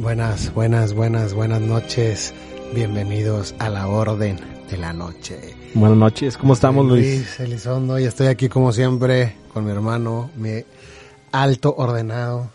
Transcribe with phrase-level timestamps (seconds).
[0.00, 2.32] Buenas, buenas, buenas, buenas noches.
[2.74, 4.38] Bienvenidos a la Orden
[4.70, 5.54] de la Noche.
[5.74, 7.04] Buenas noches, ¿cómo estamos Luis?
[7.04, 10.64] Luis Elizondo y estoy aquí como siempre con mi hermano, mi
[11.32, 12.48] alto ordenado,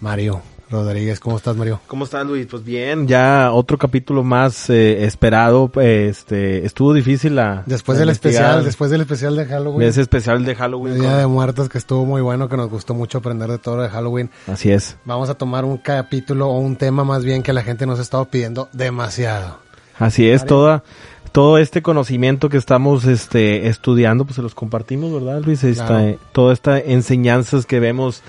[0.00, 0.40] Mario
[0.72, 1.20] Rodríguez.
[1.20, 1.80] ¿Cómo estás, Mario?
[1.86, 2.46] ¿Cómo estás, Luis?
[2.50, 5.70] Pues bien, ya otro capítulo más eh, esperado.
[5.80, 7.62] Este, estuvo difícil la.
[7.66, 9.88] Después del especial, después del especial de Halloween.
[9.88, 10.94] Ese especial de Halloween.
[10.94, 13.76] El Día de Muertos que estuvo muy bueno, que nos gustó mucho aprender de todo
[13.76, 14.30] lo de Halloween.
[14.46, 14.96] Así es.
[15.04, 18.02] Vamos a tomar un capítulo o un tema más bien que la gente nos ha
[18.02, 19.58] estado pidiendo demasiado.
[19.98, 20.82] Así es, toda
[21.32, 25.64] todo este conocimiento que estamos este, estudiando, pues se los compartimos, ¿verdad, Luis?
[25.64, 26.18] Esta, claro.
[26.32, 28.22] Todas estas enseñanzas que vemos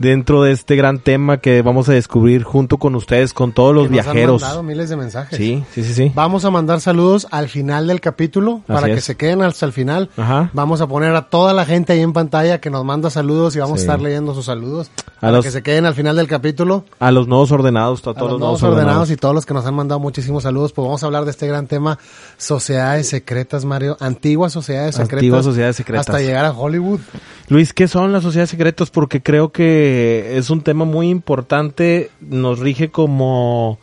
[0.00, 3.84] dentro de este gran tema que vamos a descubrir junto con ustedes, con todos los
[3.84, 4.40] que viajeros.
[4.40, 5.36] Nos han mandado miles de mensajes.
[5.38, 6.12] Sí, sí, sí, sí.
[6.14, 10.08] Vamos a mandar saludos al final del capítulo para que se queden hasta el final.
[10.16, 10.50] Ajá.
[10.54, 13.60] Vamos a poner a toda la gente ahí en pantalla que nos manda saludos y
[13.60, 13.82] vamos Sí.
[13.82, 16.86] a estar leyendo sus saludos A para los- que se queden al final del capítulo.
[16.98, 19.52] A los nuevos ordenados, a A todos los los nuevos ordenados y todos los que
[19.52, 21.98] nos han mandado muchísimos saludos, pues vamos a hablar de este gran tema,
[22.38, 25.18] sociedades secretas, Mario, antiguas sociedades secretas.
[25.18, 26.08] Antiguas sociedades secretas.
[26.08, 27.00] Hasta llegar a Hollywood.
[27.48, 28.90] Luis, ¿qué son las sociedades secretas?
[28.90, 29.89] Porque creo que
[30.38, 33.78] es un tema muy importante, nos rige como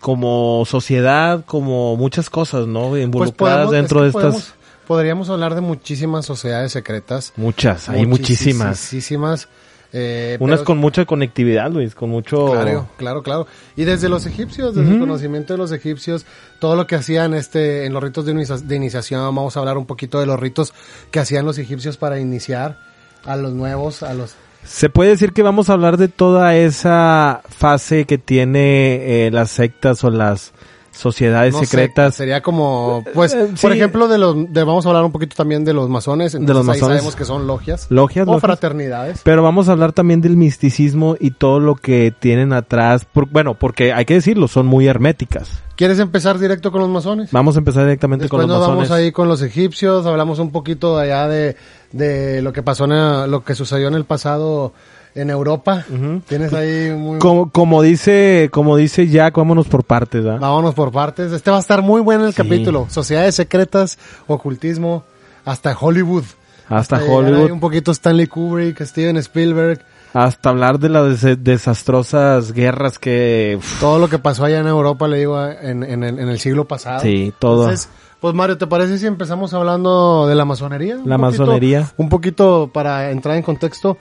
[0.00, 2.90] como sociedad, como muchas cosas, ¿no?
[2.90, 4.54] Pues Involucradas podemos- dentro es de estas
[4.86, 7.32] podríamos hablar de muchísimas sociedades secretas.
[7.36, 8.80] muchas, hay muchísimas.
[8.80, 9.48] Muchísimas.
[9.92, 13.46] eh, Unas pero- con mucha conectividad, Luis, con mucho Claro, claro, claro.
[13.74, 16.26] Y desde los egipcios, desde el conocimiento de los egipcios,
[16.60, 19.78] todo lo que hacían este en los ritos de, inicia- de iniciación, vamos a hablar
[19.78, 20.74] un poquito de los ritos
[21.10, 22.78] que hacían los egipcios para iniciar
[23.24, 27.42] a los nuevos, a los Se puede decir que vamos a hablar de toda esa
[27.48, 30.52] fase que tiene eh, las sectas o las
[30.98, 32.14] sociedades no sé, secretas.
[32.14, 33.78] sería como, pues, Eh, por sí.
[33.78, 36.34] ejemplo, de los, de, vamos a hablar un poquito también de los masones.
[36.34, 36.96] los entonces ahí masones.
[36.98, 37.86] sabemos que son logias.
[37.90, 38.42] Logias, o logias.
[38.42, 39.20] fraternidades.
[39.24, 43.04] Pero vamos a hablar también del misticismo y todo lo que tienen atrás.
[43.04, 45.62] Por- bueno, porque hay que decirlo, son muy herméticas.
[45.76, 47.30] ¿Quieres empezar directo con los masones?
[47.30, 48.88] Vamos a empezar directamente Después con los nos masones.
[48.88, 51.56] vamos ahí con los egipcios, hablamos un poquito de allá de,
[51.92, 54.72] de lo que pasó en lo que sucedió en el pasado
[55.14, 55.84] en Europa.
[56.26, 60.40] Tienes ahí muy Como, como dice, como dice Jack, vámonos por partes, ¿verdad?
[60.40, 61.32] Vámonos por partes.
[61.32, 62.36] Este va a estar muy bueno el Sí.
[62.36, 62.86] capítulo.
[62.90, 65.04] Sociedades secretas, ocultismo,
[65.44, 66.24] hasta Hollywood.
[66.68, 67.50] Hasta llegar Hollywood.
[67.50, 69.80] un poquito Stanley Kubrick, Steven Spielberg,
[70.12, 73.58] Hasta hablar de las des- desastrosas guerras que...
[73.80, 76.66] todo lo que pasó allá en Europa, le digo, en, en el, en el siglo
[76.66, 77.00] pasado.
[77.00, 77.62] Sí, todo.
[77.64, 77.88] Entonces,
[78.20, 80.96] pues Mario, ¿te parece si empezamos hablando de la masonería?
[80.96, 81.90] Un La poquito- masonería.
[81.98, 83.96] Un poquito para entrar en contexto.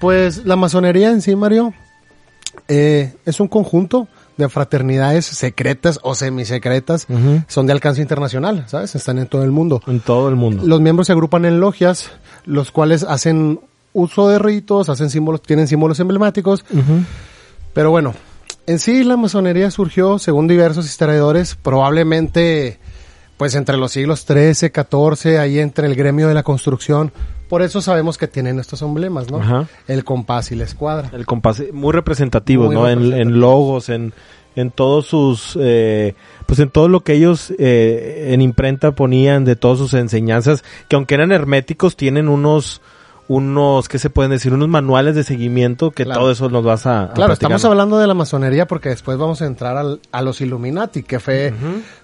[0.00, 1.74] Pues la masonería en sí, Mario,
[2.68, 7.06] eh, es un conjunto de fraternidades secretas o semisecretas.
[7.08, 7.42] Ujú.
[7.48, 8.94] Son de alcance internacional, ¿sabes?
[8.94, 9.82] Están en todo el mundo.
[9.86, 10.62] en todo el mundo.
[10.64, 12.10] Los miembros se agrupan en logias,
[12.44, 13.60] los cuales hacen
[13.92, 16.64] uso de ritos, hacen símbolos, tienen símbolos emblemáticos.
[17.74, 18.14] Pero bueno,
[18.66, 22.78] en sí la masonería surgió, según diversos historiadores, probablemente
[23.36, 27.12] pues entre los siglos XIII, XIV, ahí entre el gremio de la construcción.
[27.48, 29.38] Por eso sabemos que tienen estos emblemas, ¿no?
[29.38, 29.66] Ajá.
[29.86, 31.10] El compás y la escuadra.
[31.12, 32.88] El compás, muy representativos, Muy ¿no?
[32.88, 34.12] En- logos, en,
[34.54, 36.14] en todos sus, eh,
[36.46, 40.96] pues en todo lo que ellos eh, en imprenta ponían de todas sus enseñanzas, que
[40.96, 42.82] aunque eran herméticos, tienen unos,
[43.28, 44.52] unos, ¿qué se pueden decir?
[44.54, 46.20] Unos manuales de seguimiento que Claro.
[46.20, 49.42] todo eso nos vas a, a Claro, estamos hablando de la masonería porque después vamos
[49.42, 51.52] a entrar al- a los Illuminati, que fue,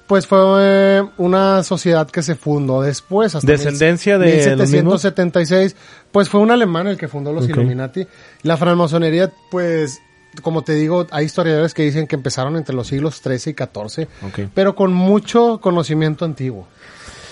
[0.06, 3.34] pues fue eh, una sociedad que se fundó después.
[3.34, 5.02] Hasta Descendencia de los mismos.
[5.04, 5.76] 1776,
[6.12, 7.48] pues fue un alemán el que fundó los.
[7.48, 8.06] Illuminati.
[8.42, 10.00] La francmasonería, pues,
[10.42, 14.08] como te digo, hay historiadores que dicen que empezaron entre los siglos 13 y 14,
[14.26, 14.40] Ok.
[14.54, 16.66] pero con mucho conocimiento antiguo.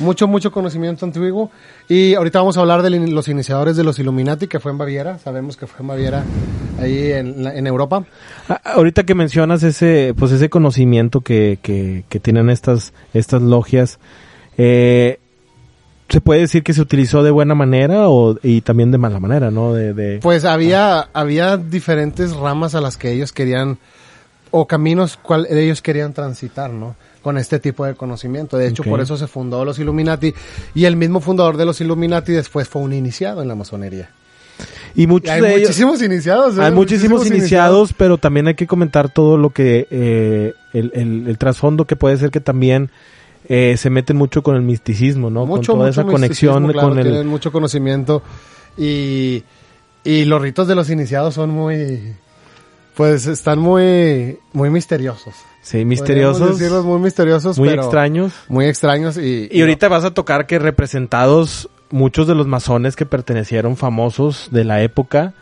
[0.03, 1.51] Mucho, mucho conocimiento antiguo.
[1.89, 5.19] Y ahorita vamos a hablar de los iniciadores de los Illuminati, que fue en Baviera.
[5.19, 6.25] Sabemos que fue en Baviera,
[6.81, 8.05] ahí en, en Europa.
[8.49, 13.99] Ah, Ahorita que mencionas ese, pues ese conocimiento que, que, que tienen estas, estas logias,
[14.59, 15.19] eh,
[16.09, 19.51] se puede decir que se utilizó de buena manera o, y también de mala manera,
[19.51, 19.73] ¿no?
[19.73, 23.79] De, de- Pues había, había diferentes ramas a las que ellos querían,
[24.51, 26.97] o caminos cual ellos querían transitar, ¿no?
[27.23, 28.59] Con este tipo de conocimiento.
[28.59, 30.35] De hecho, por eso se fundó los Illuminati.
[30.75, 34.11] Y el mismo fundador de los Illuminati después fue un iniciado en la masonería.
[34.95, 36.59] y Y muchos hay de ellos, muchísimos iniciados.
[36.59, 36.63] ¿eh?
[36.63, 41.39] hay muchísimos iniciados, pero también hay que comentar todo lo que, eh, el, el, el
[41.39, 42.91] trasfondo que puede ser que también
[43.49, 45.47] eh, se meten mucho con el misticismo, ¿no?
[45.47, 47.05] Mucho, con toda mucho esa conexión claro, con el...
[47.05, 48.23] Tienen mucho conocimiento.
[48.77, 49.43] Y,
[50.05, 52.15] y los ritos de los iniciados son muy,
[52.95, 55.35] pues están muy, muy misteriosos.
[55.63, 58.33] Sí, misteriosos, decirlos muy misteriosos, muy pero extraños.
[58.49, 59.49] Muy extraños y...
[59.51, 64.65] Y ahorita vas a tocar que representados muchos de los masones que pertenecieron famosos de
[64.65, 65.35] la época,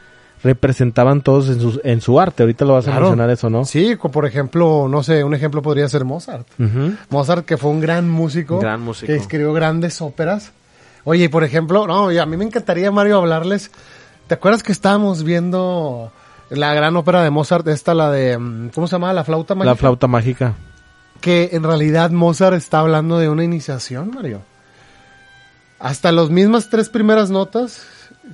[0.44, 2.42] representaban todos en su, en su arte.
[2.42, 3.06] Ahorita lo vas a Claro.
[3.06, 3.64] mencionar eso, ¿no?
[3.64, 6.46] Sí, por ejemplo, no sé, un ejemplo podría ser Mozart.
[7.08, 8.58] Mozart, que fue un gran músico.
[8.58, 9.06] Gran músico.
[9.06, 10.52] Que escribió grandes óperas.
[11.04, 13.70] Oye, y por ejemplo, no, y a mí me encantaría, Mario, hablarles.
[14.26, 16.12] ¿Te acuerdas que estábamos viendo
[16.50, 19.12] la gran ópera de Mozart, esta, la de, mm, ¿cómo se llama?
[19.12, 19.70] La flauta mágica.
[19.70, 20.54] La flauta mágica.
[21.20, 24.42] Que en realidad Mozart está hablando de una iniciación, Mario.
[25.78, 27.86] Hasta las mismas tres primeras notas,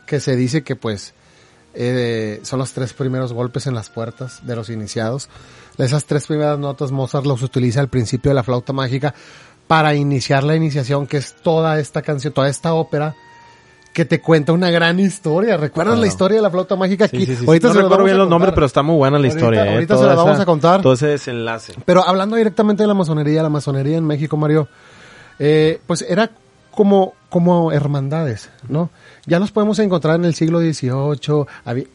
[0.06, 1.14] que se dice que pues
[1.74, 5.28] eh, son los tres primeros golpes en las puertas de los iniciados.
[5.78, 9.14] Esas tres primeras notas Mozart los utiliza al principio de la flauta mágica
[9.66, 13.14] para iniciar la iniciación, que es toda esta canción, toda esta ópera
[13.96, 15.56] que te cuenta una gran historia.
[15.56, 16.00] ¿Recuerdas Claro.
[16.02, 17.06] la historia de la flauta mágica?
[17.06, 17.44] Aquí, sí, sí.
[17.46, 19.64] ahorita no se recuerdo bien los nombres, pero está muy buena la Ahorita- historia.
[19.66, 19.72] ¿eh?
[19.72, 20.82] ahorita Toda se la vamos esa- a contar.
[20.82, 21.72] Todo ese desenlace.
[21.87, 24.69] Pero hablando directamente de la masonería, la masonería en México, Mario,
[25.38, 26.31] eh, pues era
[26.72, 28.90] como, como hermandades, ¿no?
[29.25, 31.46] Ya los podemos encontrar en el siglo XVIII,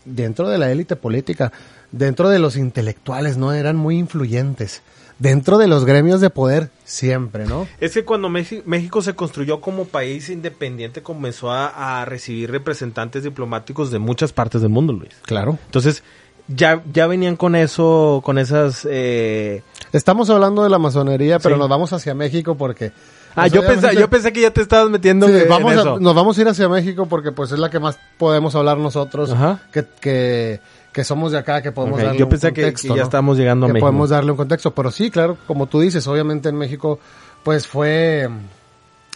[0.04, 1.52] dentro de la élite política,
[1.92, 3.54] dentro de los intelectuales, ¿no?
[3.54, 4.82] Eran muy influyentes.
[5.22, 7.68] Dentro de los gremios de poder, siempre, ¿no?
[7.80, 13.24] Es que cuando México, México se construyó como país independiente, comenzó a, a recibir representantes
[13.24, 15.12] diplomáticos de muchas partes del mundo, Luis.
[15.22, 15.60] Claro.
[15.68, 16.04] Entonces,
[16.48, 18.88] ya, ya venían con eso, con esas...
[18.90, 19.62] Eh...
[19.94, 21.60] Estamos hablando de la masonería, pero Sí.
[21.60, 22.92] nos vamos hacia México porque...
[23.34, 25.80] Ah, pues, yo, pensé, yo pensé que ya te estabas metiendo Sí, en vamos a-
[25.82, 26.00] eso.
[26.00, 29.32] nos vamos a ir hacia México porque pues es la que más podemos hablar nosotros,
[29.32, 29.60] Ajá.
[29.72, 30.60] que, que,
[30.94, 33.04] que somos de acá, que podemos darle yo un pensé que- contexto, que ya ¿no?
[33.04, 33.88] estábamos llegando a que México.
[33.88, 37.00] podemos darle un contexto, pero sí, claro, como tú dices, obviamente en México
[37.44, 38.30] pues fue,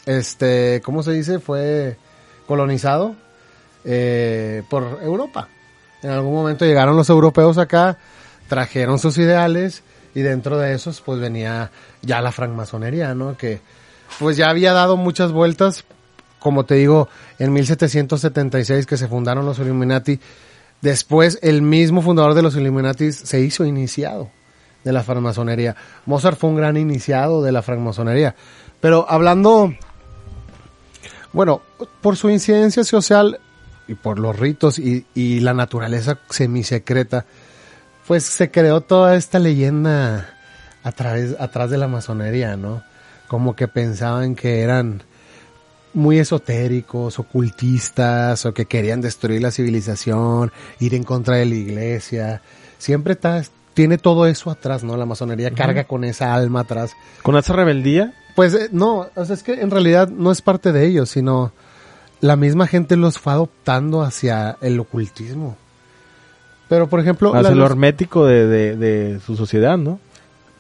[0.06, 1.40] este, ¿cómo se dice?
[1.40, 1.98] Fue
[2.48, 3.16] colonizado
[3.84, 5.48] eh, por Europa.
[6.02, 7.98] En algún momento llegaron los europeos acá,
[8.48, 9.84] trajeron sus ideales
[10.14, 13.36] y dentro de esos pues venía ya la francmasonería, ¿no?
[13.38, 13.60] Que
[14.20, 15.84] pues ya había dado muchas vueltas,
[16.40, 20.20] como te digo, en 1776 que se fundaron los Illuminati.
[20.86, 24.30] Después el mismo fundador de los Illuminati se hizo iniciado
[24.84, 25.76] de la francmasonería.
[26.06, 28.36] Mozart fue un gran iniciado de la francmasonería.
[28.82, 29.74] Pero hablando,
[31.34, 31.64] bueno,
[32.02, 33.40] por su incidencia social
[33.88, 37.26] y por los ritos y, y la naturaleza semisecreta,
[38.06, 40.36] pues se creó toda esta leyenda
[40.84, 42.84] a través, atrás de la masonería, ¿no?
[43.28, 45.02] Como que pensaban que eran
[45.96, 52.42] muy esotéricos, ocultistas, o que querían destruir la civilización, ir en contra de la iglesia.
[52.78, 53.44] Siempre está,
[53.74, 54.96] tiene todo eso atrás, ¿no?
[54.98, 56.94] La masonería carga con esa alma atrás.
[57.24, 60.72] Con esa rebeldía, Pues eh, no, o sea, es que en realidad no es parte
[60.72, 61.52] de ellos, sino
[62.22, 65.58] la misma gente los fue adoptando hacia el ocultismo.
[66.68, 70.00] Pero, por ejemplo, hacia lo hermético de, de, de su sociedad, ¿no?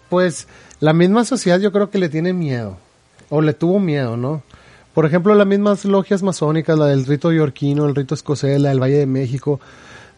[0.09, 0.47] pues
[0.79, 2.77] la misma sociedad yo creo que le tiene miedo,
[3.29, 4.43] o le tuvo miedo, ¿no?
[4.95, 8.81] Por ejemplo, las mismas logias masónicas, la del rito yorquino, el rito escocés, la del
[8.81, 9.59] Valle de México,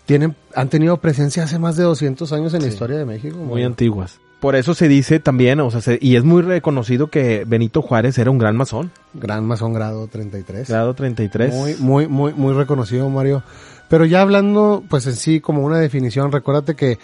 [0.05, 3.35] tienen, han tenido presencia hace más de 200 años en la historia de México.
[3.37, 3.67] Muy bueno.
[3.67, 4.19] antiguas.
[4.39, 8.19] Por eso se dice también, o sea, se- y es muy reconocido que Benito Juárez
[8.19, 8.91] era un gran masón.
[9.15, 10.69] Gran masón grado 33.
[10.69, 11.51] Grado 33.
[11.53, 13.41] Muy, muy, muy, muy reconocido, Mario.
[13.89, 16.99] Pero ya hablando, pues en sí, como una definición, recuérdate que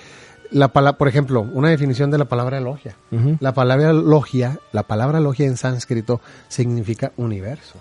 [0.54, 2.96] la palabra, por ejemplo, una definición de la palabra logia.
[3.40, 7.76] La palabra logia, la palabra logia en sánscrito significa universo.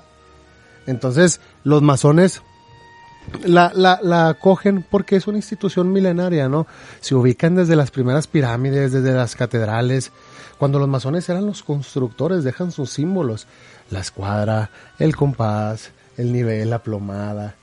[0.86, 2.42] Entonces, los masones
[3.44, 6.66] la, la, la acogen porque es una institución milenaria, ¿no?
[7.00, 10.10] Se ubican desde las primeras pirámides, desde las catedrales.
[10.58, 13.46] Cuando los masones eran los constructores, dejan sus símbolos.
[13.90, 17.54] La escuadra, el compás, el nivel, la plomada,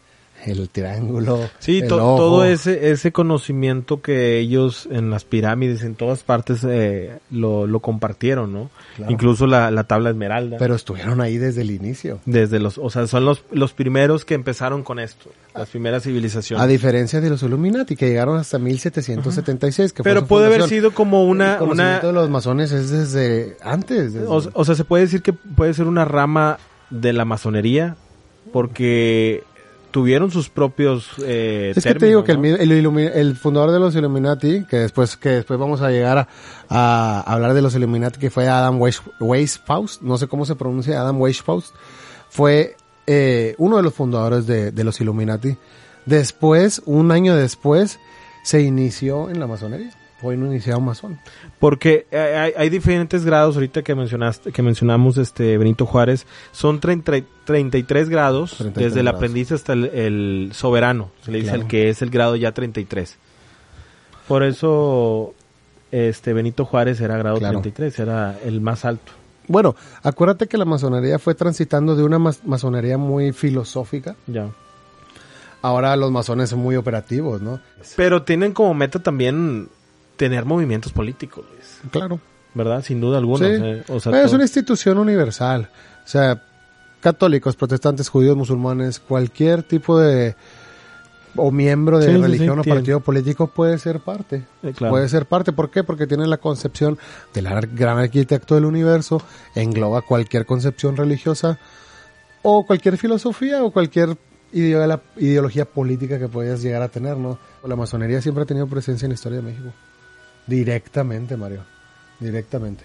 [0.45, 1.39] el triángulo.
[1.59, 2.17] Sí, el to- ojo.
[2.17, 7.79] todo ese, ese conocimiento que ellos en las pirámides, en todas partes, eh, lo, lo
[7.79, 8.69] compartieron, ¿no?
[8.95, 9.11] Claro.
[9.11, 10.57] Incluso la, la tabla esmeralda.
[10.57, 12.19] Pero estuvieron ahí desde el inicio.
[12.25, 16.63] Desde los, o sea, son los, los primeros que empezaron con esto, las primeras civilizaciones.
[16.63, 19.93] A diferencia de los Illuminati, que llegaron hasta 1776.
[19.93, 20.79] Que fue Pero su puede haber fundación.
[20.79, 24.13] sido como El una, una, conocimiento de los masones es desde antes.
[24.13, 26.57] desde- o, o sea, se puede decir que puede ser una rama
[26.89, 27.95] de la masonería,
[28.51, 29.43] porque
[29.91, 33.95] tuvieron sus propios eh, es que te digo que el, el el fundador de los
[33.95, 36.27] Illuminati, que después que después vamos a llegar a,
[36.69, 40.99] a hablar de los Illuminati, que fue Adam Weis- Weishaupt, no sé cómo se pronuncia,
[41.01, 41.67] Adam Weishaupt,
[42.29, 42.75] fue
[43.07, 45.57] eh, uno de los fundadores de, de los Illuminati.
[46.05, 47.99] Después, un año después,
[48.43, 49.91] se inició en la masonería.
[50.21, 51.17] Fue un iniciado masón.
[51.59, 57.21] Porque hay, hay- diferentes grados, ahorita que mencionaste, que mencionamos este Benito Juárez, son 30
[57.45, 61.61] 33 grados, 33 desde el aprendiz hasta el, el soberano, se le dice Claro.
[61.63, 63.17] el que es el grado ya 33.
[64.27, 65.33] Por eso
[65.91, 67.61] este Benito Juárez era grado Claro.
[67.61, 69.11] 33, era el más alto.
[69.47, 74.49] Bueno, acuérdate que la masonería fue transitando de una mas- masonería muy filosófica Ya.
[75.63, 77.59] ahora los masones son muy operativos, ¿no?
[77.95, 79.69] Pero tienen como meta también
[80.19, 81.79] tener movimientos políticos, Luis.
[81.91, 82.19] Claro.
[82.53, 82.83] ¿Verdad?
[82.83, 83.47] Sin duda alguna.
[83.47, 83.53] Sí.
[83.55, 85.69] o sea, o sea, Pero es una institución universal.
[86.03, 86.43] O sea,
[86.99, 90.35] católicos, protestantes, judíos, musulmanes, cualquier tipo de
[91.35, 94.43] o miembro de Sí, religión sí, o partido político puede ser parte.
[94.63, 94.91] Eh, claro.
[94.91, 95.53] Puede ser parte.
[95.53, 95.85] ¿Por qué?
[95.85, 96.97] Porque tiene la concepción
[97.33, 99.21] del gran arquitecto del universo,
[99.55, 101.59] engloba cualquier concepción religiosa
[102.41, 104.17] o cualquier filosofía o cualquier
[104.51, 107.37] ideo- ideología política que puedas llegar a tener, ¿no?
[107.63, 109.69] La masonería siempre ha tenido presencia en la historia de México.
[110.47, 111.63] Directamente, Mario.
[112.19, 112.83] Directamente.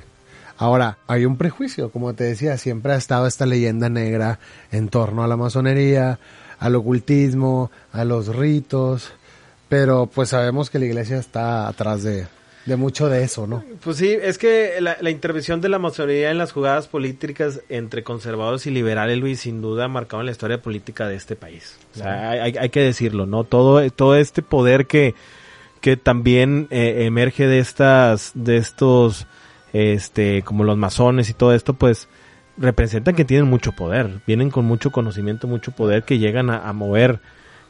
[0.57, 4.39] Ahora, hay un prejuicio, como te decía, siempre ha estado esta leyenda negra
[4.71, 6.19] en torno a la masonería,
[6.61, 9.13] al ocultismo, a los ritos,
[9.69, 12.29] pero pues sabemos que la iglesia está atrás de,
[12.67, 13.65] de mucho de eso, ¿no?
[13.83, 18.05] Pues sí, es que la, la intervención de la masonería en las jugadas políticas entre
[18.05, 21.77] conservadores y liberales, Luis, sin duda marcaron la historia política de este país.
[21.97, 23.43] O sea, hay, hay- hay que decirlo, ¿no?
[23.43, 25.17] Todo, todo este poder que,
[25.85, 29.27] que también eh, emerge de estas, de estos,
[29.75, 32.09] este, como los masones y todo esto, pues
[32.57, 36.73] representan que tienen mucho poder, vienen con mucho conocimiento, mucho poder que llegan a, a
[36.73, 37.21] mover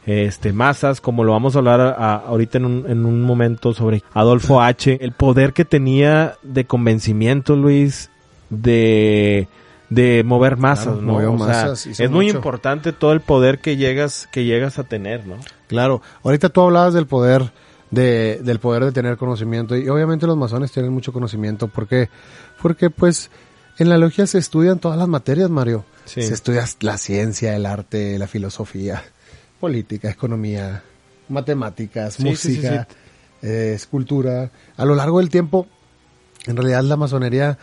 [0.05, 3.73] este masas, como lo vamos a hablar a- a- ahorita en un, en un momento
[3.73, 8.09] sobre Adolfo H, el poder que tenía de convencimiento, Luis,
[8.49, 9.49] de
[9.89, 11.13] de mover masas, Claro, ¿no?
[11.33, 15.35] O masas, es muy importante todo el poder que llegas que llegas a tener, ¿no?
[15.67, 17.51] Claro, ahorita tú hablabas del poder
[17.95, 22.09] de, del poder de tener conocimiento y obviamente los masones tienen mucho conocimiento porque
[22.61, 23.31] porque pues
[23.77, 25.85] en la logia se estudian todas las materias, Mario.
[26.05, 26.21] Sí.
[26.21, 29.03] Se estudia la ciencia, el arte, la filosofía,
[29.59, 30.83] política, economía,
[31.27, 32.87] matemáticas, Sí, sí, sí, música,
[33.41, 34.51] eh, escultura.
[34.77, 35.67] A lo largo del tiempo,
[36.45, 37.57] en realidad la masonería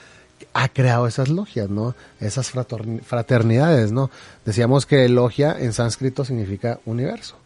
[0.53, 1.95] ha creado esas logias, ¿no?
[2.21, 4.11] Esas fraternidades, ¿no?
[4.45, 7.37] Decíamos que logia en sánscrito significa universo.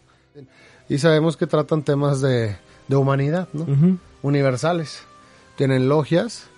[0.88, 2.56] Y sabemos que tratan temas de,
[2.88, 3.98] de humanidad, ¿no?
[4.22, 5.02] Universales.
[5.56, 6.48] Tienen logias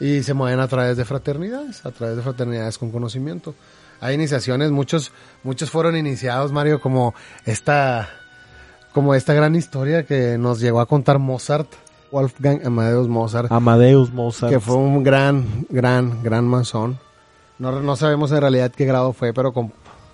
[0.00, 3.54] y se mueven a través de fraternidades, a través de fraternidades con conocimiento.
[4.00, 8.08] Hay iniciaciones, muchos, muchos fueron iniciados, Mario, como esta,
[8.92, 11.68] como esta gran historia que nos llegó a contar Mozart,
[12.12, 14.52] Wolfgang Amadeus Mozart, Amadeus Mozart.
[14.52, 16.98] que fue un gran, gran, gran masón.
[17.58, 19.52] No, no sabemos en realidad qué grado fue, pero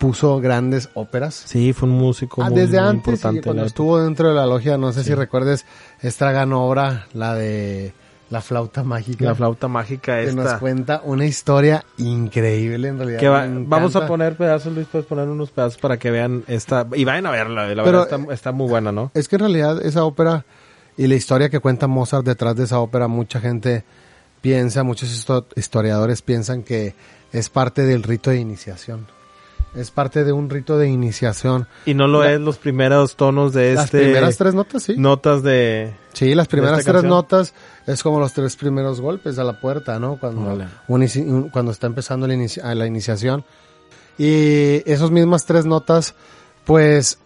[0.05, 1.35] compuso grandes óperas.
[1.47, 3.41] Sí, fue un músico Ah, muy, desde muy antes, importante.
[3.41, 5.65] sí, cuando estuvo dentro de la logia, no sé si recuerdes
[6.03, 7.93] esta gran obra, la de
[8.31, 9.25] La flauta mágica.
[9.25, 10.59] La flauta mágica que nos esta.
[10.59, 13.19] cuenta una historia increíble en realidad.
[13.21, 16.43] Que va- me vamos a poner pedazos, Luis, puedes poner unos pedazos para que vean
[16.49, 19.11] esta y vayan a verla, la Pero, verdad está, está muy buena, ¿no?
[19.15, 20.45] Es que en realidad esa ópera
[20.97, 23.85] y la historia que cuenta Mozart detrás de esa ópera, mucha gente
[24.41, 26.95] piensa, muchos histo- historiadores piensan que
[27.33, 29.07] es parte del rito de iniciación.
[29.75, 31.67] Es parte de un rito de iniciación.
[31.85, 34.95] Y no lo La- es los primeros tonos de Las este primeras tres notas, sí.
[34.97, 37.09] notas de Sí, las primeras tres canción?
[37.11, 37.55] notas
[37.87, 40.17] es como los tres primeros golpes a la puerta, ¿no?
[40.19, 40.43] Cuando,
[40.87, 42.35] un un- cuando está empezando la,
[42.87, 43.45] iniciación.
[44.17, 46.15] Y esas mismas tres notas,
[46.65, 47.19] pues,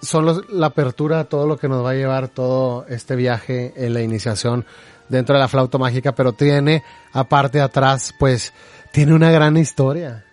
[0.00, 3.72] son los, la apertura a todo lo que nos va a llevar todo este viaje
[3.76, 4.64] en la iniciación
[5.08, 8.52] dentro de la flauta mágica, pero tiene, aparte de atrás, pues,
[8.92, 10.24] tiene una gran historia.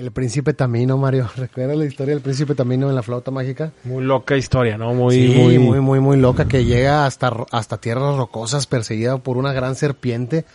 [0.00, 1.28] El príncipe Tamino, Mario.
[1.36, 3.72] ¿Recuerdas la historia del príncipe Tamino en la flauta mágica?
[3.84, 4.94] muy loca historia, ¿no?
[4.94, 9.36] Muy sí, muy, muy, muy, muy, loca, que llega hasta, hasta tierras rocosas perseguida por
[9.36, 10.46] una gran serpiente.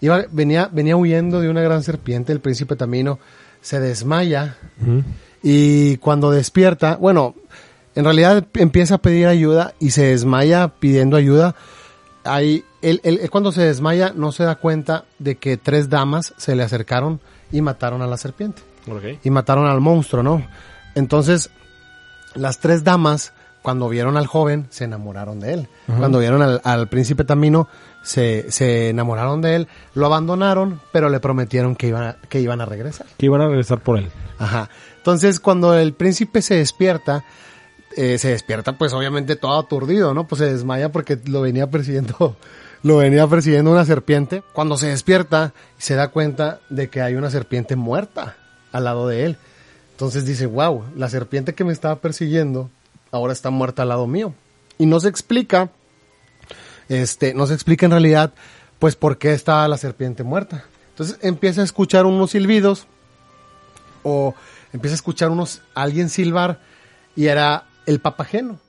[0.00, 3.20] Iba, venía, venía huyendo de una gran serpiente, el príncipe Tamino
[3.60, 4.56] se desmaya
[5.44, 7.36] y cuando despierta, bueno,
[7.94, 11.54] en realidad empieza a pedir ayuda y se desmaya pidiendo ayuda.
[12.24, 13.00] Ahí, él
[13.30, 17.20] cuando se desmaya no se da cuenta de que tres damas se le acercaron
[17.52, 18.62] y mataron a la serpiente
[19.22, 20.42] Y mataron al monstruo, ¿no?
[20.94, 21.50] Entonces,
[22.34, 25.68] las tres damas, cuando vieron al joven, se enamoraron de él.
[25.86, 27.68] Cuando vieron al, al príncipe Tamino,
[28.02, 32.60] se, se enamoraron de él, lo abandonaron, pero le prometieron que iban a, que iban
[32.60, 33.06] a regresar.
[33.16, 34.10] Que iban a regresar por él.
[34.38, 34.70] Ajá.
[34.96, 37.24] Entonces, cuando el príncipe se despierta,
[37.96, 40.26] eh, se despierta pues obviamente todo aturdido, ¿no?
[40.26, 42.36] Pues se desmaya porque lo venía persiguiendo,
[42.82, 44.42] lo venía persiguiendo una serpiente.
[44.52, 48.36] Cuando se despierta, se da cuenta de que hay una serpiente muerta
[48.72, 49.36] al lado de él.
[49.92, 52.70] Entonces dice, wow, la serpiente que me estaba persiguiendo
[53.10, 54.34] ahora está muerta al lado mío.
[54.78, 55.70] Y no se explica,
[56.88, 58.32] este, no se explica en realidad,
[58.78, 60.64] pues por qué estaba la serpiente muerta.
[60.90, 62.86] Entonces empieza a escuchar unos silbidos
[64.02, 64.34] o
[64.72, 66.60] empieza a escuchar unos alguien silbar
[67.16, 68.60] y era el papageno.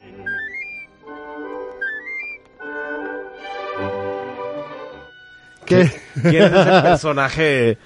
[5.65, 5.91] ¿Qué?
[6.21, 7.77] ¿Quién es ese personaje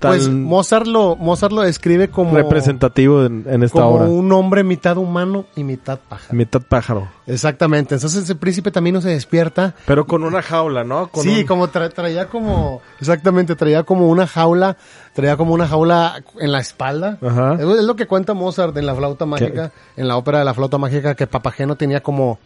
[0.00, 4.04] tan Pues Mozart lo, Mozart lo describe como, representativo en, en esta como obra?
[4.06, 6.34] un hombre mitad humano y mitad pájaro.
[6.36, 7.08] Mitad pájaro.
[7.28, 7.94] Exactamente.
[7.94, 9.74] Entonces el príncipe también se despierta.
[9.86, 11.08] Pero con una jaula, ¿no?
[11.08, 14.76] Con sí, un- como tra- traía como, exactamente, traía como una jaula,
[15.14, 17.18] traía como una jaula en la espalda.
[17.22, 17.54] Ajá.
[17.54, 20.54] Es, es lo que cuenta Mozart en la flauta mágica, en la ópera de la
[20.54, 22.38] flauta mágica, que Papageno tenía como,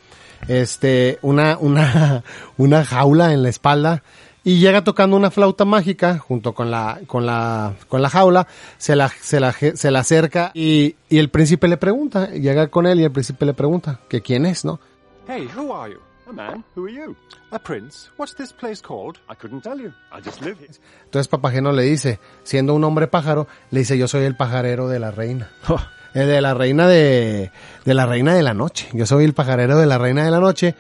[0.49, 2.23] este, una, una,
[2.57, 4.03] una jaula en la espalda.
[4.45, 8.47] Y llega tocando una flauta mágica junto con la, con la, con la jaula,
[8.77, 12.87] se la, se la, se la acerca y, y el príncipe le pregunta, llega con
[12.87, 14.79] él y el príncipe le pregunta que quién es, ¿no?
[15.27, 15.99] Hey, who are you?
[16.29, 16.63] A man?
[16.77, 17.17] Who are you?
[17.53, 18.11] A prince?
[18.19, 19.17] What's this place called?
[19.31, 19.93] I couldn't tell you.
[20.13, 20.71] I just live here.
[21.05, 24.99] Entonces Papageno le dice, siendo un hombre pájaro, le dice, yo soy el pajarero de
[24.99, 25.51] la reina.
[25.69, 25.81] Oh,
[26.17, 27.51] Eh, de la reina de,
[27.85, 28.89] de la reina de la noche.
[28.93, 30.77] Yo soy el pajarero de la reina de la noche.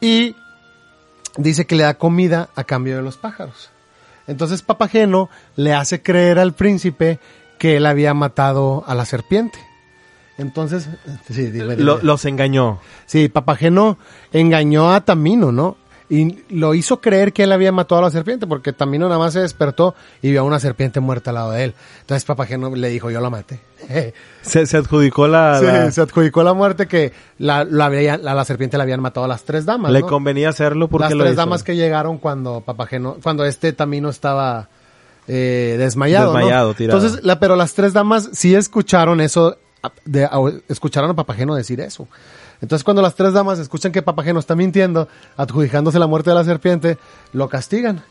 [0.00, 0.36] Y
[1.38, 3.70] dice que le da comida a cambio de los pájaros.
[4.26, 7.18] Entonces Papageno le hace creer al príncipe
[7.58, 9.58] que él había matado a la serpiente.
[10.36, 10.88] Entonces,
[11.28, 11.82] sí, dime, dime.
[11.82, 12.78] lo- los engañó.
[13.06, 13.98] Sí, Papageno
[14.32, 15.76] engañó a Tamino, ¿no?
[16.10, 19.34] Y lo hizo creer que él había matado a la serpiente, porque Tamino nada más
[19.34, 21.74] se despertó y vio a una serpiente muerta al lado de él.
[22.00, 23.60] Entonces Papageno le dijo, yo la maté.
[24.42, 25.58] Se, se adjudicó la...
[25.60, 29.24] Sí, la- se adjudicó la muerte que la, la, la, la serpiente le habían matado
[29.26, 29.92] a las tres damas.
[29.92, 30.06] le ¿no?
[30.06, 31.40] convenía hacerlo porque Las lo tres hizo.
[31.42, 34.68] damas que llegaron cuando Papageno, cuando este Tamino estaba
[35.26, 36.32] eh, desmayado.
[36.32, 36.38] ¿no?
[36.38, 36.98] Desmayado, tirado.
[37.00, 39.58] Entonces, la, pero las tres damas sí escucharon eso,
[40.06, 40.30] de, a-
[40.68, 42.08] escucharon a Papageno decir eso.
[42.60, 46.44] Entonces, cuando las tres damas escuchan que Papageno está mintiendo, adjudicándose la muerte de la
[46.44, 46.98] serpiente,
[47.32, 48.02] lo castigan.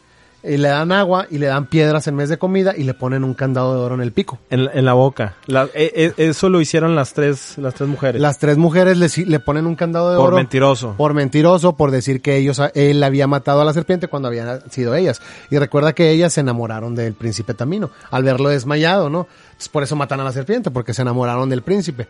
[0.44, 3.24] Y le dan agua y le dan piedras en vez de comida y le ponen
[3.24, 4.38] un candado de oro en el pico.
[4.52, 5.34] En, en la boca.
[5.48, 8.22] La- e- e- eso lo hicieron las tres, las tres mujeres.
[8.22, 10.38] Las tres mujeres le, le ponen un candado de Por oro.
[10.38, 10.94] mentiroso.
[10.96, 14.94] Por mentiroso, por decir que ellos, él había matado a la serpiente cuando habían sido
[14.94, 15.22] ellas.
[15.50, 19.28] Y recuerda que ellas se enamoraron del príncipe Tamino, al verlo desmayado, ¿no?
[19.48, 22.08] Entonces, por eso matan a la serpiente, porque se enamoraron del príncipe.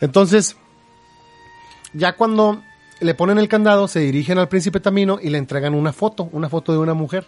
[0.00, 0.56] Entonces,
[1.96, 2.62] ya cuando
[3.00, 6.48] le ponen el candado, se dirigen al príncipe Tamino y le entregan una foto, una
[6.48, 7.26] foto de una mujer.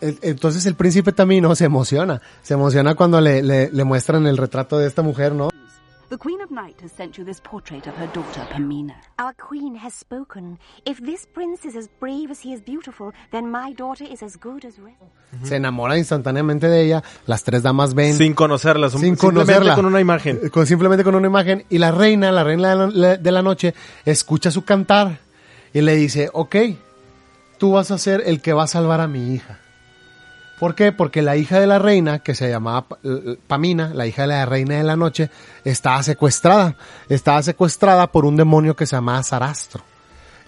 [0.00, 4.86] Entonces el príncipe Tamino se emociona, se emociona cuando le, le muestran el retrato de
[4.86, 5.48] esta mujer, ¿no?
[6.08, 8.94] The Queen of Night has sent you this portrait of her daughter, Pamina.
[9.18, 10.56] Our queen has spoken.
[10.84, 14.36] If this prince is as brave as he is beautiful, then my daughter is as
[14.36, 14.94] good as red.
[15.42, 18.88] Se enamora instantáneamente de ella, las tres damas ven Sin conocerla.
[18.88, 19.74] sin simplemente conocerla.
[19.74, 20.38] con una imagen.
[20.44, 21.64] Eh, con- simplemente con una imagen.
[21.70, 25.18] Y la reina, la reina de la, de la noche, escucha su cantar
[25.74, 26.54] y le dice, ok,
[27.58, 29.58] tú vas a ser el que va a salvar a mi hija.
[30.58, 30.90] ¿Por qué?
[30.92, 32.98] Porque la hija de la reina, que se llamaba Pa-
[33.46, 35.30] Pamina, la hija de la reina de la noche,
[35.64, 36.76] estaba secuestrada.
[37.10, 39.82] Estaba secuestrada por un demonio que se llamaba Sarastro.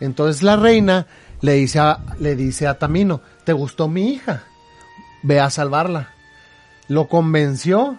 [0.00, 1.06] Entonces la reina
[1.42, 4.44] le dice a, le dice a Tamino, ¿te gustó mi hija?
[5.22, 6.08] Ve a salvarla.
[6.88, 7.98] Lo convenció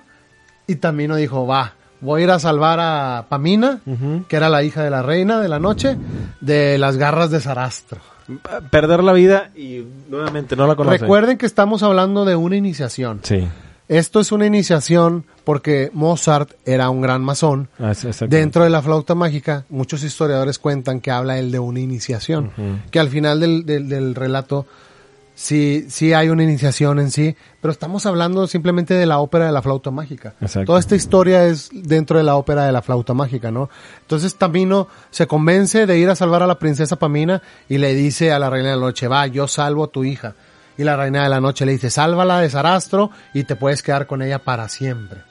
[0.66, 3.82] y Tamino dijo, va, voy a ir a salvar a Pamina,
[4.28, 5.96] que era la hija de la reina de la noche,
[6.42, 8.00] de las garras de Sarastro.
[8.70, 11.00] Perder la vida y nuevamente no la conoce.
[11.00, 13.20] Recuerden que estamos hablando de una iniciación.
[13.24, 13.48] Sí.
[13.88, 17.70] Esto es una iniciación porque Mozart era un gran masón.
[17.80, 17.94] Ah.
[18.28, 22.52] Dentro de la flauta mágica, muchos historiadores cuentan que habla él de una iniciación.
[22.92, 24.68] Que al final del, del, del relato
[25.40, 29.54] sí, sí hay una iniciación en sí, pero estamos hablando simplemente de la ópera de
[29.54, 30.34] la flauta mágica.
[30.42, 30.66] Exacto.
[30.66, 33.70] Toda esta historia es dentro de la ópera de la flauta mágica, ¿no?
[34.02, 38.34] Entonces Tamino se convence de ir a salvar a la princesa Pamina y le dice
[38.34, 40.36] a la reina de la noche, va, yo salvo a tu hija.
[40.78, 44.08] Y la reina de la noche le dice, sálvala de Sarastro y te puedes quedar
[44.08, 45.22] con ella para siempre.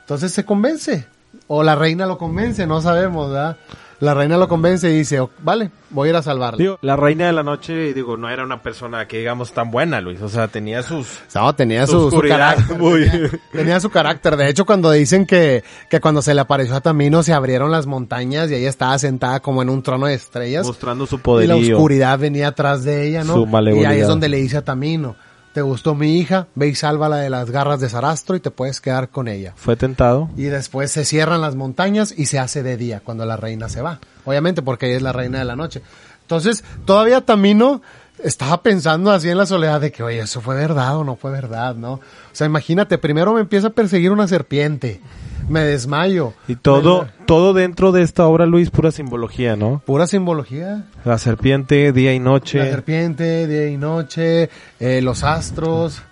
[0.00, 1.06] Entonces se convence.
[1.46, 3.58] O la reina lo convence, no sabemos, ¿verdad?
[4.00, 6.58] La reina lo convence y dice, "Ok, vale, voy a ir a salvarla.
[6.58, 10.00] Digo, la reina de la noche, digo, no era una persona que digamos tan buena,
[10.00, 10.20] Luis.
[10.20, 11.20] O sea, tenía sus...
[11.34, 12.76] No, tenía Su su, carácter.
[12.78, 14.36] muy- Tenía, tenía su carácter.
[14.36, 17.86] De hecho, cuando dicen que, que cuando se le apareció a Tamino se abrieron las
[17.86, 20.66] montañas y ella estaba sentada como en un trono de estrellas.
[20.66, 23.34] mostrando su y la oscuridad venía atrás de ella, ¿no?
[23.34, 25.16] Su y ahí es donde le dice a Tamino,
[25.56, 26.48] ¿te gustó mi hija?
[26.54, 29.54] Ve y sálvala de las garras de Sarastro y te puedes quedar con ella.
[29.56, 30.28] Fue tentado.
[30.36, 33.80] Y después se cierran las montañas y se hace de día cuando la reina se
[33.80, 33.98] va.
[34.26, 35.80] Obviamente porque ella es la reina de la noche.
[36.20, 37.80] Entonces, todavía Tamino
[38.22, 41.30] estaba pensando así en la soledad de que, oye, eso fue verdad o no fue
[41.30, 41.92] verdad, ¿no?
[41.94, 42.00] O
[42.32, 45.00] sea, imagínate, primero me empieza a perseguir una serpiente.
[45.48, 46.32] Me desmayo.
[46.48, 49.80] Y todo, Me- todo dentro de esta obra, Luis, pura simbología, ¿no?
[49.86, 50.86] Pura simbología.
[51.04, 52.58] La serpiente, día y noche.
[52.58, 54.50] La serpiente, día y noche,
[54.80, 56.02] eh, los astros,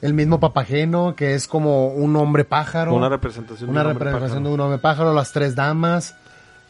[0.00, 2.94] el mismo papageno, que es como un hombre pájaro.
[2.94, 6.14] Una representación de Una un hombre representación de un hombre pájaro, las tres damas,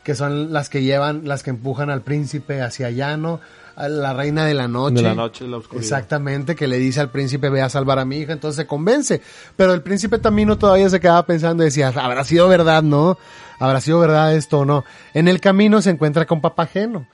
[0.03, 3.41] que son las que llevan, las que empujan al príncipe hacia allá, ¿no?
[3.77, 4.97] A la reina de la noche.
[4.97, 5.83] De la noche, la oscuridad.
[5.83, 9.21] Exactamente, que le dice al príncipe, ve a salvar a mi hija, entonces se convence.
[9.57, 13.19] Pero el príncipe Tamino todavía se quedaba pensando y decía, habrá sido verdad, ¿no?
[13.59, 14.85] Habrá sido verdad esto o no.
[15.13, 17.07] En el camino se encuentra con Papageno.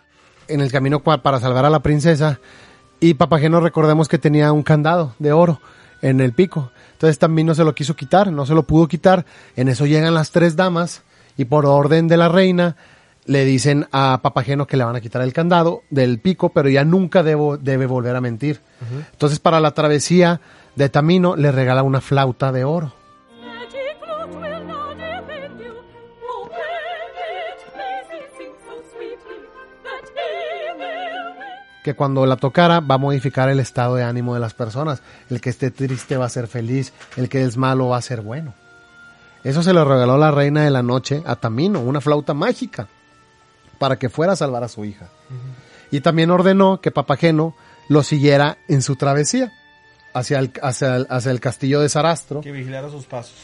[0.48, 2.40] En el camino para salvar a la princesa.
[2.98, 5.60] Y Papageno recordemos que tenía un candado de oro
[6.02, 6.70] en el pico.
[6.92, 9.24] Entonces Tamino se lo quiso quitar, no se lo pudo quitar.
[9.56, 11.02] En eso llegan las tres damas
[11.36, 12.76] y por orden de la reina
[13.26, 16.84] le dicen a Papageno que le van a quitar el candado del pico, pero ya
[16.84, 18.60] nunca debo- debe volver a mentir.
[19.12, 20.40] Entonces para la travesía
[20.76, 22.92] de Tamino le regala una flauta de oro.
[31.82, 35.02] Que cuando la tocara va a modificar el estado de ánimo de las personas.
[35.30, 38.20] El que esté triste va a ser feliz, el que es malo va a ser
[38.20, 38.52] bueno.
[39.44, 42.88] Eso se le regaló la reina de la noche a Tamino, una flauta mágica,
[43.80, 45.08] para que fuera a salvar a su hija.
[45.90, 47.56] Y también ordenó que Papageno
[47.88, 49.52] lo siguiera en su travesía
[50.12, 53.34] hacia el, hacia el, hacia el castillo de Sarastro, Que vigilara sus pasos.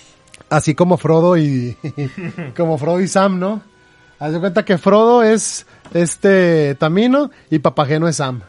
[0.51, 1.77] así como Frodo y
[2.57, 3.63] como Frodo y Sam, ¿no?
[4.19, 8.43] Haz de cuenta que Frodo es este Tamino y Papageno es Sam.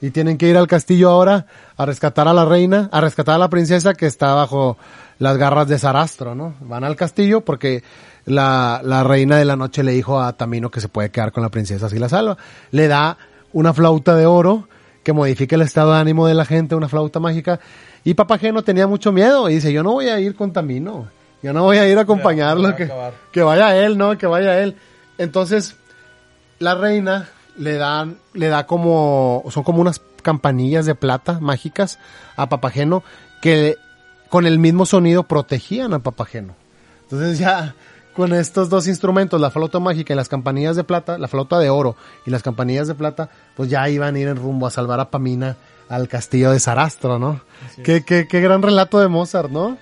[0.00, 1.46] Y tienen que ir al castillo ahora
[1.76, 4.76] a rescatar a la reina, a rescatar a la princesa que está bajo
[5.18, 6.54] las garras de Sarastro, ¿no?
[6.60, 7.82] Van al castillo porque
[8.28, 11.42] la, la reina de la noche le dijo a Tamino que se puede quedar con
[11.42, 12.36] la princesa si la salva.
[12.70, 13.18] Le da
[13.52, 14.68] una flauta de oro
[15.02, 17.60] que modifica el estado de ánimo de la gente, una flauta mágica.
[18.04, 21.08] Y Papageno tenía mucho miedo y dice, yo no voy a ir con Tamino,
[21.42, 22.90] yo no voy a ir a acompañarlo, que,
[23.32, 24.18] que vaya él, ¿no?
[24.18, 24.76] Que vaya él.
[25.16, 25.76] Entonces,
[26.58, 31.98] la reina le dan, le da como, son como unas campanillas de plata mágicas
[32.36, 33.02] a Papageno
[33.40, 33.76] que
[34.28, 36.54] con el mismo sonido protegían a Papageno.
[37.02, 37.74] Entonces ya
[38.18, 41.70] con estos dos instrumentos, la flauta mágica y las campanillas de plata, la flauta de
[41.70, 41.94] oro
[42.26, 45.08] y las campanillas de plata, pues ya iban a ir en rumbo a salvar a
[45.08, 45.56] Pamina
[45.88, 47.40] al castillo de Sarastro, ¿no?
[47.84, 49.78] Qué, qué, qué gran relato de Mozart, ¿no?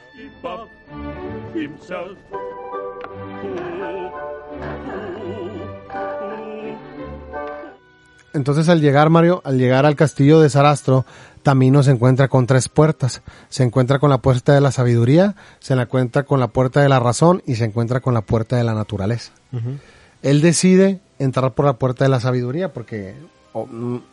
[8.35, 11.07] Entonces al llegar Mario, al llegar al castillo de Sarastro,
[11.47, 13.23] Tamino se encuentra con tres puertas.
[13.51, 16.89] Se encuentra con la puerta de la sabiduría, se la encuentra con la puerta de
[16.89, 19.31] la razón y se encuentra con la puerta de la naturaleza.
[20.23, 23.15] Él decide entrar por la puerta de la sabiduría porque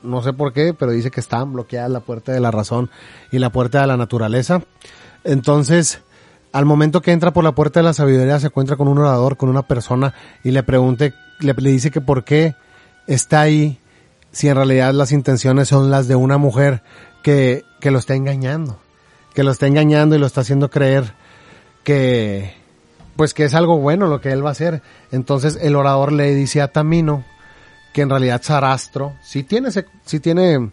[0.04, 2.92] no sé por qué, pero dice que están bloqueadas la puerta de la razón
[3.32, 4.62] y la puerta de la naturaleza.
[5.24, 6.02] Entonces,
[6.52, 9.38] al momento que entra por la puerta de la sabiduría se encuentra con un orador,
[9.38, 12.54] con una persona y le pregunte, le, le dice que por qué
[13.08, 13.80] está ahí
[14.32, 16.84] si en realidad las intenciones son las de una mujer
[17.24, 18.78] que, que lo está engañando,
[19.34, 21.14] que lo está engañando y lo está haciendo creer
[21.84, 22.54] que,
[23.16, 24.82] pues que es algo bueno lo que él va a hacer.
[25.12, 27.24] Entonces el orador le dice a Tamino
[27.94, 30.72] que en realidad Sarastro sí tiene, sí tiene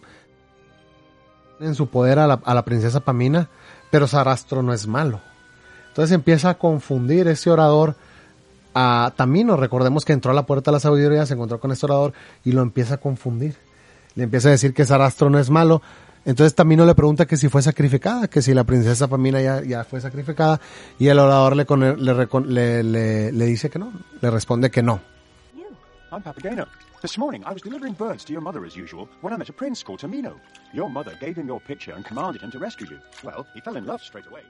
[1.61, 3.49] en su poder a la, a la princesa Pamina,
[3.91, 5.21] pero Sarastro no es malo.
[5.89, 7.97] Entonces empieza a confundir ese orador
[8.75, 9.57] a Tamino.
[9.57, 12.13] Recordemos que entró a la puerta de la sabiduría, se encontró con este orador
[12.45, 13.57] y lo empieza a confundir.
[14.15, 15.83] Le empieza a decir que Sarastro no es malo.
[16.25, 19.85] Entonces Tamino le pregunta que si fue sacrificada, que si la princesa Pamina ya, ya
[19.85, 20.61] fue sacrificada.
[20.99, 23.93] Y el orador le, con- le, le, le- le dice que no.
[24.21, 25.01] Le responde que no.
[26.13, 26.67] I'm Papageno.
[27.01, 29.53] This morning I was delivering birds to your mother as usual when I met a
[29.55, 30.35] prince called Tamino.
[30.75, 32.99] Your mother gave him your picture and commanded him to rescue you.
[33.25, 34.43] Well, he fell in love straight away.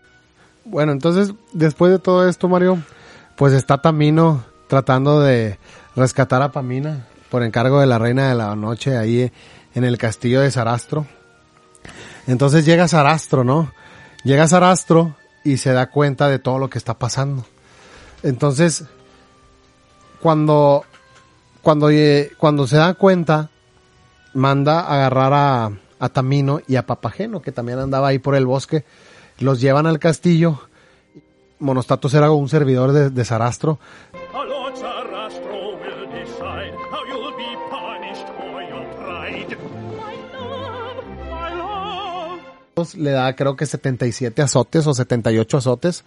[0.65, 2.79] Bueno, entonces, después de todo esto, Mario,
[3.37, 5.59] pues está Tamino tratando de
[5.95, 9.31] rescatar a Pamina por encargo de la reina de la noche ahí
[9.75, 11.07] en el castillo de Sarastro.
[12.27, 13.73] Entonces llega Sarastro, ¿no?
[14.25, 17.45] Llega Sarastro y se da cuenta de todo lo que está pasando.
[18.23, 18.85] Entonces,
[20.21, 20.85] cuando,
[21.63, 23.51] cuando, eh, cuando se da cuenta,
[24.35, 28.47] manda a agarrar a, a Tamino y a Papageno, que también andaba ahí por el
[28.47, 28.85] bosque.
[29.39, 30.61] Los llevan al castillo.
[31.59, 33.79] Monostatos era un servidor de, de Sarastro.
[42.95, 46.05] Le da creo que 77 azotes o 78 azotes.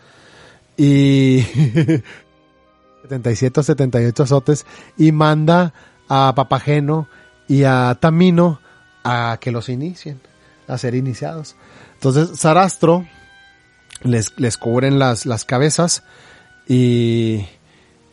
[0.78, 1.42] Y
[3.04, 4.66] 77 o 78 azotes.
[4.98, 5.74] Y manda
[6.10, 7.08] a Papageno
[7.48, 8.60] y a Tamino
[9.04, 10.22] a que los inicien,
[10.68, 11.56] a ser iniciados.
[11.96, 13.06] Entonces Sarastro
[14.04, 16.04] les, les cubren las, las cabezas
[16.68, 17.46] y,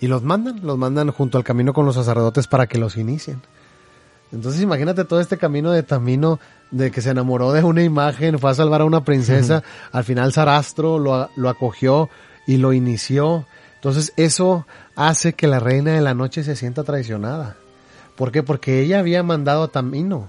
[0.01, 3.43] y los mandan, los mandan junto al camino con los sacerdotes para que los inicien.
[4.33, 6.39] Entonces imagínate todo este camino de Tamino,
[6.71, 10.33] de que se enamoró de una imagen, fue a salvar a una princesa, al final
[10.33, 12.09] Sarastro lo, lo acogió
[12.47, 13.47] y lo inició.
[13.77, 17.57] Entonces eso hace que la reina de la noche se sienta traicionada.
[18.17, 18.43] ¿Por qué?
[18.43, 20.29] Porque ella había mandado a Tamino.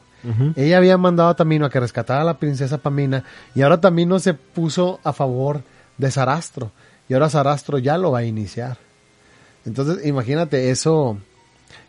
[0.56, 3.24] Ella había mandado a Tamino a que rescatara a la princesa Pamina
[3.56, 5.64] y ahora Tamino se puso a favor
[5.98, 6.72] de Sarastro
[7.10, 8.78] y ahora Sarastro ya lo va a iniciar.
[9.66, 11.18] Entonces, imagínate, eso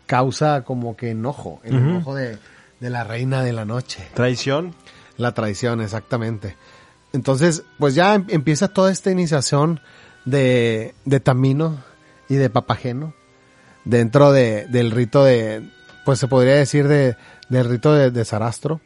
[0.05, 2.37] causa como que enojo, el enojo de,
[2.79, 4.07] de la reina de la noche.
[4.13, 4.73] Traición.
[5.17, 6.57] La traición, exactamente.
[7.13, 9.79] Entonces, pues ya em- empieza toda esta iniciación
[10.25, 11.77] de, de Tamino
[12.29, 13.13] y de Papageno
[13.85, 15.69] dentro de, del rito de,
[16.05, 17.15] pues se podría decir de,
[17.49, 18.81] del rito de, de Sarastro.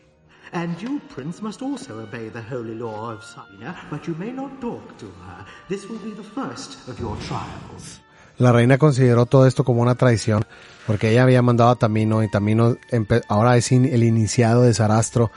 [0.54, 4.60] And you, Prince, must also obey the holy law of Sabina, but you may not
[4.62, 5.46] talk to her.
[5.70, 8.02] This will be the first of your trials.
[8.38, 10.46] La reina consideró todo esto como una traición,
[10.88, 14.74] porque ella había mandado a Tamino y Tamino empe- ahora es in- el iniciado de
[14.74, 15.30] Sarastro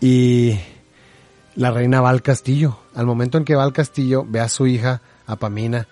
[0.00, 0.58] y
[1.56, 2.78] la reina va al castillo.
[2.94, 5.88] Al momento en que va al castillo, ve a su hija, a Pamina,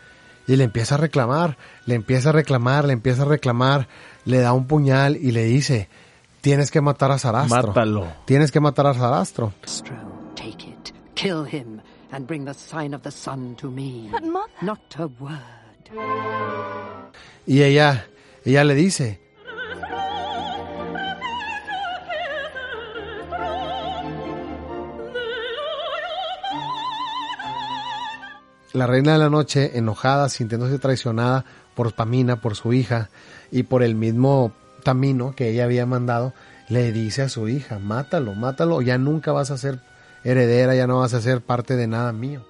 [0.47, 3.89] y le empieza a reclamar, le empieza a reclamar, le empieza a reclamar,
[4.25, 5.89] le da un puñal y le dice,
[6.41, 7.69] tienes que matar a Sarastro.
[7.69, 8.07] Mátalo.
[8.27, 9.53] Tienes que matar a Sarastro.
[9.65, 9.97] Astro,
[10.35, 14.09] take it, kill him, and bring the sign of the sun to me.
[14.11, 15.39] But, Mother- Not a word.
[17.47, 18.07] Y ella,
[18.45, 19.21] ella le dice,
[28.73, 33.11] la reina de la noche, enojada, sintiéndose traicionada por Pamina, por su hija
[33.51, 34.53] y por el mismo
[34.85, 36.33] Tamino que ella había mandado,
[36.69, 39.81] le dice a su hija, mátalo, mátalo, ya nunca vas a ser
[40.25, 42.45] heredera, ya no vas a ser parte de nada mío.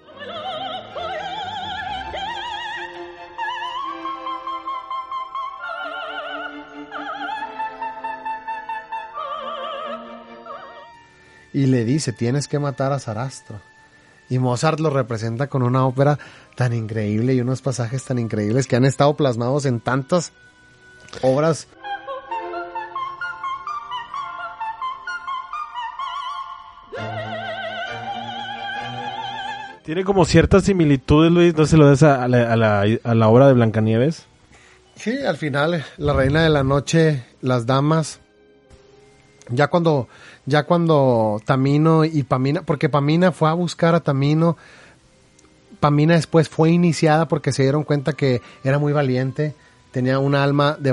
[11.52, 13.60] Y le dice, tienes que matar a Sarastro.
[14.28, 16.18] Y Mozart lo representa con una ópera
[16.54, 20.32] tan increíble y unos pasajes tan increíbles que han estado plasmados en tantas
[21.22, 21.66] obras.
[29.84, 33.14] Tiene como ciertas similitudes, Luis, no se lo des a, a la, a la- a
[33.14, 34.26] la obra de Blancanieves.
[34.94, 38.20] Sí, al final, la reina de la noche, las damas,
[39.48, 40.08] ya cuando,
[40.46, 44.56] ya cuando Tamino y Pamina, porque Pamina fue a buscar a Tamino,
[45.80, 49.54] Pamina después fue iniciada porque se dieron cuenta que era muy valiente,
[49.92, 50.92] tenía un alma de,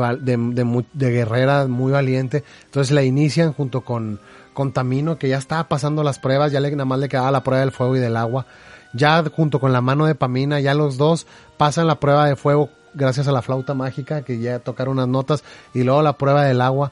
[0.94, 4.20] de guerrera muy valiente, entonces la inician junto con,
[4.54, 7.44] con Tamino, que ya estaba pasando las pruebas, ya le, nada más le quedaba la
[7.44, 8.46] prueba del fuego y del agua,
[8.94, 12.70] ya junto con la mano de Pamina, ya los dos pasan la prueba de fuego
[12.94, 16.62] gracias a la flauta mágica, que ya tocaron unas notas, y luego la prueba del
[16.62, 16.92] agua,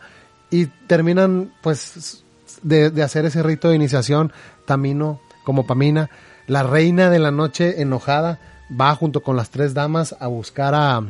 [0.51, 2.24] y terminan pues
[2.61, 4.31] de, de hacer ese rito de iniciación,
[4.65, 6.09] Tamino como Pamina,
[6.47, 11.03] la reina de la noche enojada va junto con las tres damas a buscar a,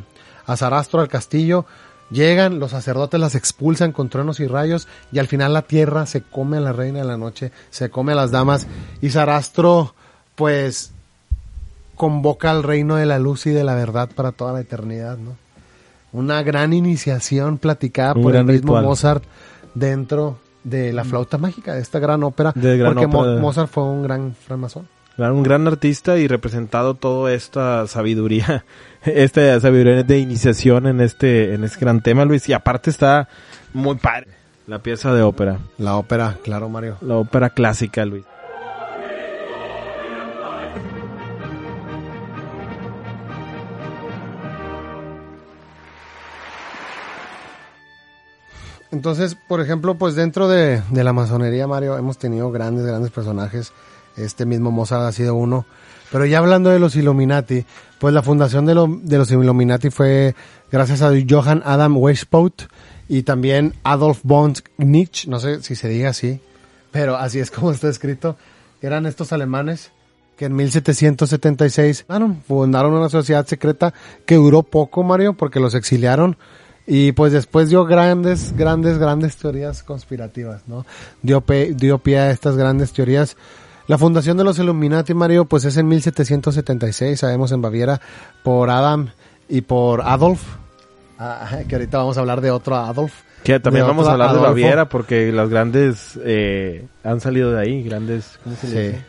[0.46, 1.66] a Sarastro al castillo,
[2.10, 6.22] llegan, los sacerdotes las expulsan con truenos y rayos y al final la tierra se
[6.22, 8.66] come a la reina de la noche, se come a las damas
[9.00, 9.94] y Sarastro
[10.34, 10.92] pues
[11.96, 15.36] convoca al reino de la luz y de la verdad para toda la eternidad, ¿no?
[16.12, 18.84] Una gran iniciación platicada Un por el mismo ritual.
[18.84, 19.24] Mozart
[19.74, 23.84] dentro de la flauta mágica, de esta gran ópera, De gran porque ópera Mozart fue
[23.84, 24.88] un gran francmasón.
[25.14, 28.64] Claro, Un gran artista y representado toda esta sabiduría,
[29.04, 32.48] esta sabiduría de iniciación en este, en este gran tema, Luis.
[32.48, 33.28] Y aparte está
[33.72, 34.26] muy padre
[34.66, 36.96] la pieza de ópera, La ópera, claro, Mario.
[37.00, 38.24] la ópera clásica, Luis.
[48.92, 53.72] Entonces, por ejemplo, pues dentro de, la masonería, Mario, hemos tenido grandes, grandes personajes.
[54.16, 55.66] Este mismo Mozart ha sido uno.
[56.12, 57.66] Pero ya hablando de los Illuminati,
[57.98, 60.34] pues la fundación de, lo- de los Illuminati fue
[60.70, 62.62] gracias a Johann Adam Weishaupt
[63.08, 66.40] y también Adolf von Nietzsche, no sé si se diga así,
[66.92, 68.36] pero así es como está escrito.
[68.80, 69.90] Eran estos alemanes
[70.36, 73.92] que en 1776 fundaron, fundaron una sociedad secreta
[74.26, 76.36] que duró poco, Mario, porque los exiliaron
[76.86, 80.86] y pues después dio grandes, grandes, grandes teorías conspirativas, ¿no?
[81.22, 83.36] Dio, pe- dio pie a estas grandes teorías.
[83.88, 88.00] La fundación de los Illuminati, Mario, pues es en 1776, sabemos en Baviera,
[88.42, 89.08] por Adam
[89.48, 90.42] y por Adolf,
[91.18, 93.14] Ah, que ahorita vamos a hablar de otro Adolf.
[93.42, 94.50] Que también De vamos a hablar de Adolfo.
[94.52, 98.72] Baviera porque las grandes eh, han salido de ahí, grandes, ¿cómo se Sí.
[98.76, 99.04] dice?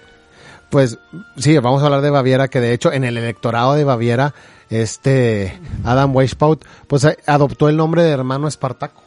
[0.69, 0.99] Pues
[1.37, 4.33] sí, vamos a hablar de Baviera, que de hecho en el electorado de Baviera,
[4.69, 9.01] este Adam Weishaupt, pues eh, adoptó el nombre de hermano Espartaco.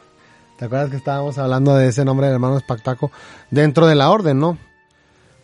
[0.57, 3.11] ¿Te acuerdas que estábamos hablando de ese nombre de hermano Espartaco
[3.49, 4.57] dentro de la orden, no?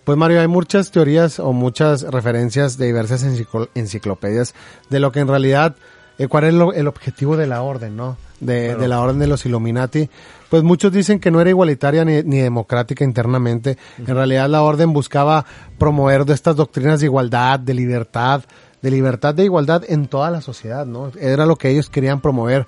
[0.03, 4.53] Pues Mario, hay muchas teorías o muchas referencias de diversas enciclo- enciclopedias
[4.89, 5.75] de lo que en realidad,
[6.17, 8.17] eh, cuál es lo- el objetivo de la orden, ¿no?
[8.39, 10.11] de, de la orden de los Illuminati,
[10.51, 13.79] pues muchos dicen que no era igualitaria ni, ni democrática internamente.
[13.97, 15.43] En realidad la orden buscaba
[15.79, 18.43] promover de estas doctrinas de igualdad, de libertad,
[18.81, 21.11] de libertad de igualdad en toda la sociedad, ¿no?
[21.19, 22.67] Era lo que ellos querían promover.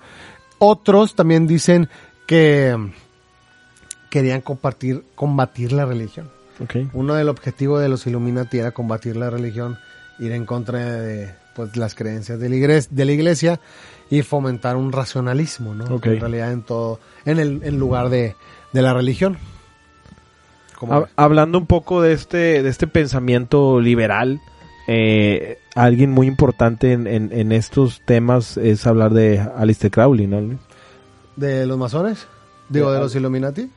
[0.58, 1.90] Otros también dicen
[2.26, 2.76] que
[4.10, 6.30] querían compartir, combatir la religión.
[6.62, 6.76] Ok.
[6.94, 9.78] Uno del objetivo de los Illuminati era combatir la religión,
[10.20, 13.60] ir en contra de pues, las creencias de la, iglesia, de la iglesia
[14.10, 15.86] y fomentar un racionalismo, ¿no?
[15.96, 16.08] Ok.
[16.08, 18.36] En realidad en todo, en el en lugar de,
[18.74, 19.38] de la religión.
[21.16, 24.40] Hablando un poco de este, de este pensamiento liberal,
[24.92, 30.58] eh, alguien muy importante en, en, en estos temas es hablar de Alistair Crowley, ¿no?
[31.36, 32.26] ¿De los masones?
[32.70, 33.70] Digo, De- de los Illuminati.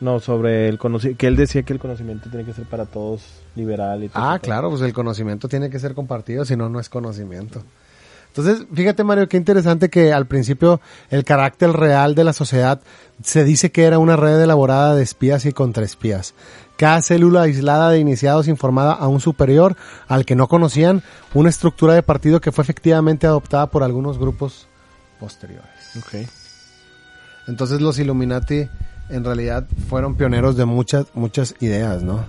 [0.00, 3.22] No, sobre el conocimiento, que él decía que el conocimiento tiene que ser para todos
[3.56, 6.78] liberal y todo Ah, claro, pues el conocimiento tiene que ser compartido, si no, no
[6.78, 7.62] es conocimiento.
[8.28, 12.80] Entonces, fíjate Mario, qué interesante que al principio el carácter real de la sociedad
[13.22, 16.34] se dice que era una red elaborada de espías y contraespías.
[16.76, 19.76] Cada célula aislada de iniciados informaba a un superior
[20.08, 24.66] al que no conocían una estructura de partido que fue efectivamente adoptada por algunos grupos
[25.20, 25.68] posteriores.
[25.98, 26.28] Ok.
[27.46, 28.68] Entonces los Illuminati
[29.10, 32.24] en realidad fueron pioneros de muchas, muchas ideas, ¿no?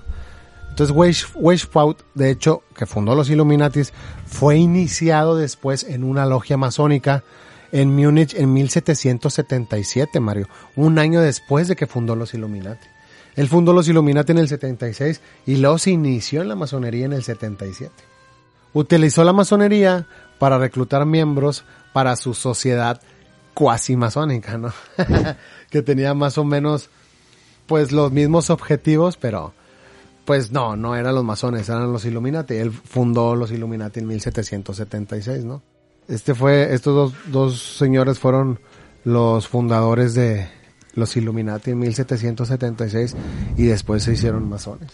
[0.69, 3.93] Entonces Weis- Weishaupt, de hecho, que fundó los Illuminatis,
[4.27, 7.23] fue iniciado después en una logia masónica
[7.71, 12.87] en Múnich en 1777, Mario, un año después de que fundó los Illuminati.
[13.35, 17.13] Él fundó los Illuminati en el 76 y luego se inició en la masonería en
[17.13, 17.91] el 77.
[18.73, 20.07] Utilizó la masonería
[20.39, 23.01] para reclutar miembros para su sociedad
[23.53, 24.73] cuasi masónica, ¿no?
[25.69, 26.89] que tenía más o menos
[27.67, 29.53] pues los mismos objetivos, pero
[30.25, 32.55] pues no, no eran los masones, eran los Illuminati.
[32.55, 35.61] Él fundó los Illuminati en 1776, ¿no?
[36.07, 38.59] Este fue, estos dos, dos señores fueron
[39.03, 40.49] los fundadores de
[40.95, 43.15] los Illuminati en 1776
[43.57, 44.91] y después se hicieron masones.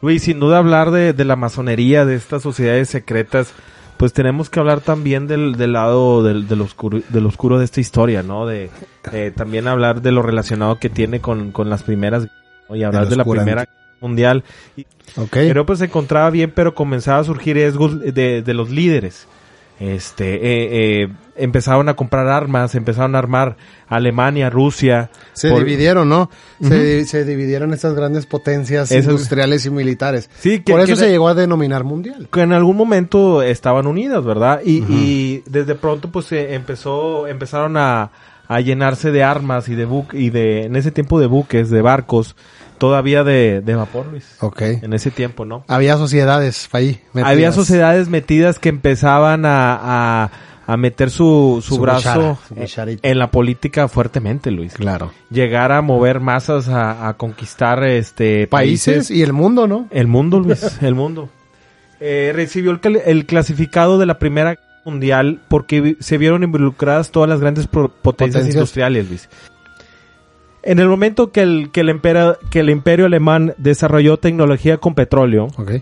[0.00, 3.52] Luis, sin duda hablar de, de la masonería, de estas sociedades secretas,
[3.96, 7.80] pues tenemos que hablar también del, del lado del, del, oscuro, del oscuro de esta
[7.80, 8.46] historia, ¿no?
[8.46, 8.70] De
[9.12, 12.28] eh, también hablar de lo relacionado que tiene con, con las primeras
[12.68, 12.76] ¿no?
[12.76, 14.44] y hablar de la primera Guerra mundial.
[14.76, 15.36] Y ¿Ok?
[15.38, 19.26] Europa se encontraba bien, pero comenzaba a surgir riesgos de, de los líderes.
[19.80, 25.10] Este, eh, eh, empezaron a comprar armas, empezaron a armar Alemania, Rusia.
[25.34, 26.30] se por- dividieron, ¿no?
[26.58, 26.70] Ujú.
[26.70, 30.30] se, se dividieron estas grandes potencias Esas- industriales y militares.
[30.40, 32.28] Sí, que- Por eso que- se llegó a denominar mundial.
[32.32, 34.60] que en algún momento estaban unidas, ¿verdad?
[34.64, 38.10] Y, y desde pronto pues se empezó, empezaron a,
[38.48, 41.82] a llenarse de armas y de bu y de, en ese tiempo de buques, de
[41.82, 42.34] barcos,
[42.78, 44.24] todavía de, de vapor, Luis.
[44.40, 44.62] Ok.
[44.62, 45.64] En ese tiempo, ¿no?
[45.68, 47.00] Había sociedades ahí.
[47.12, 47.30] metidas.
[47.32, 50.30] Había sociedades metidas que empezaban a, a,
[50.66, 52.54] a meter su, su, Su brazo su
[53.02, 54.74] en- la política fuertemente, Luis.
[54.74, 55.12] Claro.
[55.30, 59.86] Llegar a mover masas a, a conquistar este Países y el mundo, ¿no?
[59.90, 61.28] el mundo, Luis, el mundo.
[62.00, 67.40] Eh, recibió el, clasificado de la Primera Guerra Mundial porque se vieron involucradas todas las
[67.40, 68.54] grandes pro- potencias, Potencias.
[68.54, 69.28] industriales, Luis.
[70.62, 74.94] En el momento que el, que, el impera- que el imperio alemán desarrolló tecnología con
[74.94, 75.72] petróleo, Ok.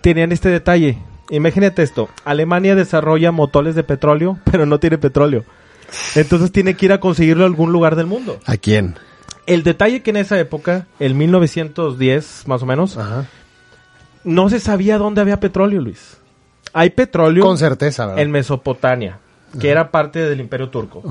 [0.00, 0.98] tenían este detalle.
[1.30, 5.44] Imagínate esto, Alemania desarrolla motores de petróleo, pero no tiene petróleo.
[6.14, 8.38] Entonces tiene que ir a conseguirlo a algún lugar del mundo.
[8.46, 8.96] ¿A quién?
[9.46, 13.26] El detalle que en esa época, el 1910 más o menos, Ajá.
[14.24, 16.16] no se sabía dónde había petróleo, Luis.
[16.72, 18.22] Hay petróleo Con certeza, ¿verdad?
[18.22, 19.18] en Mesopotamia,
[19.60, 21.02] que era parte del Imperio Turco.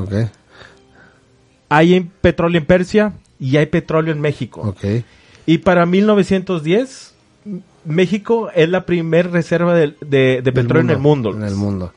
[1.78, 4.62] Hay petróleo en Persia y hay petróleo en México.
[4.62, 5.04] Ok.
[5.46, 7.14] Y para 1910,
[7.46, 11.32] M- México es la primer reserva de, de- de petróleo en el mundo.
[11.36, 11.94] En el mundo.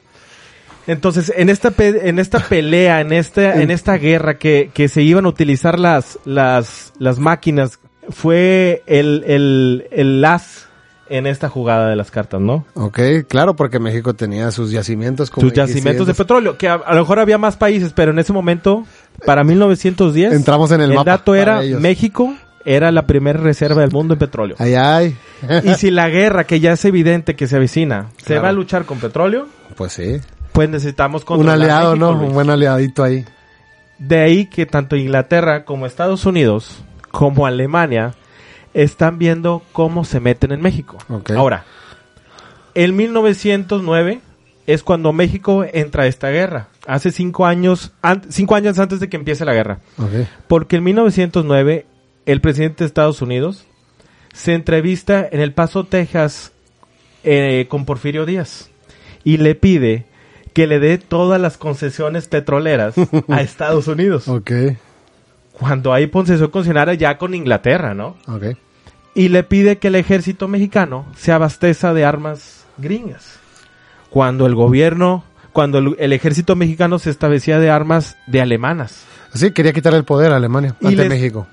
[0.87, 5.03] Entonces, en esta pe- en esta pelea, en esta en esta guerra que, que se
[5.03, 10.67] iban a utilizar las las las máquinas, fue el el el as
[11.09, 12.65] en esta jugada de las cartas, ¿no?
[12.75, 15.31] Ok, claro, porque México tenía sus yacimientos.
[15.31, 18.19] como sus yacimientos de petróleo, que a, a lo mejor había más países, pero en
[18.21, 18.85] ese momento,
[19.25, 21.61] para 1910, Entramos en el mapa dato era.
[21.79, 24.57] México era la primera reserva del mundo en petróleo.
[24.59, 25.17] Ay, ay.
[25.65, 28.85] Y si la guerra, que ya es evidente que se avecina, se va a luchar
[28.85, 29.47] con petróleo,
[29.77, 30.21] Pues sí.
[30.53, 32.13] pues necesitamos Un aliado, México, ¿no?
[32.19, 32.29] Luis.
[32.29, 33.25] Un buen aliadito ahí.
[33.99, 38.15] De ahí que tanto Inglaterra como Estados Unidos como Alemania
[38.75, 40.99] están viendo cómo se meten en México.
[41.35, 41.65] Ahora,
[42.75, 44.21] en 1909
[44.67, 46.69] es cuando México entra a esta guerra.
[46.87, 47.93] Hace cinco años,
[48.29, 49.81] cinco años antes de que empiece la guerra.
[50.47, 51.87] Porque en 1909
[52.27, 53.67] el presidente de Estados Unidos
[54.33, 56.53] se entrevista en El Paso, Texas,
[57.25, 58.71] eh, con Porfirio Díaz
[59.25, 60.07] y le pide
[60.53, 62.95] que le dé todas las concesiones petroleras
[63.29, 64.29] a Estados Unidos.
[64.29, 64.51] Ok,
[65.53, 68.17] Cuando hay concesión concesionaria ya con Inglaterra, ¿no?
[68.29, 68.57] ok.
[69.15, 73.39] y le pide que el ejército mexicano se abasteza de armas gringas.
[74.11, 75.25] Cuando el gobierno,
[75.57, 79.05] cuando el, el ejército mexicano se establecía de armas de alemanas.
[79.33, 81.47] Sí, quería quitar el poder a Alemania Y ante les- México.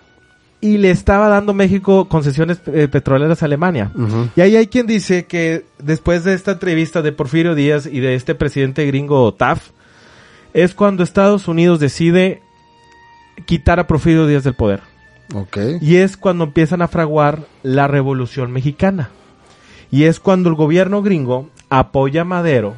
[0.59, 3.91] Y le estaba dando México concesiones eh, petroleras a Alemania.
[4.35, 8.15] Y ahí hay quien dice que después de esta entrevista de Porfirio Díaz y de
[8.15, 9.71] este presidente gringo Taft,
[10.53, 12.41] es cuando Estados Unidos decide
[13.45, 14.81] quitar a Porfirio Díaz del poder.
[15.33, 15.57] Ok.
[15.79, 19.11] Y es cuando empiezan a fraguar la Revolución Mexicana.
[19.91, 22.75] Y es cuando el gobierno gringo apoya a Madero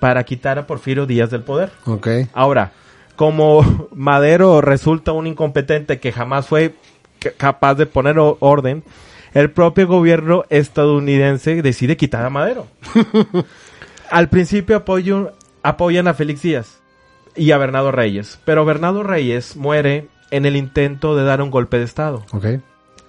[0.00, 1.70] para quitar a Porfirio Díaz del poder.
[1.86, 2.08] Ok.
[2.32, 2.72] Ahora,
[3.16, 6.74] como Madero resulta un incompetente que jamás fue
[7.18, 8.84] ca- capaz de poner orden,
[9.34, 12.66] el propio gobierno estadounidense decide quitar a Madero.
[14.10, 15.32] Al principio apoyo-
[15.62, 16.78] apoyan a Félix Díaz
[17.34, 21.78] y a Bernardo Reyes, pero Bernardo Reyes muere en el intento de dar un golpe
[21.78, 22.24] de Estado.
[22.32, 22.46] Ok.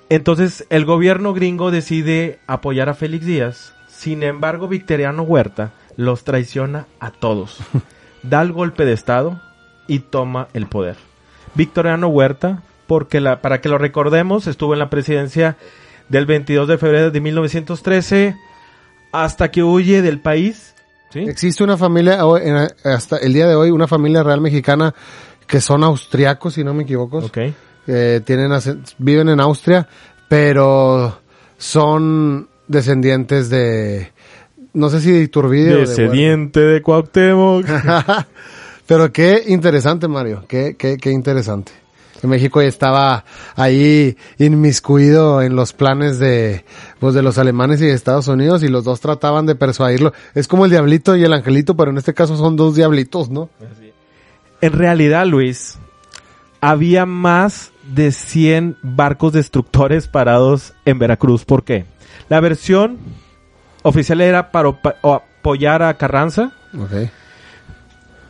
[0.09, 3.73] Entonces el gobierno gringo decide apoyar a Félix Díaz.
[3.87, 7.57] Sin embargo, Victoriano Huerta los traiciona a todos.
[8.23, 9.41] Da el golpe de Estado
[9.87, 10.95] y toma el poder.
[11.55, 15.57] Victoriano Huerta, porque la, para que lo recordemos, estuvo en la presidencia
[16.07, 18.35] del 22 de febrero de 1913
[19.11, 20.75] hasta que huye del país.
[21.09, 21.19] ¿sí?
[21.19, 22.19] Existe una familia,
[22.83, 24.93] hasta el día de hoy, una familia real mexicana
[25.47, 27.19] que son austriacos, si no me equivoco.
[27.19, 27.37] Ok.
[27.87, 28.51] Eh, tienen,
[28.97, 29.87] viven en Austria,
[30.27, 31.21] pero
[31.57, 34.11] son descendientes de,
[34.77, 35.87] no sé si de Iturbide o de.
[35.87, 37.65] Descendiente de Cuauhtémoc.
[38.87, 40.45] Pero qué interesante, Mario.
[40.47, 41.71] Qué, qué, qué interesante.
[42.21, 43.25] Que México ya estaba
[43.55, 46.63] ahí inmiscuido en los planes de,
[46.99, 50.13] pues, de los alemanes y de Estados Unidos y los dos trataban de persuadirlo.
[50.33, 53.49] Es como el diablito y el angelito, pero en este caso son dos diablitos, ¿no?
[54.61, 55.77] En realidad, Luis,
[56.61, 61.45] había más de 100 barcos destructores parados en Veracruz.
[61.45, 61.85] ¿Por qué?
[62.29, 62.97] La versión
[63.83, 64.69] oficial era para
[65.03, 66.51] apoyar a Carranza.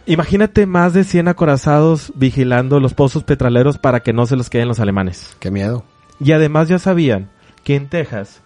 [0.05, 4.67] Imagínate más de 100 acorazados vigilando los pozos petroleros para que no se los queden
[4.69, 5.35] los alemanes.
[5.39, 5.83] Qué miedo.
[6.19, 7.29] Y además ya sabían
[7.63, 8.41] que en Texas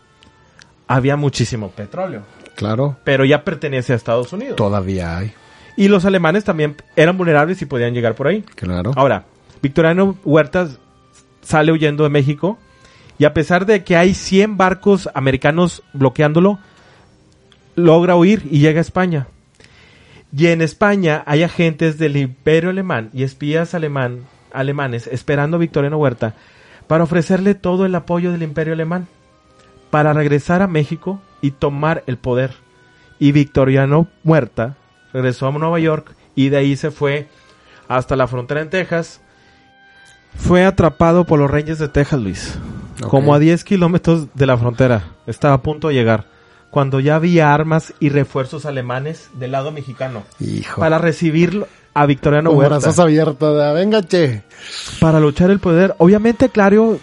[0.88, 2.24] había muchísimo petróleo,
[2.56, 2.98] Claro.
[3.04, 4.56] pero ya pertenece a Estados Unidos.
[4.56, 5.34] Todavía hay.
[5.78, 8.42] Y los alemanes también eran vulnerables y podían llegar por ahí.
[8.56, 8.92] Claro.
[8.96, 9.26] Ahora,
[9.62, 10.80] Victoriano Huertas
[11.42, 12.58] sale huyendo de México
[13.20, 16.60] y a pesar de que hay 100 barcos americanos bloqueándolo,
[17.76, 19.28] logra huir y llega a España.
[20.36, 24.22] Y en España hay agentes del Imperio Alemán y espías alemán,
[24.54, 26.36] alemanes esperando a Victoriano Huerta
[26.88, 29.08] para ofrecerle todo el apoyo del Imperio Alemán
[29.90, 32.54] para regresar a México y tomar el poder.
[33.20, 34.78] Y Victoriano Huerta
[35.14, 37.28] regresó a Nueva York y de ahí se fue
[37.88, 39.22] hasta la frontera en Texas.
[40.36, 42.58] Fue atrapado por los Rangers de Texas, Luis.
[43.02, 45.04] Como a 10 kilómetros de la frontera.
[45.28, 46.31] Estaba a punto de llegar.
[46.72, 50.24] Cuando ya había armas y refuerzos alemanes del lado mexicano.
[50.40, 50.80] Hijo.
[50.82, 52.78] Para recibir a Victoriano Con Huerta.
[52.80, 53.58] brazos abiertos.
[53.58, 54.42] de, Venga, che.
[55.00, 55.94] Para luchar el poder.
[55.98, 56.98] Obviamente, claro,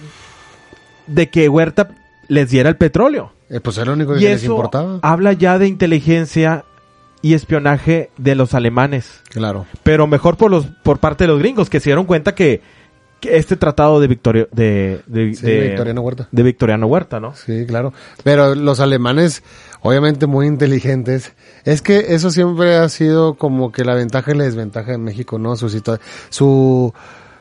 [1.07, 1.91] de que Huerta
[2.29, 3.33] les diera el petróleo.
[3.51, 4.99] Eh, pues era lo único que Y les eso importaba.
[5.03, 6.64] habla ya de inteligencia
[7.21, 9.23] y espionaje de los alemanes.
[9.31, 9.66] Claro.
[9.83, 12.62] Pero mejor por los por parte de los gringos que se dieron cuenta que
[13.23, 16.29] este tratado de Victorio de, de, Sí, de- Victoriano Huerta.
[16.31, 17.35] de Victoriano Huerta, ¿no?
[17.35, 17.93] Sí, claro.
[18.23, 19.43] Pero los alemanes,
[19.81, 21.33] obviamente muy inteligentes.
[21.64, 25.39] Es que eso siempre ha sido como que la ventaja y la desventaja de México,
[25.39, 25.57] ¿no?
[25.57, 25.69] Su
[26.31, 26.93] su,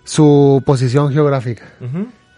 [0.04, 1.66] su posición geográfica.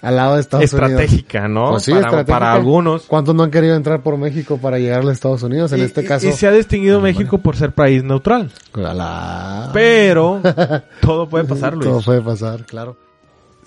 [0.01, 0.91] Al lado de Estados Unidos.
[0.91, 1.71] Estratégica, ¿no?
[1.71, 2.39] Pues sí, para, estratégica.
[2.39, 3.03] para algunos.
[3.03, 5.73] ¿Cuántos no han querido entrar por México para llegar a Estados Unidos?
[5.73, 6.25] En Y- este caso.
[6.25, 8.49] y se ha distinguido México por ser país neutral.
[8.73, 10.41] La- Pero
[11.01, 11.85] todo puede pasar, Luis.
[11.89, 12.95] Todo puede pasar, claro.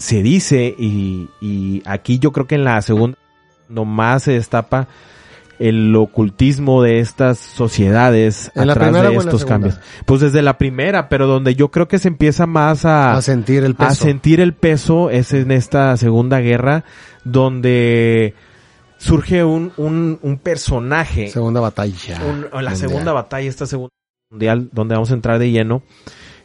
[0.02, 3.16] Se dice, y, y aquí yo creo que en la segunda
[3.68, 4.88] nomás se destapa
[5.58, 9.78] el ocultismo de estas sociedades ¿En la atrás primera de o en la estos cambios.
[10.06, 13.62] Pues desde la primera, pero donde yo creo que se empieza más a, A sentir
[13.62, 14.04] el a peso.
[14.04, 16.84] sentir el peso es en esta segunda guerra,
[17.24, 18.34] donde
[18.98, 22.20] surge un, un, un personaje Segunda batalla.
[22.28, 22.76] un- la Mundial.
[22.76, 23.90] segunda batalla, esta segunda
[24.30, 25.82] mundial, donde vamos a entrar de lleno.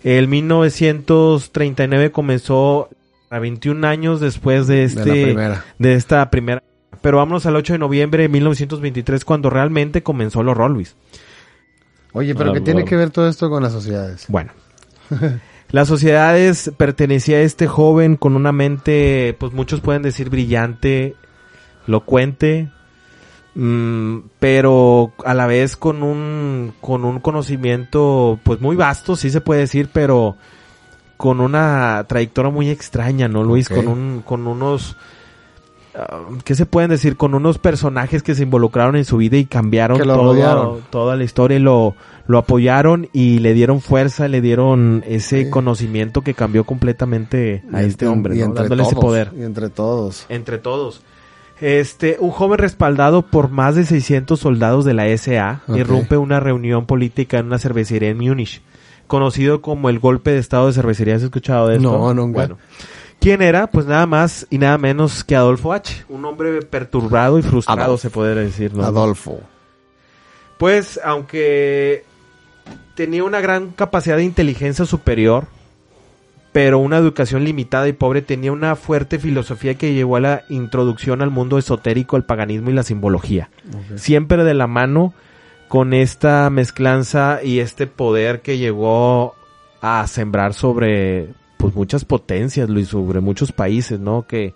[0.03, 2.89] El 1939 comenzó
[3.30, 5.36] a 21 años después de este
[5.80, 6.64] de esta primera.
[7.02, 10.96] Pero vámonos al 8 de noviembre de 1923 cuando realmente comenzó el horror, Luis.
[12.14, 12.90] Oye, pero Ah, ¿qué tiene bueno.
[12.90, 14.26] que ver todo esto con las sociedades?
[14.28, 14.52] Bueno.
[15.70, 21.14] Las sociedades pertenecía a este joven con una mente, pues muchos pueden decir brillante,
[21.88, 22.70] locuente,
[23.54, 29.42] mm, pero a la vez con un, con un conocimiento pues muy vasto, sí se
[29.42, 30.38] puede decir, pero
[31.18, 33.68] con una trayectoria muy extraña, ¿no, Luis?
[33.70, 34.95] Con un, con unos,
[35.95, 37.18] ah, ¿qué se pueden decir?
[37.18, 41.57] Con unos personajes que se involucraron en su vida y cambiaron todo- toda la historia
[41.57, 41.95] y lo,
[42.28, 45.49] lo apoyaron y le dieron fuerza, le dieron ese Sí.
[45.49, 48.53] conocimiento que cambió completamente a Y este entre- hombre, y ¿no?
[48.53, 50.26] dándole ese poder Y entre todos.
[50.30, 51.01] entre todos.
[51.59, 55.78] Este, un joven respaldado por más de 600 soldados de la SA Ok.
[55.78, 58.61] irrumpe una reunión política en una cervecería en Múnich,
[59.08, 61.16] conocido como el golpe de estado de cervecería.
[61.16, 61.91] ¿Has escuchado de esto?
[61.91, 62.39] No, nunca.
[62.39, 62.58] Bueno.
[63.20, 63.68] ¿Quién era?
[63.68, 66.05] Pues nada más y nada menos que Adolfo H.
[66.10, 68.01] Un hombre perturbado y frustrado, Adolfo.
[68.01, 68.84] se puede decir, ¿no?
[68.84, 69.39] Adolfo.
[70.58, 72.03] Pues, aunque
[72.95, 75.47] tenía una gran capacidad de inteligencia superior,
[76.51, 81.22] pero una educación limitada y pobre, tenía una fuerte filosofía que llevó a la introducción
[81.22, 83.49] al mundo esotérico, al paganismo y la simbología.
[83.95, 85.14] Siempre de la mano
[85.68, 89.36] con esta mezclanza y este poder que llegó
[89.82, 94.26] a sembrar sobre pues muchas potencias, Luis, sobre muchos países, ¿no?
[94.28, 94.53] Que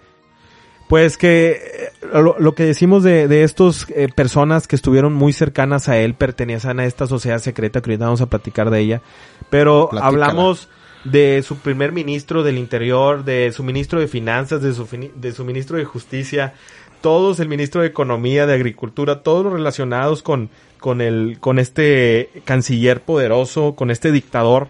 [0.88, 5.32] pues que eh, lo, lo que decimos de, de estos eh, personas que estuvieron muy
[5.32, 9.02] cercanas a él pertenecían a esta sociedad secreta que ahorita vamos a platicar de ella,
[9.50, 10.08] pero Platícala.
[10.08, 10.68] hablamos
[11.06, 15.46] de su primer ministro del interior, de su ministro de finanzas, de su, de su
[15.46, 16.54] ministro de justicia,
[17.02, 20.50] todos, el ministro de economía, de agricultura, todos los relacionados con,
[20.82, 24.70] con el, con este canciller poderoso, con este dictador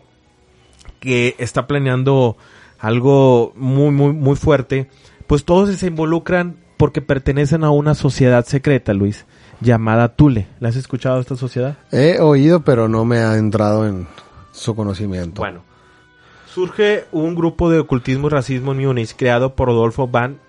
[0.99, 2.38] que está planeando
[2.78, 4.89] algo muy, muy, muy fuerte,
[5.26, 9.26] pues todos se involucran porque pertenecen a una sociedad secreta, Luis,
[9.62, 10.47] llamada Tule.
[10.59, 11.78] ¿La has escuchado esta sociedad?
[11.91, 14.07] He oído, pero no me ha entrado en
[14.51, 15.41] su conocimiento.
[15.41, 15.64] Bueno,
[16.53, 20.39] surge un grupo de ocultismo y racismo en Múnich creado por Rodolfo Van,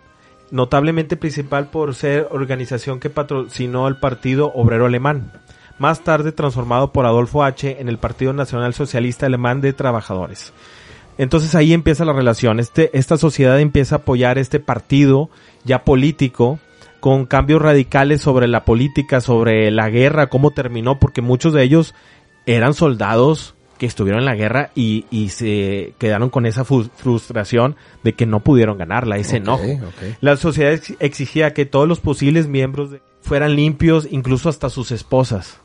[0.51, 5.33] notablemente principal por ser organización que patrocinó el Partido Obrero Alemán,
[5.83, 7.77] más tarde transformado por Adolfo H.
[7.81, 10.53] en el Partido Nacional Socialista Alemán de Trabajadores.
[11.19, 12.61] Entonces ahí empieza la relación.
[12.61, 15.29] Este, esta sociedad empieza a apoyar este partido
[15.65, 16.59] ya político
[17.01, 21.95] con cambios radicales sobre la política, sobre la guerra, cómo terminó, porque muchos de ellos
[22.47, 27.75] eran soldados que estuvieron en la guerra y, y se quedaron con esa frustración
[28.05, 29.65] de que no pudieron ganarla, ese enojo.
[29.65, 30.17] ok.
[30.21, 34.93] La sociedad ex- exigía que todos los posibles miembros de- fueran limpios, incluso hasta sus
[34.93, 35.59] esposas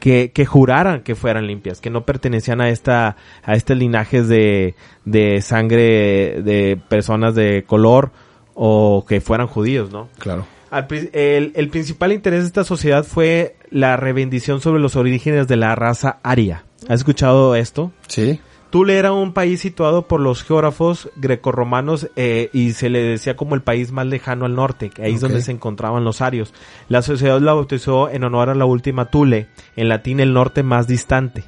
[0.00, 4.74] Que, que juraran que fueran limpias, que no pertenecían a esta, a este linajes de,
[5.04, 8.10] de sangre de personas de color
[8.54, 10.08] o que fueran judíos, ¿no?
[10.18, 10.46] Claro.
[10.70, 15.56] Al el, el principal interés de esta sociedad fue la rebendición sobre los orígenes de
[15.56, 16.64] la raza aria.
[16.88, 17.92] ¿Has escuchado esto?
[18.06, 18.40] Sí.
[18.70, 23.54] Tule era un país situado por los geógrafos grecorromanos eh, y se le decía como
[23.56, 26.54] el país más lejano al norte, que ahí es donde se encontraban los arios.
[26.88, 30.86] La sociedad la bautizó en honor a la última Tule, en latín el norte más
[30.86, 31.44] distante.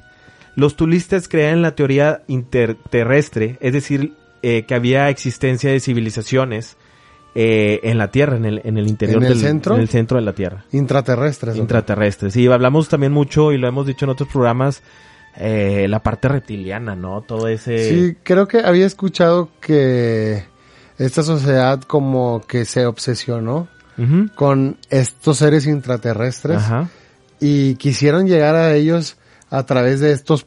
[0.56, 6.76] Los tulistas creían en la teoría interterrestre, es decir, eh, que había existencia de civilizaciones
[7.34, 9.74] eh, en la Tierra, en el, en el interior ¿En el del centro?
[9.76, 11.56] en el centro de la Tierra Intraterrestres.
[11.56, 12.34] intraterrestres.
[12.34, 14.82] Sí, hablamos también mucho y lo hemos dicho en otros programas,
[15.36, 17.22] eh, la parte reptiliana, ¿no?
[17.22, 17.88] Todo ese...
[17.88, 20.44] Sí, creo que había escuchado que
[20.98, 23.68] esta sociedad como que se obsesionó
[24.34, 26.88] con estos seres intraterrestres Ajá.
[27.38, 29.16] y quisieron llegar a ellos
[29.48, 30.44] a través de estos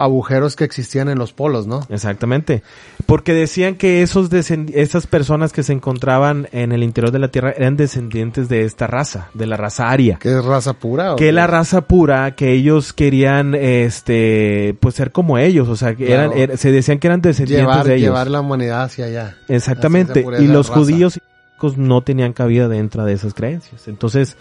[0.00, 1.86] agujeros que existían en los polos, ¿no?
[1.90, 2.62] Exactamente.
[3.06, 7.52] Porque decían que esos esas personas que se encontraban en el interior de la Tierra
[7.56, 10.18] eran descendientes de esta raza, de la raza aria.
[10.18, 11.12] Que es raza pura.
[11.12, 11.32] ¿o Que qué?
[11.32, 16.32] la raza pura, que ellos querían, este, pues ser como ellos, o sea, que Claro.
[16.32, 18.06] eran, era- se decían que eran descendientes llevar, de ellos.
[18.08, 19.36] llevar la humanidad hacia allá.
[19.48, 20.20] Exactamente.
[20.26, 20.80] Hacia Y los raza.
[20.80, 21.20] judíos y
[21.62, 23.86] los no tenían cabida dentro de esas creencias.
[23.86, 24.36] Entonces,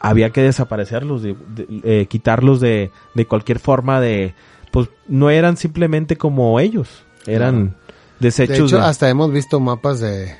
[0.00, 4.34] había que desaparecerlos, de- de- eh, quitarlos de, de cualquier forma de,
[4.70, 6.88] pues no eran simplemente como ellos,
[7.26, 7.76] eran
[8.18, 10.34] De desechos hecho, de- hasta hemos visto mapas de,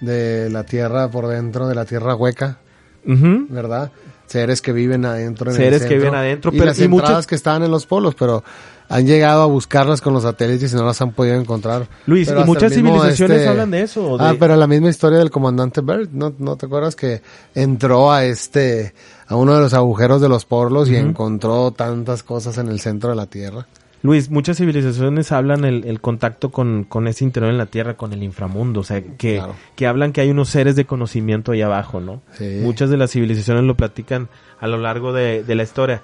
[0.00, 2.58] de la tierra por dentro, de la tierra hueca.
[3.04, 3.90] ¿verdad?
[4.26, 5.50] Seres que viven adentro.
[5.50, 7.70] en el Seres que viven adentro, y pero- las y entradas muchas- que estaban en
[7.70, 8.44] los polos, pero
[8.90, 11.86] han llegado a buscarlas con los satélites y no las han podido encontrar.
[12.06, 14.18] Luis, Pero y muchas civilizaciones este, hablan de eso.
[14.18, 17.22] de- Ah, pero la misma historia del comandante Byrd, ¿no, ¿no te acuerdas que
[17.54, 18.92] entró a este,
[19.28, 23.10] a uno de los agujeros de los polos y encontró tantas cosas en el centro
[23.10, 23.66] de la Tierra?
[24.02, 28.12] Luis, muchas civilizaciones hablan el, el contacto con, con ese interior en la Tierra, con
[28.12, 29.56] el inframundo, o sea, que, Claro.
[29.74, 32.22] que hablan que hay unos seres de conocimiento ahí abajo, ¿no?
[32.38, 32.60] Sí.
[32.62, 34.28] Muchas de las civilizaciones lo platican
[34.60, 36.00] a lo largo de, de la historia.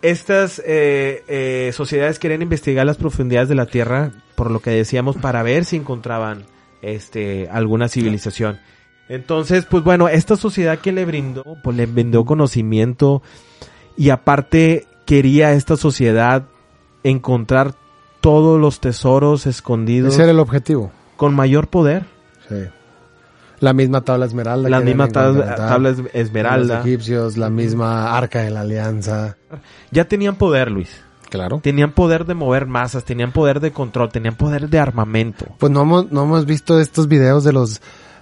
[0.00, 5.16] Estas eh, eh, sociedades querían investigar las profundidades de la Tierra, por lo que decíamos,
[5.16, 6.44] para ver si encontraban
[6.82, 8.58] este alguna civilización.
[9.08, 13.22] Entonces, pues bueno, esta sociedad que le brindó, pues le brindó conocimiento
[13.96, 16.44] y aparte quería esta sociedad
[17.02, 17.74] encontrar
[18.20, 20.90] todos los tesoros escondidos Ese era el objetivo.
[21.16, 22.06] con mayor poder.
[22.48, 22.56] Sí.
[23.60, 24.68] La misma tabla esmeralda.
[24.68, 26.76] La misma tabla, esmeralda.
[26.76, 29.36] Los egipcios, la misma arca de la alianza.
[29.90, 31.02] Ya tenían poder, Luis.
[31.30, 31.60] Claro.
[31.62, 35.46] Tenían poder de mover masas, tenían poder de control, tenían poder de armamento.
[35.58, 37.80] Pues no hemos, no hemos visto estos videos de los,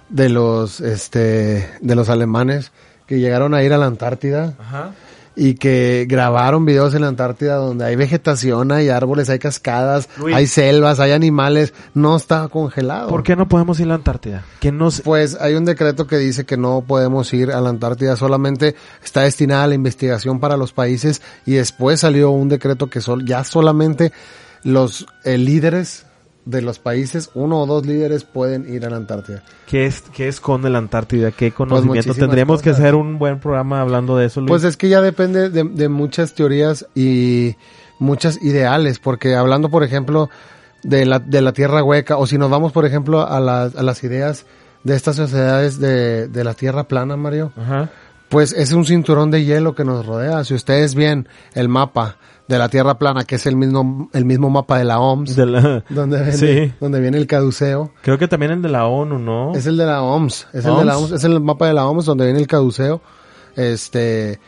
[0.09, 2.71] de los, este, de los alemanes
[3.07, 4.91] que llegaron a ir a la Antártida Ajá.
[5.35, 10.35] y que grabaron videos en la Antártida donde hay vegetación, hay árboles, hay cascadas, Luis.
[10.35, 13.09] hay selvas, hay animales, no está congelado.
[13.09, 14.43] ¿Por qué no podemos ir a la Antártida?
[14.59, 15.01] ¿Quién nos...
[15.01, 19.21] Pues hay un decreto que dice que no podemos ir a la Antártida, solamente está
[19.21, 23.43] destinada a la investigación para los países y después salió un decreto que sol- ya
[23.43, 24.11] solamente
[24.63, 26.05] los eh, líderes
[26.45, 29.43] de los países, uno o dos líderes pueden ir a la Antártida.
[29.67, 31.31] ¿Qué, es, ¿Qué esconde la Antártida?
[31.31, 31.93] ¿Qué conocimiento?
[31.95, 34.49] muchísimas Tendríamos que hacer un buen programa hablando de eso, Luis.
[34.49, 37.55] Pues es que ya depende de, de muchas teorías y
[37.99, 40.29] muchas ideales, porque hablando, por ejemplo,
[40.83, 43.83] de la, de la tierra hueca, o si nos vamos, por ejemplo, a, las- a
[43.83, 44.45] las ideas
[44.83, 47.89] de estas sociedades de, de la tierra plana, Mario, Ajá.
[48.33, 50.43] Pues es un cinturón de hielo que nos rodea.
[50.43, 52.17] Si ustedes ven el mapa
[52.49, 55.45] de la tierra plana, que es el mismo, el mismo mapa de la OMS, De
[55.45, 56.73] la- donde, viene, Sí.
[56.81, 59.53] donde viene el caduceo, Creo que también el de la ONU, ¿no?
[59.55, 61.11] es el de la OMS, es el de la OMS.
[61.11, 63.01] OMS, es el mapa de la OMS donde viene el caduceo.
[63.55, 64.39] Este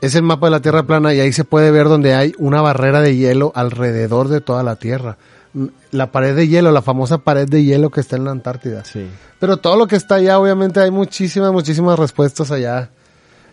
[0.00, 2.60] es el mapa de la Tierra plana y ahí se puede ver donde hay una
[2.60, 5.16] barrera de hielo alrededor de toda la Tierra.
[5.52, 8.84] Mm, La pared de hielo, la famosa pared de hielo que está en la Antártida.
[8.84, 9.06] Sí.
[9.38, 12.90] Pero todo lo que está allá, obviamente hay muchísimas, muchísimas respuestas allá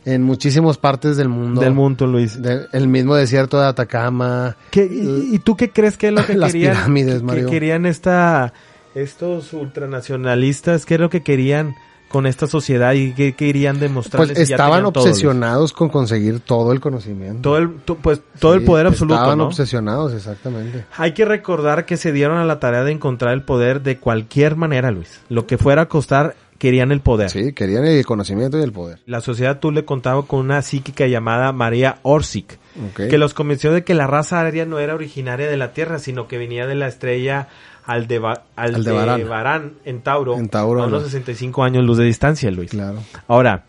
[0.05, 1.61] en muchísimas partes del mundo.
[1.61, 2.41] Del mundo, Luis.
[2.41, 4.55] De- el mismo desierto de Atacama.
[4.71, 6.73] ¿Qué- y, y tú qué crees que es lo que Las querían?
[6.75, 8.53] pirámides, que, querían esta,
[8.95, 10.85] estos ultranacionalistas?
[10.85, 11.75] ¿Qué es lo que querían
[12.09, 14.35] con esta sociedad y qué querían demostrarles?
[14.37, 17.41] Pues estaban obsesionados con conseguir todo el conocimiento.
[17.41, 19.45] Todo el, to- pues, todo el poder absoluto, Estaban ¿no?
[19.47, 20.85] obsesionados, exactamente.
[20.97, 24.55] Hay que recordar que se dieron a la tarea de encontrar el poder de cualquier
[24.57, 25.21] manera, Luis.
[25.29, 27.31] Lo que fuera a costar, querían el poder.
[27.31, 28.99] Sí, querían el conocimiento y el poder.
[29.07, 32.59] La sociedad tú le contaba con una psíquica llamada María Orsic,
[32.95, 36.27] que los convenció de que la raza aria no era originaria de la Tierra, sino
[36.27, 37.47] que venía de la estrella
[37.87, 39.15] Aldeba- Aldebarán.
[39.15, 41.07] Aldebarán en Tauro, En Tauro, a unos ¿no?
[41.07, 42.69] 65 años luz de distancia, Luis.
[42.69, 42.99] Claro.
[43.27, 43.63] Ahora,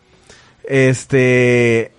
[0.65, 1.91] este,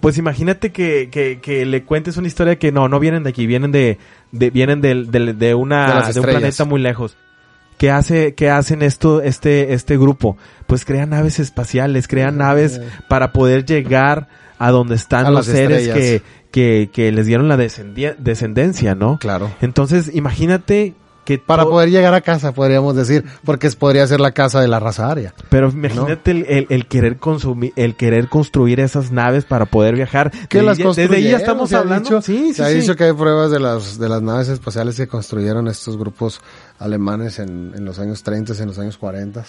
[0.00, 3.46] pues imagínate que, que, que le cuentes una historia que no, no vienen de aquí,
[3.46, 3.98] vienen de,
[4.32, 7.16] de vienen del- de, una, De de un planeta muy lejos.
[7.78, 10.36] ¿Qué hace, qué hacen esto, este, este grupo?
[10.66, 15.82] Pues crean naves espaciales, crean naves para poder llegar a donde están A los seres
[15.88, 16.22] que, estrellas.
[16.50, 19.18] que, que les dieron la descendencia, ¿no?
[19.18, 19.50] Claro.
[19.60, 24.62] Entonces, imagínate que Para poder llegar a casa, podríamos decir, porque podría ser la casa
[24.62, 25.34] de la raza aria.
[25.50, 30.30] Pero imagínate el, el- el querer consumir, el querer construir esas naves para poder viajar.
[30.48, 32.04] Que Desde las ya- Desde ahí ya estamos ha hablando.
[32.08, 32.76] dicho- sí, sí, se ha sí.
[32.80, 36.40] dicho que hay pruebas de las, de las naves espaciales que construyeron estos grupos
[36.78, 39.44] alemanes en, en los años 30, en los años 40.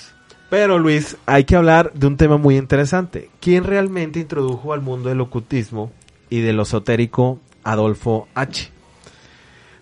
[0.49, 3.30] Pero Luis, hay que hablar de un tema muy interesante.
[3.39, 5.91] ¿Quién realmente introdujo al mundo del ocultismo
[6.30, 8.71] y de lo esotérico Adolfo H?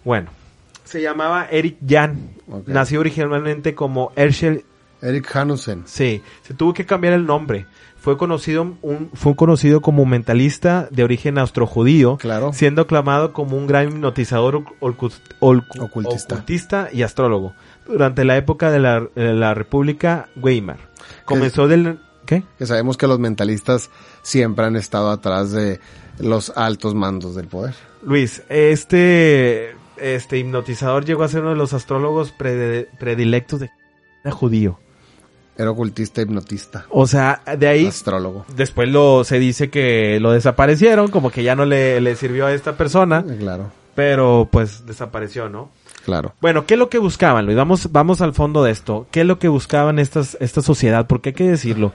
[0.03, 0.29] Bueno,
[0.83, 2.31] se llamaba Eric Jan.
[2.49, 2.67] Ok.
[2.67, 4.65] Nació originalmente como Herschel
[5.01, 5.83] Eric Hanussen.
[5.85, 7.65] Sí, se tuvo que cambiar el nombre.
[8.07, 12.53] Fue conocido, un, fue conocido como mentalista de origen austrojudío, Claro.
[12.53, 15.83] siendo aclamado como un gran hipnotizador Ocultista.
[15.83, 17.53] ocultista y astrólogo
[17.85, 20.77] durante la época de la, de la República Weimar.
[21.25, 21.99] Comenzó del...
[22.25, 22.43] ¿Qué?
[22.57, 23.89] Que sabemos que los mentalistas
[24.21, 25.81] siempre han estado atrás de
[26.17, 27.75] los altos mandos del poder.
[28.03, 33.69] Luis, este, este hipnotizador llegó a ser uno de los astrólogos predilectos de
[34.31, 34.79] judío.
[35.57, 38.45] Era ocultista, hipnotista, O sea, de ahí astrólogo.
[38.55, 42.53] Después lo se dice que lo desaparecieron, como que ya no le, le sirvió a
[42.53, 45.69] esta persona, Eh, Claro, pero pues desapareció, ¿no?
[46.05, 46.33] claro.
[46.39, 47.57] Bueno, ¿qué es lo que buscaban, Luis?
[47.57, 49.07] Vamos, vamos al fondo de esto.
[49.11, 51.05] ¿Qué es lo que buscaban estas, esta sociedad?
[51.07, 51.91] Porque hay que decirlo.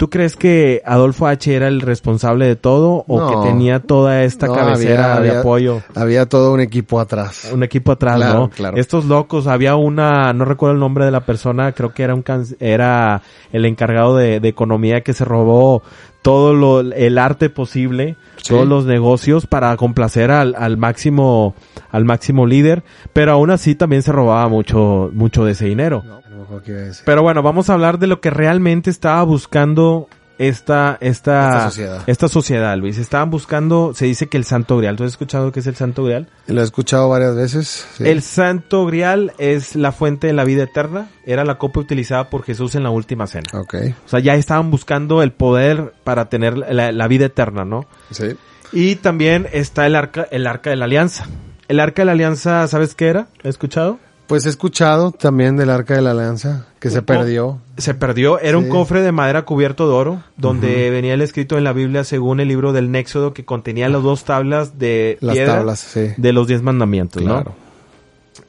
[0.00, 3.28] ¿Tú crees que Adolfo H era el responsable de todo o No.
[3.42, 5.82] que tenía toda esta No, cabecera había- de apoyo?
[5.94, 7.50] Había todo un equipo atrás.
[7.52, 8.48] Un equipo atrás, Claro, ¿no?
[8.48, 8.78] claro.
[8.78, 12.22] Estos locos, había una, no recuerdo el nombre de la persona, creo que era un
[12.22, 13.20] can- era
[13.52, 15.82] el encargado de, de economía que se robó
[16.22, 18.54] todo lo, el arte posible, Sí.
[18.54, 21.54] todos los negocios para complacer al, al máximo,
[21.90, 26.02] al máximo líder, pero aún así también se robaba mucho, mucho de ese dinero.
[26.06, 26.20] No,
[26.54, 27.02] acuerdo qué iba a decir.
[27.06, 32.02] Pero bueno, vamos a hablar de lo que realmente estaba buscando esta, esta, Esta sociedad.
[32.06, 32.96] esta sociedad, Luis.
[32.96, 34.96] Estaban buscando, se dice que el Santo Grial.
[34.96, 36.28] ¿Tú has escuchado qué es el Santo Grial?
[36.46, 37.86] Lo he escuchado varias veces.
[37.94, 38.04] sí.
[38.08, 41.10] El Santo Grial es la fuente de la vida eterna.
[41.26, 43.48] Era la copa utilizada por Jesús en la última cena.
[43.52, 43.74] Ok,
[44.06, 47.86] O sea, ya estaban buscando el poder para tener la, la vida eterna, ¿no?
[48.10, 48.34] sí.
[48.72, 51.26] Y también está el arca, el arca de la alianza.
[51.66, 53.26] El arca de la alianza, ¿sabes qué era?
[53.40, 53.98] ¿Has escuchado?
[54.30, 57.58] Pues he escuchado también del Arca de la Alianza, que se perdió.
[57.78, 58.38] Se perdió.
[58.38, 62.04] Era un cofre de madera cubierto de oro, donde venía el escrito en la Biblia
[62.04, 66.12] según el libro del Néxodo que contenía las dos tablas de Las piedra tablas, sí.
[66.16, 67.42] de los diez mandamientos, ¿no?
[67.42, 67.54] Claro.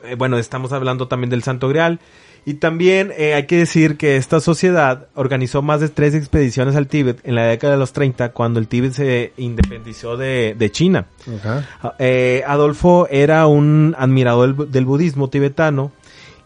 [0.03, 1.99] Eh, bueno, estamos hablando también del Santo Grial.
[2.43, 6.87] Y también eh, hay que decir que esta sociedad organizó más de tres expediciones al
[6.87, 11.05] Tíbet en la década de los 30, cuando el Tíbet se independizó de, de China.
[11.45, 15.91] Ah, eh, Adolfo era un admirador del, del budismo tibetano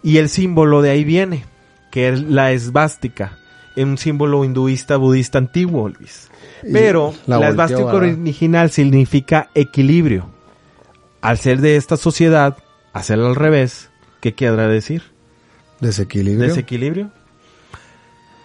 [0.03, 1.45] y el símbolo de ahí viene,
[1.91, 3.39] que es la esvástica,
[3.77, 6.29] un símbolo hinduista budista antiguo, Luis.
[6.61, 10.29] Y Pero la la, esvástica original significa equilibrio.
[11.21, 12.57] Al ser de esta sociedad,
[12.93, 13.89] hacerlo al revés,
[14.19, 15.14] ¿qué querrá decir?
[15.79, 16.47] Desequilibrio.
[16.47, 17.09] ¿Desequilibrio?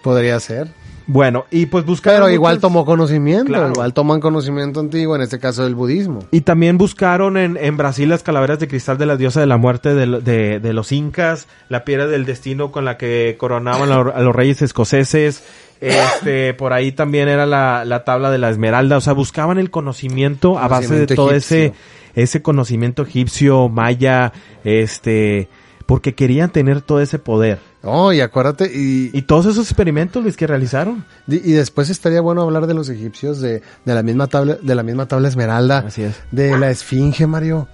[0.03, 0.69] Podría ser.
[1.07, 3.71] Bueno, y pues buscaron Pero igual muchas- tomó conocimiento, Claro.
[3.71, 6.21] igual toman conocimiento antiguo, en este caso del budismo.
[6.31, 9.57] Y también buscaron en, en Brasil las calaveras de cristal de la diosa de la
[9.57, 13.91] muerte de, lo- de- de los incas, la piedra del destino con la que coronaban
[13.91, 15.43] a, los reyes escoceses,
[15.81, 19.71] este, por ahí también era la, la tabla de la esmeralda, o sea, buscaban el
[19.71, 21.73] conocimiento a base de todo ese,
[22.15, 25.49] ese conocimiento egipcio, maya, este,
[25.91, 27.59] porque querían tener todo ese poder.
[27.83, 31.05] Oh, y acuérdate, y, Y todos esos experimentos, Luis, que realizaron.
[31.27, 34.75] y, y después estaría bueno hablar de los egipcios, de, de la misma tabla, de
[34.77, 36.15] la misma tabla esmeralda, Así es.
[36.31, 37.67] de la esfinge, Mario,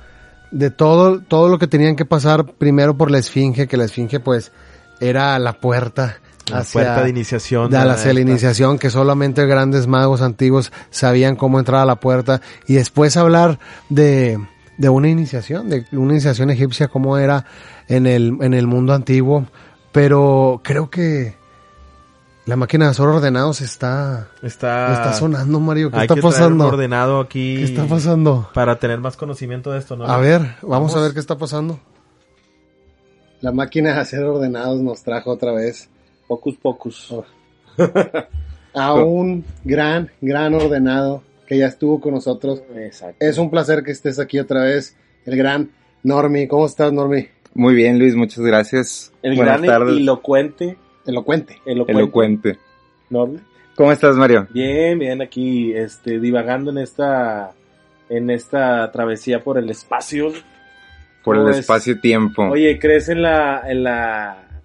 [0.51, 4.19] de todo, todo lo que tenían que pasar primero por la esfinge, que la esfinge
[4.21, 4.51] pues
[5.01, 6.17] era la puerta.
[6.51, 7.71] La hacia- puerta de iniciación.
[7.71, 11.85] de de hacia la esta- iniciación, que solamente grandes magos antiguos sabían cómo entrar a
[11.85, 13.59] la puerta, y después hablar
[13.91, 14.39] de,
[14.79, 17.45] de una iniciación, de una iniciación egipcia, cómo era
[17.89, 19.47] en el, en el mundo antiguo,
[19.93, 21.35] pero creo que
[22.47, 26.33] la máquina de hacer ordenados está, Está, está sonando, Mario, ¿qué hay está que traer
[26.35, 26.67] un pasando?
[26.69, 27.57] ordenado aquí.
[27.57, 28.49] ¿Qué está pasando?
[28.55, 30.05] Para tener más conocimiento de esto, ¿no?
[30.07, 31.81] A ver, vamos, a ver qué está pasando.
[33.41, 35.89] La máquina de hacer ordenados nos trajo otra vez
[36.29, 37.15] Pocus Pocus.
[38.75, 42.63] a un gran, gran ordenado que ya estuvo con nosotros.
[42.77, 43.17] Exacto.
[43.19, 45.71] Es un placer que estés aquí otra vez, el gran
[46.03, 46.47] Normi.
[46.47, 47.29] ¿Cómo estás, Normi?
[47.57, 49.13] Muy bien, Luis, muchas gracias.
[49.23, 49.97] El Buenas gran tardes.
[49.97, 50.77] elocuente.
[51.07, 51.61] Elocuente.
[51.65, 51.93] Elocuente.
[52.01, 52.59] Elocuente.
[53.77, 54.47] ¿Cómo estás, Mario?
[54.51, 57.53] Bien, bien, aquí este, divagando en esta,
[58.09, 60.33] en esta travesía por el espacio.
[61.25, 62.43] Por el espacio-tiempo.
[62.45, 64.63] Oye, ¿crees en la, en la,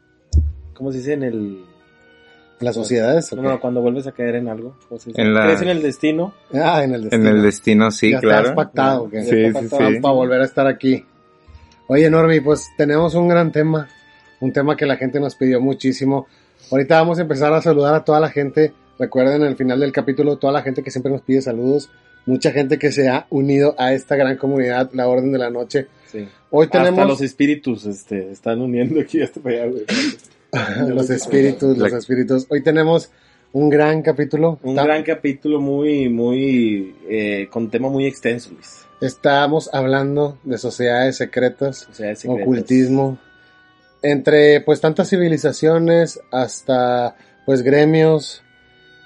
[0.73, 1.13] ¿cómo se dice?
[1.13, 1.61] En el,
[2.59, 3.33] ¿Las sociedades?
[3.33, 4.77] no, no, cuando vuelves a caer en algo.
[5.15, 6.33] En la- ¿Crees en el destino?
[6.53, 7.29] Ah, en el destino.
[7.29, 8.39] En el destino, sí, ya claro.
[8.49, 9.09] estás pactado.
[9.09, 9.23] ¿qué?
[9.23, 9.99] Sí, Ya sí, está pactado sí.
[9.99, 11.05] Para volver a estar aquí.
[11.93, 13.89] Oye, Normi, pues tenemos un gran tema.
[14.39, 16.25] Un tema que la gente nos pidió muchísimo.
[16.71, 18.71] Ahorita vamos a empezar a saludar a toda la gente.
[18.97, 21.89] Recuerden al final del capítulo, toda la gente que siempre nos pide saludos.
[22.25, 25.87] Mucha gente que se ha unido a esta gran comunidad, la Orden de la Noche.
[26.09, 26.25] Sí.
[26.49, 29.83] Hoy tenemos Hasta los espíritus este, están uniendo aquí hasta para allá, güey.
[30.95, 32.47] los espíritus, los espíritus.
[32.47, 33.11] Hoy tenemos
[33.51, 34.59] un gran capítulo.
[34.63, 38.85] Un gran capítulo muy, muy, eh, con tema muy extenso, Luis.
[39.01, 41.87] Estamos hablando de sociedades secretas,
[42.27, 43.17] ocultismo,
[44.03, 48.43] entre pues tantas civilizaciones hasta pues gremios,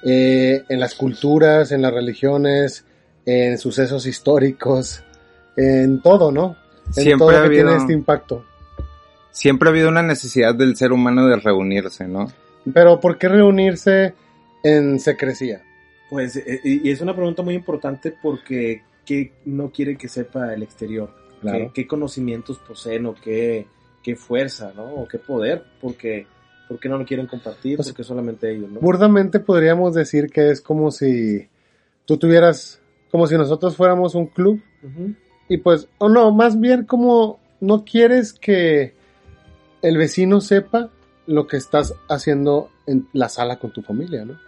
[0.04, 2.86] eh, en las culturas, en las religiones,
[3.26, 5.02] en sucesos históricos,
[5.56, 6.58] en todo, ¿no?
[6.88, 8.46] En Siempre todo ha que tiene habido- este impacto.
[9.32, 12.32] Siempre ha habido una necesidad del ser humano de reunirse, ¿no?
[12.74, 14.14] Pero ¿por qué reunirse
[14.64, 15.62] en secrecía?
[16.10, 20.64] Pues, eh, y es una pregunta muy importante porque ¿qué no quiere que sepa el
[20.64, 21.10] exterior?
[21.42, 21.72] Claro.
[21.74, 23.68] ¿Qué, qué conocimientos poseen o qué,
[24.04, 24.84] qué fuerza, ¿no?
[24.96, 26.28] O qué poder, porque
[26.68, 27.78] ¿por qué no lo quieren compartir?
[27.78, 28.80] Pues, porque solamente ellos, ¿no?
[28.80, 31.48] Burdamente podríamos decir que es como si
[32.06, 32.82] tú tuvieras,
[33.12, 34.62] como si nosotros fuéramos un club.
[35.48, 38.94] Y pues, o no, más bien como no quieres que
[39.82, 40.90] el vecino sepa
[41.28, 44.40] lo que estás haciendo en la sala con tu familia, ¿no?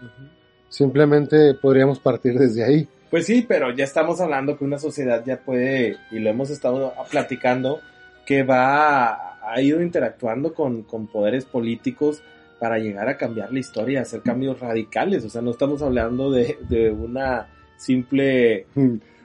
[0.70, 2.88] Simplemente podríamos partir desde ahí.
[3.10, 6.94] Pues sí, pero ya estamos hablando que una sociedad ya puede, y lo hemos estado
[7.10, 7.80] platicando,
[8.26, 12.22] que va, ha ido interactuando con, con poderes políticos
[12.60, 15.24] para llegar a cambiar la historia, hacer cambios radicales.
[15.24, 17.48] O sea, no estamos hablando de, de una
[17.78, 18.66] simple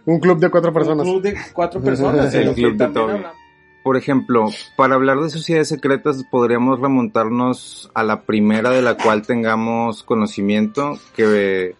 [0.04, 1.06] Un club de cuatro personas.
[1.06, 2.34] Un club de cuatro personas.
[2.34, 3.32] El club de habla-
[3.84, 9.22] por ejemplo, para hablar de sociedades secretas podríamos remontarnos a la primera de la cual
[9.26, 11.74] tengamos conocimiento, que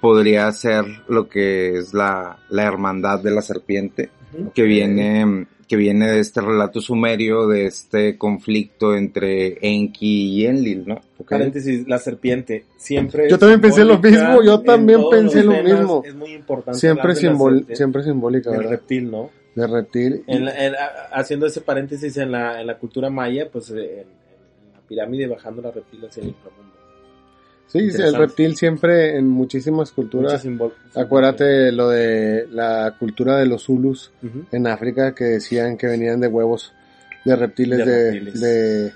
[0.00, 4.10] podría ser lo que es la, la hermandad de la serpiente,
[4.54, 10.84] que viene que viene de este relato sumerio, de este conflicto entre Enki y Enlil,
[10.86, 11.00] ¿no?
[11.26, 12.66] Paréntesis, la serpiente.
[12.76, 13.30] Siempre.
[13.30, 15.78] Yo también pensé lo mismo, yo también pensé lo temas.
[15.80, 16.02] mismo.
[16.04, 16.78] Es muy importante.
[16.78, 18.70] Siempre, de simbol- siempre simbólica, El ¿verdad?
[18.72, 19.30] reptil, ¿no?
[19.54, 20.24] De reptil.
[20.26, 20.74] En la- en-
[21.12, 25.26] haciendo ese paréntesis en la, en la cultura maya, pues eh, en, en la pirámide
[25.26, 26.71] bajando la reptil hacia el inframundo.
[27.68, 30.46] Sí, el reptil siempre en muchísimas culturas.
[30.94, 34.44] Acuérdate lo de la cultura de los Zulus Ujú.
[34.52, 36.72] en África que decían que venían de huevos
[37.24, 38.40] de reptiles De de, reptiles.
[38.40, 38.92] de-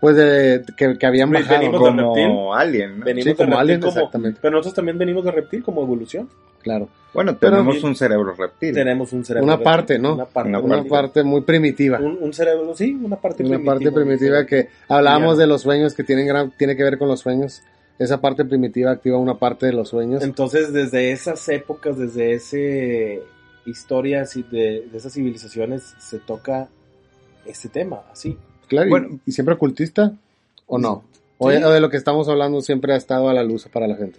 [0.00, 2.60] pues de que, que habían bajado venimos de como reptil.
[2.68, 3.04] alien, ¿no?
[3.06, 4.38] Venimos Sí, de como reptil alien, como- exactamente.
[4.42, 6.28] Pero nosotros también venimos de reptil como evolución.
[6.62, 8.74] claro Bueno, Pero- tenemos un cerebro reptil.
[8.74, 9.44] Tenemos un cerebro.
[9.44, 10.14] Una reptil, parte, ¿no?
[10.14, 10.48] Una parte.
[10.50, 13.72] Una una parte muy primitiva Un, un cerebro, sí, una parte una primitiva.
[13.74, 17.18] parte primitiva que hablábamos de los sueños que tienen gran tiene que ver con los
[17.20, 17.62] sueños
[18.00, 23.22] esa parte primitiva activa una parte de los sueños Entonces, desde esas épocas, desde ese
[23.66, 26.68] historia así de, de esas civilizaciones, se toca
[27.46, 28.36] este tema, así.
[28.66, 29.20] claro y- Bueno.
[29.26, 30.12] y, siempre ocultista
[30.66, 31.04] o no
[31.38, 31.58] o, Sí.
[31.60, 34.18] de lo que estamos hablando siempre ha estado a la luz para la gente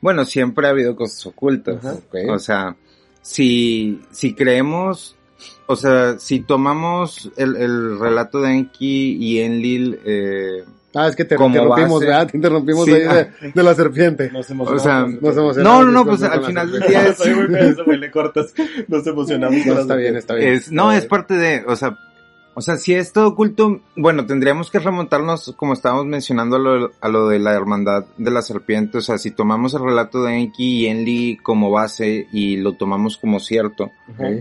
[0.00, 1.84] Bueno, siempre ha habido cosas ocultas.
[1.84, 1.96] Ajá.
[2.32, 2.76] O sea,
[3.20, 5.16] si, si creemos,
[5.66, 10.64] o sea, si tomamos el, el relato de Enki y Enlil, eh,
[10.94, 12.06] ah es que te Como interrumpimos base.
[12.06, 12.26] ¿verdad?
[12.28, 12.92] te interrumpimos Sí.
[12.92, 14.82] ahí de, de la serpiente Nos o emocionamos.
[14.82, 15.80] sea, con nos emocionamos.
[15.80, 18.54] no, no, no, pues al final del día es, eso, güey, le cortas.
[18.88, 19.66] Nos emocionamos.
[19.66, 20.54] No, está bien, está bien.
[20.54, 21.96] es- no, es parte de, o sea,
[22.54, 26.90] o sea, si es todo oculto, bueno, tendríamos que remontarnos, como estábamos mencionando, a lo,
[27.00, 30.34] a lo de la hermandad de la serpiente, o sea, si tomamos el relato de
[30.34, 33.92] Enki y Enlil como base y lo tomamos como cierto,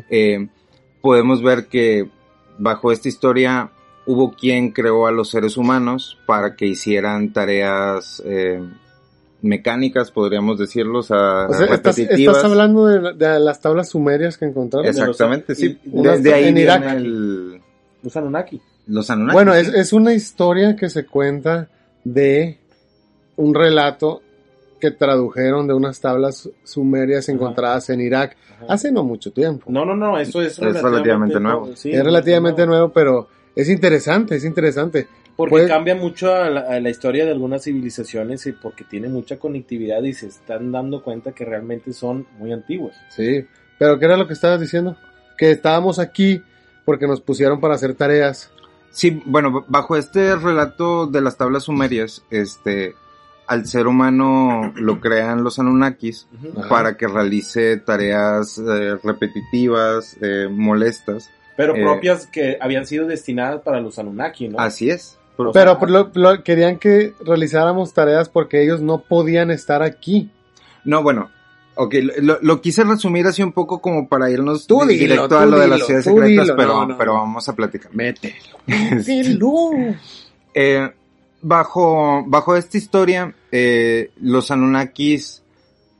[0.10, 0.48] eh,
[1.02, 2.10] podemos ver que
[2.58, 3.70] bajo esta historia
[4.08, 8.60] hubo quien creó a los seres humanos para que hicieran tareas eh,
[9.42, 12.38] mecánicas, podríamos decirlo, o sea, O sea, estás, repetitivas.
[12.38, 14.88] estás hablando de, de las tablas sumerias que encontraron.
[14.88, 15.78] Exactamente, los- sí.
[15.84, 16.92] y- De, unas de ahí en viene Irak.
[16.96, 17.62] el-
[18.02, 18.62] Los Anunnaki.
[18.88, 19.34] los Anunnaki.
[19.36, 19.74] Bueno, es, sí.
[19.76, 21.68] es una historia que se cuenta
[22.04, 22.58] de
[23.36, 24.22] un relato
[24.80, 27.34] que tradujeron de unas tablas sumerias Ajá.
[27.36, 28.66] encontradas en Irak Ajá.
[28.74, 29.66] hace no mucho tiempo.
[29.70, 31.76] No, no, no, eso es, relativamente nuevo.
[31.76, 33.28] sí, es relativamente nuevo, pero
[33.58, 35.08] es interesante, es interesante.
[35.36, 39.38] Porque cambia mucho a la, a la historia de algunas civilizaciones y porque tiene mucha
[39.38, 42.96] conectividad y se están dando cuenta que realmente son muy antiguos.
[43.10, 43.46] Sí,
[43.78, 44.98] pero ¿qué era lo que estabas diciendo?
[45.38, 46.42] Que estábamos aquí
[46.86, 48.50] porque nos pusieron para hacer tareas.
[48.90, 52.96] Sí, bueno, bajo este relato de las tablas sumerias, este,
[53.48, 56.28] al ser humano lo crean los Anunnakis
[56.58, 56.70] Ajá.
[56.70, 61.30] para que realice tareas eh, repetitivas, eh, molestas.
[61.58, 64.60] Pero Eh, propias que habían sido destinadas para los Anunnaki, ¿no?
[64.60, 65.18] Así es.
[65.36, 70.30] Pero sea, por lo- lo- querían que realizáramos tareas porque ellos no podían estar aquí.
[70.86, 71.30] No, bueno,
[71.76, 75.38] ok, lo, lo quise resumir así un poco como para irnos Tú di- dilo, directo
[75.38, 76.56] a lo de las ciudades secretas, dilo.
[76.56, 77.20] pero, No, no, pero no.
[77.20, 77.94] vamos a platicar.
[77.94, 78.36] Mételo.
[80.60, 80.90] Eh,
[81.42, 85.44] bajo, bajo esta historia, eh, los Anunnakis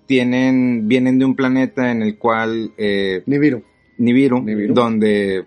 [0.08, 3.64] tienen, vienen de un planeta en el cual, eh, Nibiru.
[3.98, 4.74] Nibiru, Nibiru.
[4.74, 5.46] donde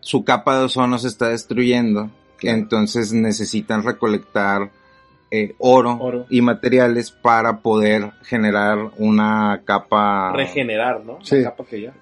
[0.00, 2.10] su capa de ozono se está destruyendo,
[2.42, 4.70] entonces necesitan recolectar
[5.30, 6.26] eh, oro, Oro.
[6.30, 11.18] y materiales para poder generar una capa regenerar, ¿no?
[11.22, 11.36] Sí.
[11.42, 11.92] La capa que ya.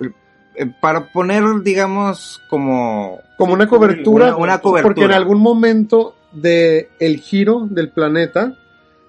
[0.55, 4.83] eh, para poner digamos como Como una cobertura, una- una cobertura.
[4.83, 8.57] porque en algún momento de el giro del planeta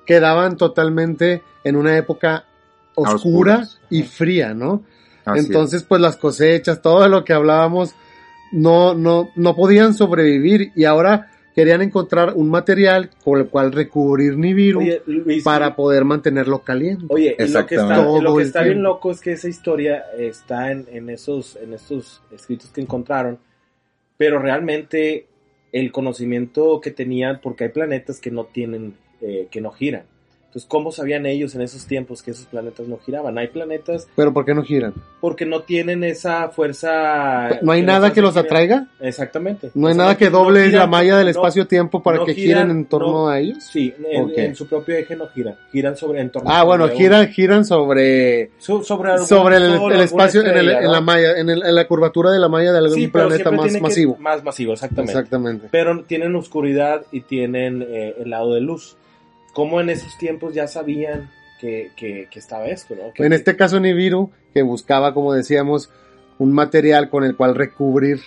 [0.05, 2.43] quedaban totalmente en una época
[2.95, 4.83] oscura y fría, ¿no?
[5.31, 5.45] Así es.
[5.45, 7.95] Entonces, pues las cosechas, todo lo que hablábamos,
[8.51, 14.37] no, no, no podían sobrevivir y ahora querían encontrar un material con el cual recubrir
[14.37, 17.05] Nibiru Oye, Luis, para poder mantenerlo caliente.
[17.09, 18.21] Oye, y lo que está, Exactamente.
[18.23, 22.21] lo que está bien loco es que esa historia está en, en esos, en estos
[22.31, 23.39] escritos que encontraron,
[24.17, 25.27] pero realmente
[25.71, 30.03] el conocimiento que tenían, porque hay planetas que no tienen, eh, que no giran.
[30.49, 33.37] Entonces, ¿cómo sabían ellos en esos tiempos que esos planetas no giraban?
[33.37, 34.95] Hay planetas Pero ¿por qué no giran?
[35.21, 37.59] porque no tienen esa fuerza.
[37.61, 38.45] ¿No hay nada que los girar.
[38.45, 38.87] atraiga?
[38.99, 39.69] Exactamente.
[39.75, 42.17] ¿No hay O sea, nada que no doble giran, la malla del no- espacio-tiempo para
[42.17, 43.63] no que giran, giren en torno no- a ellos?
[43.63, 45.55] Sí, en, su propio eje no giran.
[45.71, 50.41] Giran sobre en torno Ah, bueno, giran, giran sobre, so- sobre, algún sobre el, espacio,
[50.43, 53.81] en, la malla, en, la curvatura de la malla de algún Sí, planeta más que-
[53.81, 54.17] masivo.
[54.19, 55.11] Más masivo, exactamente.
[55.11, 55.67] Exactamente.
[55.69, 58.95] Pero tienen oscuridad y tienen eh, el lado de luz.
[59.53, 61.29] ¿Cómo en esos tiempos ya sabían
[61.59, 62.95] que, que, que estaba esto?
[62.95, 63.13] ¿no?
[63.13, 65.89] Que- En este caso Nibiru, que buscaba, como decíamos,
[66.37, 68.21] un material con el cual recubrir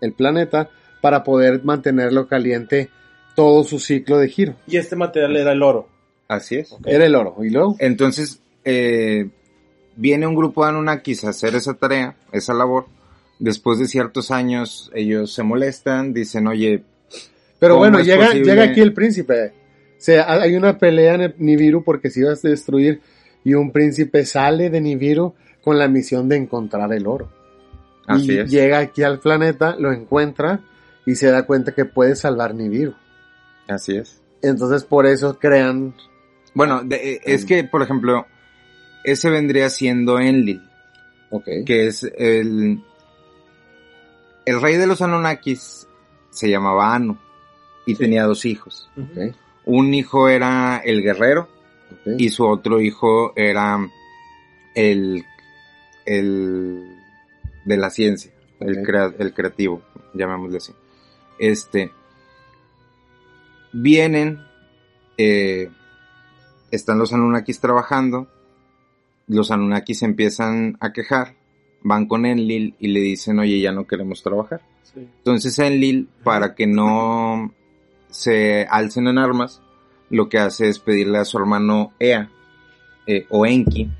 [0.00, 0.70] el planeta
[1.00, 2.90] para poder mantenerlo caliente
[3.36, 4.54] todo su ciclo de giro.
[4.66, 5.88] Y este material era el oro.
[6.28, 6.74] Así es.
[6.86, 7.36] Era el oro.
[7.44, 7.76] ¿Y luego?
[7.78, 9.28] Entonces, eh,
[9.96, 12.86] viene un grupo de Anunnakis a hacer esa tarea, esa labor.
[13.38, 16.82] Después de ciertos años, ellos se molestan, dicen, oye,
[17.58, 19.52] Pero ¿cómo bueno, llega, llega aquí el príncipe.
[20.02, 23.00] O sea, hay una pelea en Nibiru porque se iba a destruir
[23.44, 27.30] y un príncipe sale de Nibiru con la misión de encontrar el oro.
[28.08, 28.50] Así y es.
[28.50, 30.58] llega aquí al planeta, lo encuentra
[31.06, 32.94] y se da cuenta que puede salvar Nibiru.
[33.68, 34.20] Así es.
[34.42, 35.94] Entonces por eso crean...
[36.52, 38.26] Bueno, de- eh, es que, por ejemplo,
[39.04, 40.62] ese vendría siendo Enlil,
[41.30, 41.44] Ok.
[41.64, 42.82] que es el...
[44.46, 45.86] El rey de los Anunnakis
[46.30, 47.16] se llamaba Anu
[47.86, 48.90] y tenía dos hijos.
[49.64, 51.48] Un hijo era el guerrero
[52.18, 53.78] y su otro hijo era
[54.74, 55.24] el,
[56.06, 56.96] el
[57.64, 59.82] de la ciencia, el, crea- el creativo,
[60.14, 60.72] llamémosle así.
[61.38, 61.90] Este,
[63.72, 64.40] vienen,
[65.18, 65.70] eh,
[66.70, 68.28] están los Anunnakis trabajando,
[69.28, 71.34] los Anunnakis se empiezan a quejar,
[71.82, 74.60] van con Enlil y le dicen, oye, ya no queremos trabajar.
[74.82, 75.00] Sí.
[75.00, 77.52] Entonces Enlil, para que no
[78.12, 79.60] se alcen en armas,
[80.10, 82.30] lo que hace es pedirle a su hermano Ea,
[83.06, 83.90] eh, o Enki,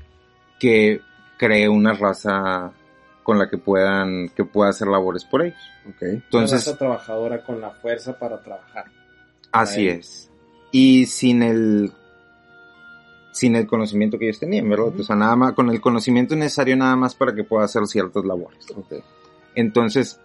[0.59, 1.01] que
[1.37, 2.71] cree una raza
[3.23, 5.59] con la que puedan, que pueda hacer labores por ellos.
[5.89, 6.01] ok.
[6.03, 8.85] Entonces, Una raza trabajadora con la fuerza para trabajar.
[9.51, 10.29] así es.
[10.71, 11.91] Y sin el,
[13.31, 14.93] sin el conocimiento que ellos tenían, ¿verdad?
[14.99, 18.23] O sea, nada más, con el conocimiento necesario nada más para que pueda hacer ciertas
[18.25, 18.65] labores.
[18.75, 19.03] ok.
[19.55, 20.19] Entonces,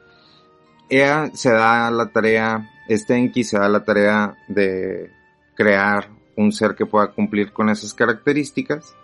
[0.88, 5.10] ella se da la tarea, este Enki se da la tarea de
[5.54, 8.94] crear un ser que pueda cumplir con esas características.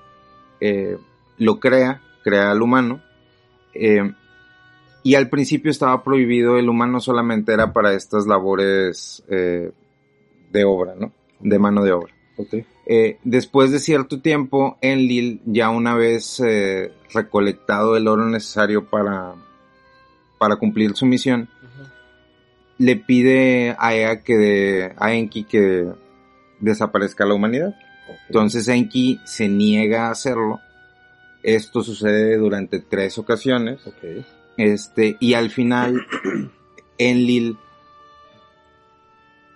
[0.61, 0.97] Eh,
[1.37, 3.03] lo crea, crea al humano.
[3.74, 4.11] eh,
[5.03, 9.70] y al principio estaba prohibido, el humano solamente era para estas labores eh,
[10.51, 11.12] de obra, ¿no?
[11.41, 12.14] De mano de obra.
[12.39, 12.55] ok.
[12.87, 16.43] Eh, después de cierto tiempo, Enlil, ya una vez
[17.12, 19.35] recolectado el oro necesario para,
[20.39, 21.51] para cumplir su misión,
[22.78, 25.86] le pide a Ea que de- a Enki que
[26.60, 27.74] desaparezca la humanidad.
[28.28, 30.60] Entonces Enki se niega a hacerlo.
[31.42, 33.80] Esto sucede durante tres ocasiones.
[34.56, 36.06] Este, y al final,
[36.98, 37.56] Enlil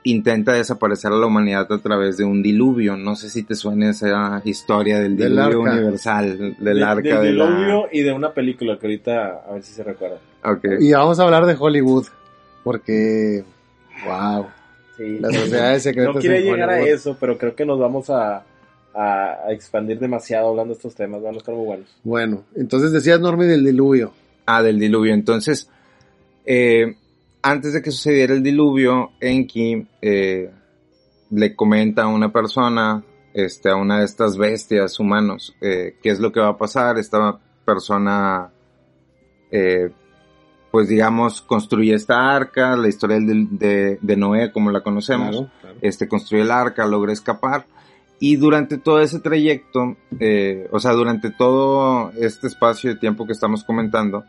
[0.04, 2.96] intenta desaparecer a la humanidad a través de un diluvio.
[2.96, 7.38] No sé si te suena esa historia del diluvio universal, del De- arca del de
[7.38, 7.46] la...
[7.46, 10.18] diluvio y de una película que ahorita a ver si se recuerda.
[10.80, 12.06] Y vamos a hablar de Hollywood
[12.68, 13.44] porque...
[14.04, 14.46] Wow.
[14.94, 15.18] Sí.
[15.20, 18.44] Las sociedades secretas No quiere llegar a eso, pero creo que nos vamos a,
[18.94, 21.22] a, a expandir demasiado hablando de estos temas.
[21.22, 21.96] Van a estar muy buenos.
[22.04, 24.12] Bueno, entonces decías Normi del diluvio.
[24.44, 25.14] Ah, del diluvio.
[25.14, 25.70] Entonces,
[26.44, 26.94] eh,
[27.40, 30.50] antes de que sucediera el diluvio, Enki eh,
[31.30, 33.02] le comenta a una persona,
[33.32, 36.98] este, a una de estas bestias humanos, eh, qué es lo que va a pasar.
[36.98, 38.50] Esta persona,
[39.50, 39.88] eh,
[40.78, 45.76] pues digamos, construye esta arca, la historia de, de Noé, como la conocemos Claro, claro.
[45.82, 47.66] este, construye el arca, logra escapar.
[48.20, 53.32] Y durante todo ese trayecto, eh, o sea, durante todo este espacio de tiempo que
[53.32, 54.22] estamos comentando,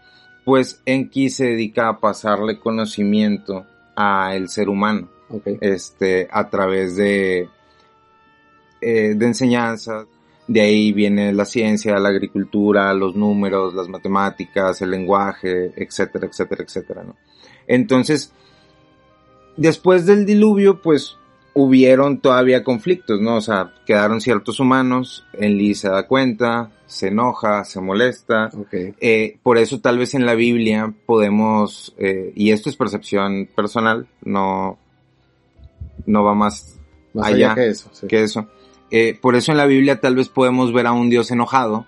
[0.44, 5.08] pues Enki se dedica a pasarle conocimiento al ser humano,
[5.62, 7.48] este, a través de,
[8.82, 10.08] eh, de enseñanzas.
[10.50, 16.64] De ahí viene la ciencia, la agricultura, los números, las matemáticas, el lenguaje, etcétera, etcétera,
[16.64, 17.16] etcétera, ¿no?
[17.68, 18.34] Entonces,
[19.56, 21.18] después del diluvio, pues
[21.54, 23.36] hubieron todavía conflictos, ¿no?
[23.36, 28.50] O sea, quedaron ciertos humanos, Enlil se da cuenta, se enoja, se molesta.
[28.72, 34.08] Eh, por eso tal vez en la Biblia podemos, eh, y esto es percepción personal,
[34.24, 34.80] no,
[36.08, 36.80] no va más
[37.14, 37.90] Más allá allá que eso.
[37.94, 38.08] sí.
[38.08, 38.48] que eso.
[38.92, 41.86] Eh, por eso en la Biblia tal vez podemos ver a un Dios enojado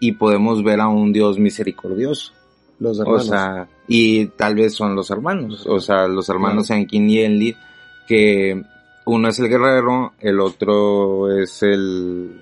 [0.00, 2.32] y podemos ver a un Dios misericordioso.
[2.78, 3.26] Los O hermanos.
[3.26, 7.56] sea, y tal vez son los hermanos, o sea, los hermanos Enkin y Enlil,
[8.06, 8.62] que
[9.06, 12.38] uno es el guerrero, el otro es el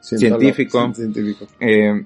[0.00, 0.92] científico.
[1.60, 2.04] eh,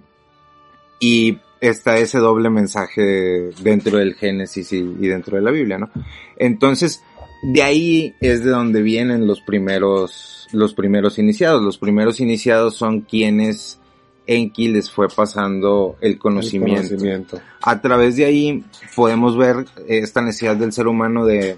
[0.98, 5.90] y está ese doble mensaje dentro del Génesis y, y dentro de la Biblia, ¿no?
[6.36, 7.02] Entonces,
[7.42, 11.62] de ahí es de donde vienen los primeros, los primeros iniciados.
[11.62, 13.78] Los primeros iniciados son quienes
[14.26, 17.40] Enki les fue pasando el El conocimiento.
[17.62, 21.56] A través de ahí podemos ver esta necesidad del ser humano de,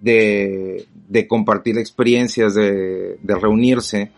[0.00, 4.10] de, de compartir experiencias, de, de reunirse.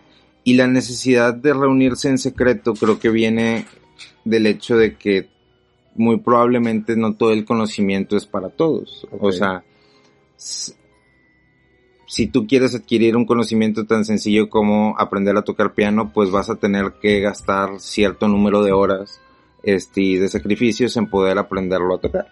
[0.43, 3.65] Y la necesidad de reunirse en secreto creo que viene
[4.23, 5.27] del hecho de que
[5.95, 9.07] muy probablemente no todo el conocimiento es para todos.
[9.19, 9.63] O sea,
[12.07, 16.49] si tú quieres adquirir un conocimiento tan sencillo como aprender a tocar piano, pues vas
[16.49, 19.19] a tener que gastar cierto número de horas
[19.61, 22.27] este, y de sacrificios en poder aprenderlo a tocar.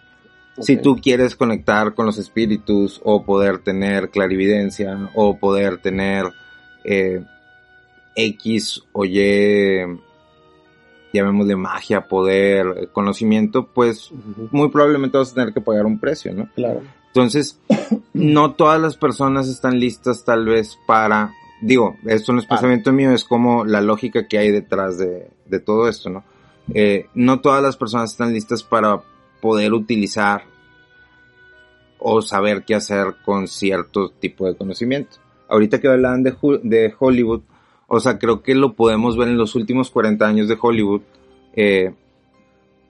[0.58, 6.24] Si tú quieres conectar con los espíritus o poder tener clarividencia o poder tener
[6.82, 7.22] eh,
[8.14, 9.20] X o Y,
[11.12, 14.10] llamémosle magia, poder, conocimiento, pues
[14.50, 16.48] muy probablemente vas a tener que pagar un precio, ¿no?
[16.54, 16.80] Claro.
[17.16, 17.58] Entonces,
[18.12, 23.10] no todas las personas están listas tal vez para, digo, esto no es pensamiento mío,
[23.12, 26.24] es como la lógica que hay detrás de, de todo esto, ¿no?
[26.74, 29.00] Eh, no todas las personas están listas para
[29.40, 30.42] poder utilizar
[31.98, 35.16] o saber qué hacer con cierto tipo de conocimiento.
[35.48, 37.40] Ahorita que hablaban de, de Hollywood,
[37.86, 41.00] o sea, creo que lo podemos ver en los últimos 40 años de Hollywood.
[41.54, 41.94] eh,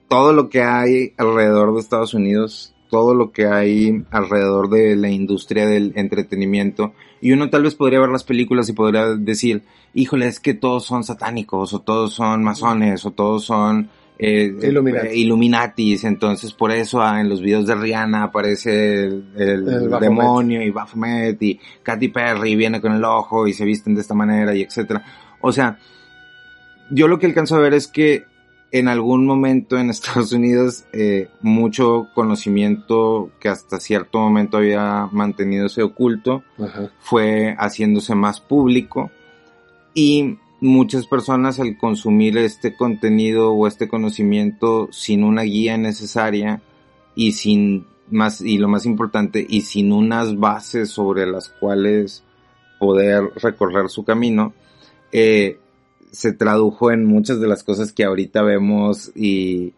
[0.09, 5.09] todo lo que hay alrededor de Estados Unidos, todo lo que hay alrededor de la
[5.09, 6.93] industria del entretenimiento.
[7.21, 9.63] Y uno tal vez podría ver las películas y podría decir,
[9.93, 15.07] híjole, es que todos son satánicos, o todos son masones, o todos son eh, Illuminati.
[15.07, 16.03] eh, Illuminatis.
[16.03, 19.99] Entonces, por eso ah, en los videos de Rihanna aparece el, el El Baphomet.
[20.01, 24.13] demonio y Baphomet y Katy Perry viene con el ojo y se visten de esta
[24.13, 25.03] manera y etcétera.
[25.41, 25.77] O sea,
[26.89, 28.25] yo lo que alcanzo a ver es que
[28.71, 35.67] en algún momento en Estados Unidos eh, mucho conocimiento que hasta cierto momento había mantenido
[35.83, 36.91] oculto Ajá.
[36.99, 39.11] fue haciéndose más público
[39.93, 46.61] y muchas personas al consumir este contenido o este conocimiento sin una guía necesaria
[47.15, 52.23] y sin más y lo más importante y sin unas bases sobre las cuales
[52.79, 54.53] poder recorrer su camino
[55.11, 55.59] eh,
[56.17, 59.73] se tradujo en muchas de las cosas que ahorita vemos y,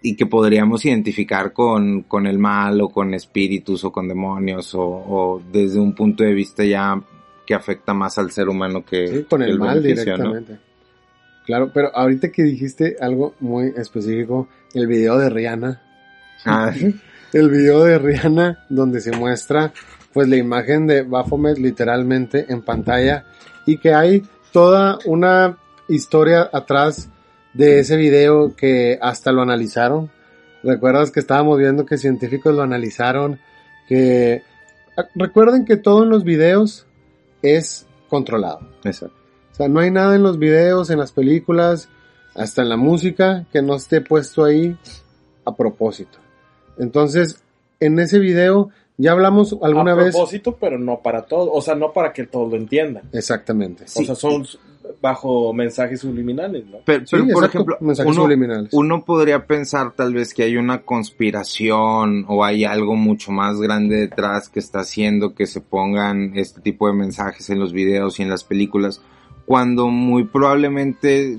[0.00, 4.82] y que podríamos identificar con, con el mal o con espíritus o con demonios o,
[4.82, 6.98] o desde un punto de vista ya
[7.46, 10.58] que afecta más al ser humano que, Sí, con que el mal directamente.
[11.44, 15.82] Claro, pero ahorita que dijiste algo muy específico, el video de Rihanna,
[16.46, 16.72] Ah,
[17.34, 19.72] el video de Rihanna donde se muestra
[20.14, 23.26] pues la imagen de Baphomet literalmente en pantalla
[23.66, 24.22] y que hay
[24.52, 27.08] toda una historia atrás
[27.54, 30.10] de ese video que hasta lo analizaron.
[30.62, 33.40] Recuerdas que estábamos viendo que científicos lo analizaron,
[33.88, 34.42] que
[34.96, 36.86] ah, recuerden que todo en los videos
[37.42, 38.60] es controlado.
[38.84, 39.16] exacto.
[39.52, 41.88] O sea, no hay nada en los videos, en las películas,
[42.34, 44.78] hasta en la música que no esté puesto ahí
[45.44, 46.18] a propósito.
[46.78, 47.42] Entonces,
[47.80, 50.10] en ese video ya hablamos alguna a vez.
[50.14, 51.48] propósito, pero no para todos.
[51.52, 53.04] O sea, no para que todos lo entiendan.
[53.12, 53.84] Exactamente.
[53.84, 54.44] O sea, son
[55.00, 56.78] bajo mensajes subliminales, ¿no?
[56.84, 58.68] Pero, Sí, por exacto, ejemplo, mensajes uno, subliminales.
[58.72, 63.96] uno podría pensar tal vez que hay una conspiración o hay algo mucho más grande
[63.96, 68.22] detrás que está haciendo que se pongan este tipo de mensajes en los videos y
[68.22, 69.02] en las películas,
[69.46, 71.38] cuando muy probablemente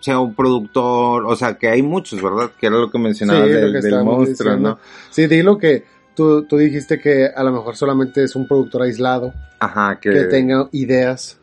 [0.00, 2.50] sea un productor, o sea, que hay muchos, ¿verdad?
[2.58, 4.68] Que era lo que mencionabas Sí, lo del, que del estábamos monstruo, diciendo.
[4.70, 4.78] ¿no?
[5.10, 9.32] Sí, dilo que tú, tú dijiste que a lo mejor solamente es un productor aislado
[9.58, 11.38] Ajá, que, que tenga ideas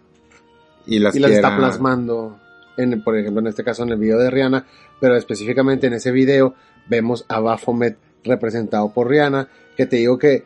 [0.85, 2.39] y las, y las está plasmando,
[2.77, 4.65] en, por ejemplo, en este caso en el video de Rihanna,
[4.99, 6.55] pero específicamente en ese video
[6.87, 10.45] vemos a Baphomet representado por Rihanna, que te digo que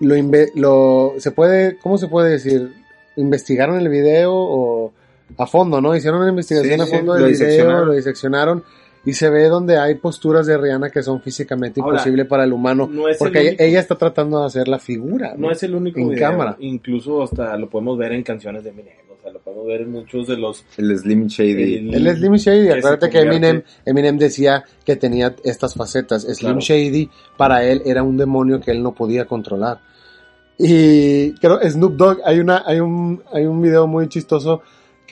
[0.00, 0.14] lo,
[0.54, 2.72] lo se puede, ¿cómo se puede decir?
[3.16, 4.92] ¿Investigaron el video o
[5.38, 5.94] a fondo, no?
[5.94, 8.64] Hicieron una investigación Sí, a fondo lo del video, lo diseccionaron
[9.04, 12.52] y se ve donde hay posturas de Rihanna que son físicamente Ahora, imposibles para el
[12.52, 15.50] humano, no es el porque ella, único- ella está tratando de hacer la figura, No
[15.50, 16.56] es el único en video, cámara.
[16.60, 18.94] Incluso hasta lo podemos ver en canciones de Eminem.
[19.10, 20.64] O sea, lo podemos ver en muchos de los...
[20.76, 21.94] El Slim Shady.
[21.94, 26.22] el- Slim Shady, que acuérdate que Eminem, Eminem decía que tenía estas facetas.
[26.22, 26.60] Slim Claro.
[26.60, 29.80] Shady para él era un demonio que él no podía controlar.
[30.58, 34.62] Y creo Snoop Dogg, hay una, hay un, hay un video muy chistoso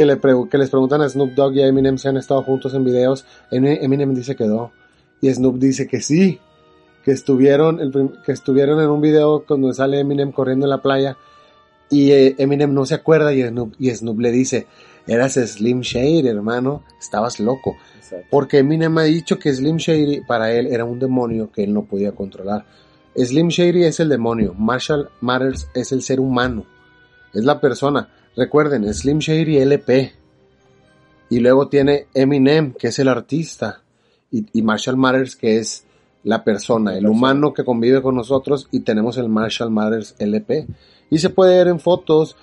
[0.01, 2.73] que le que les preguntan a Snoop Dogg y a Eminem si han estado juntos
[2.73, 3.27] en videos.
[3.51, 4.73] Em- Eminem dice que no.
[5.21, 6.41] Y Snoop dice que sí.
[7.05, 7.93] Que estuvieron, el
[8.25, 11.19] que estuvieron en un video cuando sale Eminem corriendo en la playa.
[11.91, 14.67] Y eh, Eminem no se acuerda y Snoop, y Snoop le dice,
[15.07, 17.77] eras Slim Shady, hermano, estabas loco.
[17.99, 18.27] Exacto.
[18.31, 21.85] Porque Eminem ha dicho que Slim Shady para él era un demonio que él no
[21.85, 22.65] podía controlar.
[23.15, 26.65] Slim Shady es el demonio, Marshall Matters es el ser humano,
[27.35, 28.09] es la persona.
[28.36, 30.12] Recuerden, Slim Shady LP.
[31.28, 33.82] Y luego tiene Eminem, que es el artista,
[34.31, 35.85] y, y Marshall Matters, que es
[36.23, 40.66] la persona, el humano que convive con nosotros, y tenemos el Marshall Matters LP.
[41.11, 42.36] Y se puede ver en fotos,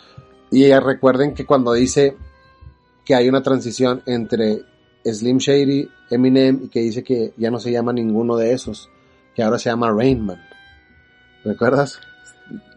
[0.52, 2.16] y recuerden que cuando dice
[3.06, 4.62] que hay una transición entre
[5.06, 8.90] Slim Shady, Eminem, y que dice que ya no se llama ninguno de esos,
[9.36, 10.42] que ahora se llama Rainman.
[11.44, 12.00] ¿Recuerdas?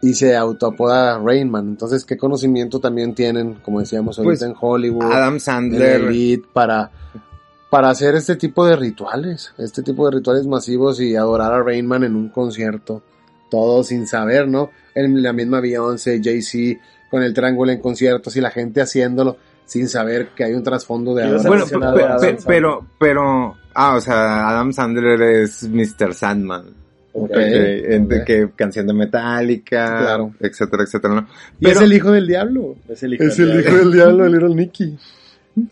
[0.01, 1.69] Y se autoapoda Rainman.
[1.69, 6.01] Entonces, ¿qué conocimiento también tienen, como decíamos ahorita Pues, en Hollywood, Adam en Sandler.
[6.01, 6.91] Elite, para,
[7.69, 12.03] para hacer este tipo de rituales, este tipo de rituales masivos y adorar a Rainman
[12.03, 13.01] en un concierto,
[13.49, 14.71] todo sin saber, ¿no?
[14.95, 19.87] En la misma Beyoncé, Jay-Z, con el triángulo en conciertos y la gente haciéndolo sin
[19.87, 22.37] saber que hay un trasfondo de Bueno, Adam pe- Sandler.
[22.45, 26.13] pero, pero, ah, o sea, Adam Sandler es Mr.
[26.13, 26.80] Sandman.
[27.13, 28.25] Ok, Ok, entre ok.
[28.25, 30.33] que canción de Metallica, Claro.
[30.39, 31.27] etcétera, etcétera, ¿no?
[31.59, 32.75] Es el hijo del diablo.
[32.87, 33.83] Es el hijo Es del el hijo diablo.
[33.83, 34.97] del diablo, el Little Nicky.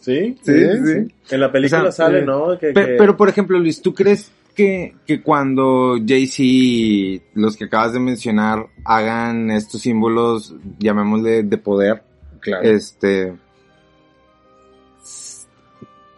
[0.01, 0.37] ¿Sí?
[0.41, 0.53] Sí, Sí,
[0.85, 1.13] sí.
[1.31, 2.25] En la película O sea, sale, sí.
[2.25, 2.57] ¿no?
[2.59, 7.63] Que, Pe- que- Pero, por ejemplo, Luis, ¿tú crees que, que cuando Jay-Z, los que
[7.65, 12.03] acabas de mencionar, hagan estos símbolos, llamémosle de poder,
[12.41, 12.63] Claro.
[12.67, 13.33] este,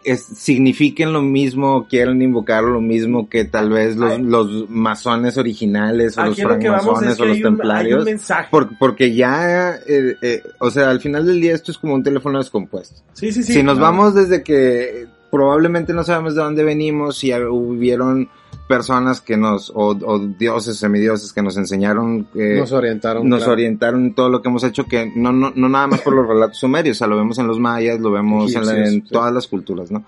[0.04, 6.18] es, signifiquen lo mismo, quieran invocar lo mismo que tal vez los, los masones originales
[6.18, 8.04] o los Aquí francmasones es que o los un, un templarios.
[8.04, 8.48] mensaje.
[8.50, 12.02] Por- porque ya, eh, eh, o sea, al final del día esto es como un
[12.02, 13.02] teléfono descompuesto.
[13.12, 13.52] Sí, sí, sí.
[13.52, 13.82] si nos No.
[13.84, 18.28] vamos desde que probablemente no sabemos de dónde venimos y hubieron
[18.68, 23.28] personas que nos, o, o dioses, semidioses que nos enseñaron, eh, Nos orientaron.
[23.28, 23.52] nos claro.
[23.52, 26.26] orientaron en todo lo que hemos hecho, que no, no, no nada más por los
[26.26, 29.02] relatos sumerios, o sea, lo vemos en los mayas, lo vemos en, la- Egipcios, en
[29.02, 29.08] sí.
[29.12, 30.04] todas las culturas, ¿no?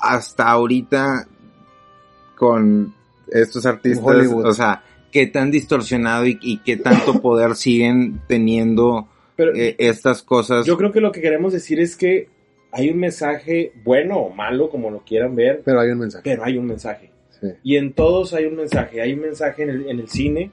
[0.00, 1.26] Hasta ahorita,
[2.36, 2.94] con
[3.28, 4.46] estos artistas, Hollywood.
[4.46, 10.22] o sea, qué tan distorsionado y, y qué tanto poder siguen teniendo Pero eh, estas
[10.22, 10.66] cosas.
[10.66, 12.28] yo creo que lo que queremos decir es que
[12.72, 16.22] hay un mensaje bueno o malo, como lo quieran ver, Pero hay un mensaje.
[16.24, 17.11] pero hay un mensaje.
[17.42, 17.48] Sí.
[17.62, 19.02] Y en todos hay un mensaje.
[19.02, 20.50] Hay un mensaje en el, en el cine.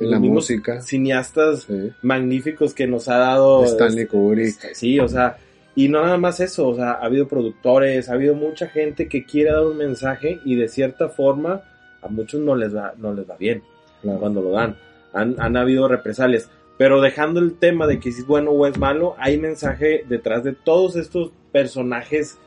[0.00, 0.80] En la música.
[0.80, 1.92] Cineastas Sí.
[2.02, 3.64] magníficos que nos ha dado.
[3.64, 4.46] Stanley este, Kubrick.
[4.48, 5.36] este, Sí, o sea,
[5.74, 9.24] y no nada más eso, o sea, ha habido productores, ha habido mucha gente que
[9.24, 11.62] quiere dar un mensaje y de cierta forma
[12.02, 13.62] a muchos no les va, no les va bien
[14.02, 14.18] Claro.
[14.20, 14.76] cuando lo dan.
[15.12, 16.50] Han, han habido represalias.
[16.78, 20.44] Pero dejando el tema de que si es bueno o es malo, hay mensaje detrás
[20.44, 22.38] de todos estos personajes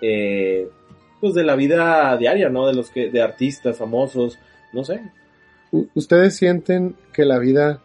[0.00, 0.68] eh,
[1.20, 2.66] pues de la vida diaria, ¿no?
[2.66, 4.38] De los que, de artistas famosos,
[4.72, 5.00] no sé.
[5.94, 7.80] ¿Ustedes sienten que la vida,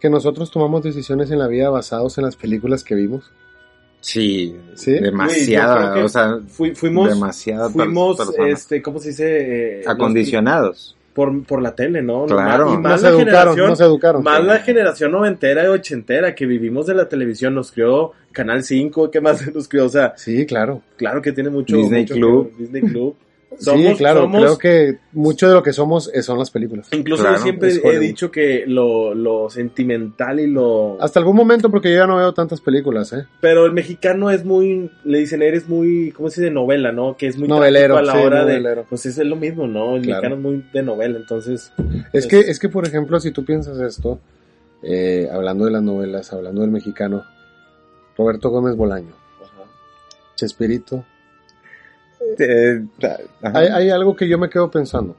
[0.00, 3.30] que nosotros tomamos decisiones en la vida basados en las películas que vimos?
[4.00, 4.98] Sí, ¿Sí?
[5.94, 7.10] Que o sea, Fui- fuimos,
[7.72, 8.16] fuimos,
[8.48, 9.80] este, ¿cómo se dice?
[9.80, 10.96] Eh, acondicionados.
[11.20, 12.24] Por, por la tele, ¿no?
[12.24, 12.72] Claro.
[12.72, 14.22] Y más Nos la educaron, generación, nos educaron.
[14.24, 19.10] más la generación noventera y ochentera que vivimos de la televisión, nos crió Canal 5,
[19.10, 19.84] ¿qué más nos crió?
[19.84, 20.80] O sea, Sí, claro.
[20.96, 21.76] claro que tiene mucho.
[21.76, 22.50] Disney mucho Club.
[22.56, 23.16] que Disney Club.
[23.58, 24.22] Sí, claro.
[24.22, 26.88] somos- Creo que mucho de lo que somos son las películas.
[26.92, 30.96] Incluso Claro, yo siempre he dicho que lo, lo sentimental y lo...
[31.02, 33.26] Hasta algún momento, porque yo ya no veo tantas películas, ¿eh?
[33.40, 36.44] Pero el mexicano es muy, le dicen, eres muy, ¿cómo se dice?
[36.50, 37.16] De novela, ¿no?
[37.16, 38.80] Que es muy Novelero, trágico a la sí, hora novelero.
[38.82, 38.86] de...
[38.88, 39.96] Pues es lo mismo, ¿no?
[39.96, 40.22] El Claro.
[40.22, 41.72] mexicano es muy de novela, entonces...
[42.12, 44.20] Es que, es que, por ejemplo, si tú piensas esto,
[44.82, 47.24] eh, hablando de las novelas, hablando del mexicano,
[48.16, 49.14] Roberto Gómez Bolaño,
[50.36, 51.04] Chespirito,
[52.38, 52.84] Eh,
[53.42, 55.16] hay, hay algo que yo me quedo pensando.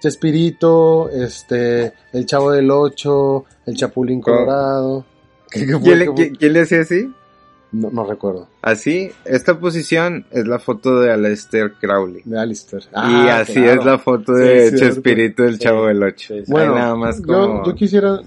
[0.00, 4.36] Chespirito, este, el Chavo del Ocho, el Chapulín ¿Cómo?
[4.38, 5.04] Colorado.
[5.50, 5.80] ¿Qué- qué fue?
[5.82, 6.32] ¿Quién, le, ¿Qué fue?
[6.38, 7.12] quién- le hacía así?
[7.72, 8.48] No, no recuerdo.
[8.62, 12.22] Así, esta posición es la foto de Aleister Crowley.
[12.24, 12.82] De Alistair.
[12.82, 13.80] y Ah, así claro.
[13.80, 14.76] es la foto de Sí.
[14.76, 16.34] Chespirito del Sí, Chavo del Ocho.
[16.34, 16.42] sí.
[16.48, 17.64] Bueno, nada más yo, como...
[17.64, 18.18] yo quisiera,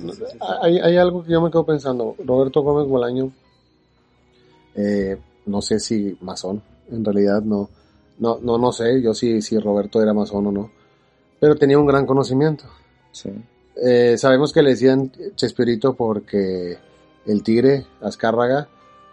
[0.62, 2.16] hay, hay algo que yo me quedo pensando.
[2.24, 3.32] Roberto Gómez Bolaño,
[4.76, 6.62] eh, no sé si masón,
[6.94, 7.70] en realidad no,
[8.20, 10.72] no, no, no sé, yo sí, si Roberto era masón o no,
[11.40, 12.66] pero tenía un gran conocimiento.
[13.12, 13.30] Sí.
[13.76, 16.78] Eh, sabemos que le decían Chespirito porque
[17.26, 18.68] el tigre Azcárraga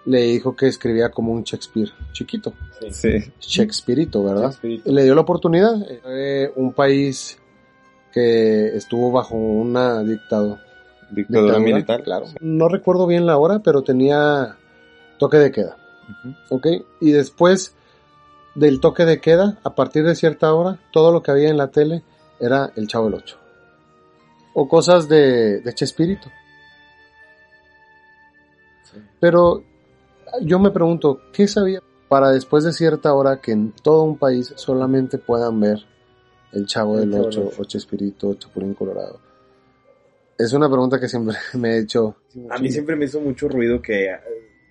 [0.05, 2.53] le dijo que escribía como un Shakespeare chiquito,
[2.91, 3.11] Sí.
[3.41, 4.51] Shakespeareito, ¿verdad?
[4.51, 4.91] Chespirito.
[4.93, 5.75] le dio la oportunidad.
[6.03, 7.39] Fue un país
[8.13, 10.61] que estuvo bajo una dictadura.
[11.11, 12.03] Dictadura militar.
[12.03, 12.27] Claro.
[12.41, 14.57] No recuerdo bien la hora, pero tenía
[15.19, 15.77] toque de queda.
[16.49, 16.67] ¿Ok?
[17.01, 17.75] Y después
[18.55, 21.71] del toque de queda, a partir de cierta hora, todo lo que había en la
[21.71, 22.03] tele
[22.39, 23.37] era el Chavo del Ocho.
[24.55, 26.31] O cosas de, de Chespirito.
[29.21, 29.63] Pero
[30.43, 34.53] yo me pregunto, ¿qué sabía para después de cierta hora que en todo un país
[34.57, 35.79] solamente puedan ver
[36.53, 37.63] el Chavo El del del Ocho Ocho.
[37.63, 39.21] o Chespirito o Chapulín Colorado?
[40.37, 42.17] Es una pregunta que siempre me he hecho.
[42.51, 44.19] A mí siempre me hizo mucho ruido que eh,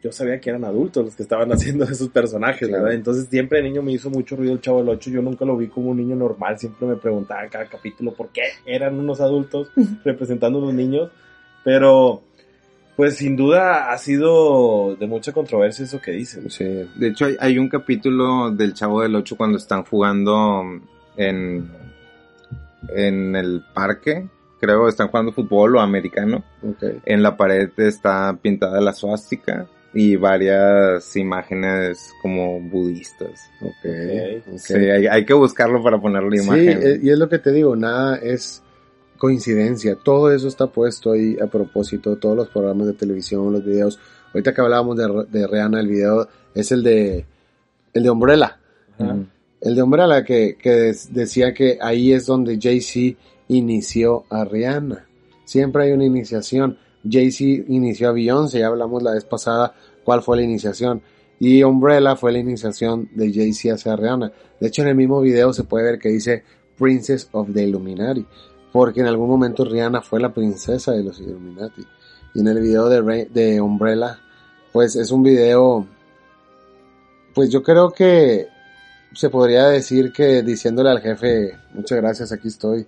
[0.02, 2.84] yo sabía que eran adultos los que estaban haciendo esos personajes, Claro.
[2.84, 2.98] ¿verdad?
[2.98, 5.10] Entonces siempre de niño me hizo mucho ruido el Chavo del Ocho.
[5.10, 6.58] Yo nunca lo vi como un niño normal.
[6.58, 9.72] Siempre me preguntaba en cada capítulo por qué eran unos adultos
[10.06, 11.12] representando a unos niños.
[11.64, 12.24] Pero
[12.96, 16.50] Pues sin duda ha sido de mucha controversia eso que dicen.
[16.50, 16.66] Sí.
[16.96, 20.64] De hecho, hay, hay un capítulo del Chavo del Ocho cuando están jugando
[21.16, 21.70] en,
[22.90, 24.28] en el parque.
[24.60, 26.44] Creo están jugando fútbol o americano.
[26.62, 26.84] Ok.
[27.06, 33.50] En la pared está pintada la suástica y varias imágenes como budistas.
[33.62, 34.46] Ok.
[34.52, 34.58] ok.
[34.58, 36.80] Sí, hay, hay que buscarlo para ponerle Sí, imagen.
[36.82, 38.62] eh, y es lo que te digo, nada es
[39.18, 44.00] coincidencia, todo eso está puesto ahí a propósito, todos los programas de televisión, los videos.
[44.34, 47.26] Ahorita que hablábamos de, de Rihanna, el video es el de
[47.94, 48.58] el de Umbrella.
[48.98, 49.18] Ajá.
[49.62, 53.18] El de Umbrella que, que decía que ahí es donde Jay-Z
[53.50, 55.06] inició a Rihanna.
[55.44, 56.78] Siempre hay una iniciación.
[57.10, 59.74] Jay-Z inició a Beyoncé, ya hablamos la vez pasada
[60.04, 61.02] cuál fue la iniciación.
[61.40, 64.32] Y Umbrella fue la iniciación de Jay-Z hacia Rihanna.
[64.60, 66.44] De hecho, en el mismo video se puede ver que dice
[66.78, 68.26] Princess of the Illuminati.
[68.72, 71.84] Porque en algún momento Rihanna fue la princesa de los Illuminati.
[72.36, 74.20] Y en el video de, de Umbrella,
[74.72, 75.88] pues es un video,
[77.34, 78.48] pues yo creo que
[79.14, 82.86] se podría decir que diciéndole al jefe, muchas gracias, aquí estoy,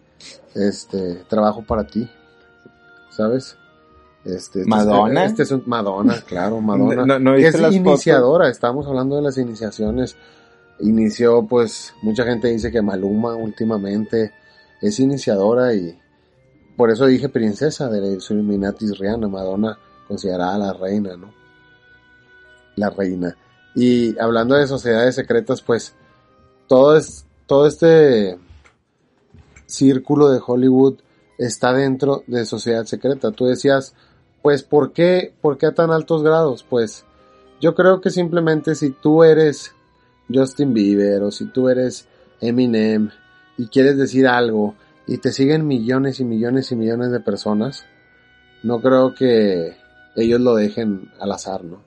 [0.54, 2.08] este, trabajo para ti,
[3.10, 3.58] ¿sabes?
[4.24, 5.26] Este, este ¿Madonna?
[5.26, 7.06] Es, este es un, Madonna, claro, Madonna.
[7.06, 10.16] ¿No- no que viste es las iniciadora, estamos hablando de las iniciaciones.
[10.80, 14.32] Inició, pues, mucha gente dice que Maluma últimamente
[14.82, 15.98] es iniciadora y
[16.76, 19.78] por eso dije princesa de los Illuminati Rihanna, Madonna
[20.08, 21.32] considerada la reina, ¿no?
[22.76, 23.36] La reina.
[23.76, 25.94] Y hablando de sociedades secretas, pues
[26.68, 28.38] todo es todo este
[29.66, 31.00] círculo de Hollywood
[31.38, 33.32] está dentro de sociedad secreta.
[33.32, 33.94] Tú decías,
[34.42, 36.66] pues ¿por qué por qué a tan altos grados?
[36.68, 37.06] Pues
[37.60, 39.74] yo creo que simplemente si tú eres
[40.34, 42.08] Justin Bieber o si tú eres
[42.40, 43.10] Eminem
[43.58, 44.76] y quieres decir algo
[45.08, 47.86] y te siguen millones y millones y millones de personas,
[48.64, 49.76] no creo que
[50.16, 51.82] ellos lo dejen al azar, ¿no?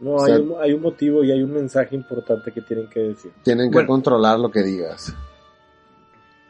[0.00, 3.00] No, O hay, un, hay un motivo y hay un mensaje importante que tienen que
[3.00, 3.30] decir.
[3.44, 3.88] Tienen que Bueno.
[3.88, 5.14] controlar lo que digas.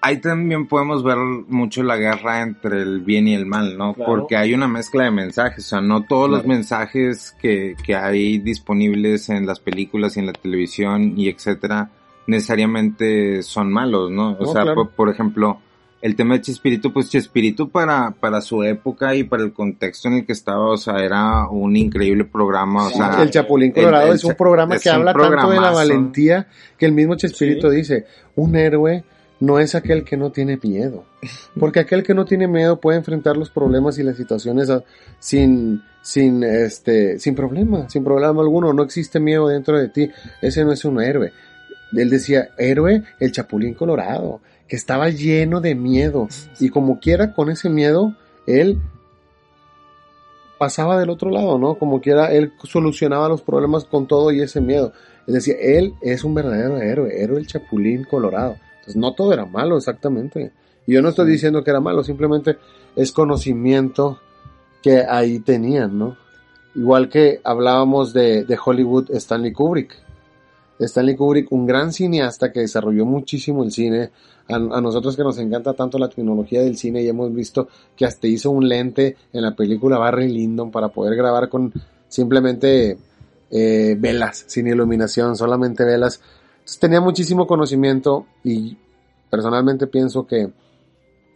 [0.05, 3.95] Ahí también podemos ver mucho la guerra entre el bien y el mal, ¿no?
[3.95, 4.11] Claro.
[4.11, 8.39] Porque hay una mezcla de mensajes, o sea, no todos los mensajes que, que hay
[8.39, 11.91] disponibles en las películas y en la televisión y etcétera
[12.27, 14.33] necesariamente son malos, ¿no?
[14.33, 14.75] O No, sea, claro.
[14.75, 15.59] por, por ejemplo,
[16.01, 20.15] el tema de Chespirito, pues Chespirito para, para su época y para el contexto en
[20.15, 24.15] el que estaba, o sea, era un increíble programa, o sea, el Chapulín Colorado el
[24.17, 27.71] es un programa es que un habla tanto de la valentía que el mismo Chespirito
[27.71, 28.05] dice,
[28.35, 29.05] un héroe
[29.43, 31.05] no es aquel que no tiene miedo.
[31.59, 34.85] Porque aquel que no tiene miedo puede enfrentar los problemas y las situaciones a-
[35.19, 38.73] sin, sin, este, sin problema, sin problema alguno.
[38.73, 40.11] No existe miedo dentro de ti.
[40.41, 41.33] Ese no es un héroe.
[41.93, 46.29] Él decía, héroe, el Chapulín Colorado, que estaba lleno de miedo.
[46.61, 48.15] Y como quiera, con ese miedo,
[48.47, 48.79] él
[50.57, 51.75] pasaba del otro lado, ¿no?
[51.75, 54.93] Como quiera, él solucionaba los problemas con todo y ese miedo.
[55.27, 58.57] Es decir, él es un verdadero héroe, héroe el Chapulín Colorado.
[58.83, 60.53] Entonces, no todo era malo, exactamente.
[60.87, 62.59] Y yo no estoy diciendo que era malo, simplemente
[62.97, 64.19] es conocimiento
[64.83, 66.17] que ahí tenían, ¿no?
[66.75, 69.95] Igual que hablábamos de, de Hollywood, Stanley Kubrick.
[70.81, 74.11] Stanley Kubrick, un gran cineasta que desarrolló muchísimo el cine.
[74.49, 78.05] A, a nosotros que nos encanta tanto la tecnología del cine y hemos visto que
[78.05, 81.73] hasta hizo un lente en la película Barry Lyndon para poder grabar con
[82.09, 82.99] simplemente
[83.55, 86.23] eh, velas, sin iluminación, solamente velas.
[86.63, 88.77] Entonces tenía muchísimo conocimiento y
[89.31, 90.51] personalmente pienso que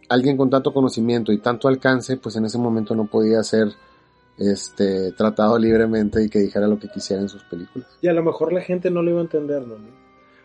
[0.09, 3.67] alguien con tanto conocimiento y tanto alcance, pues en ese momento no podía ser
[4.37, 7.87] este tratado libremente y que dijera lo que quisiera en sus películas.
[8.01, 9.75] Y a lo mejor la gente no lo iba a entender, ¿no?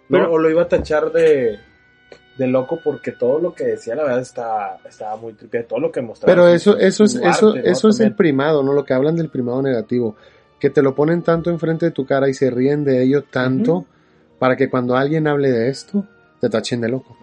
[0.08, 1.58] Pero- No, o lo iba a tachar de,
[2.38, 5.66] de loco porque todo lo que decía, la verdad, estaba, estaba muy tripiado.
[5.66, 6.32] Todo lo que mostraba.
[6.32, 8.72] Pero su- eso, eso es, eso, eso es el primado, ¿no?
[8.72, 10.16] Lo que hablan del primado negativo.
[10.58, 13.84] Que te lo ponen tanto enfrente de tu cara y se ríen de ello tanto
[14.42, 16.04] para que cuando alguien hable de esto,
[16.40, 17.16] te tachen de loco.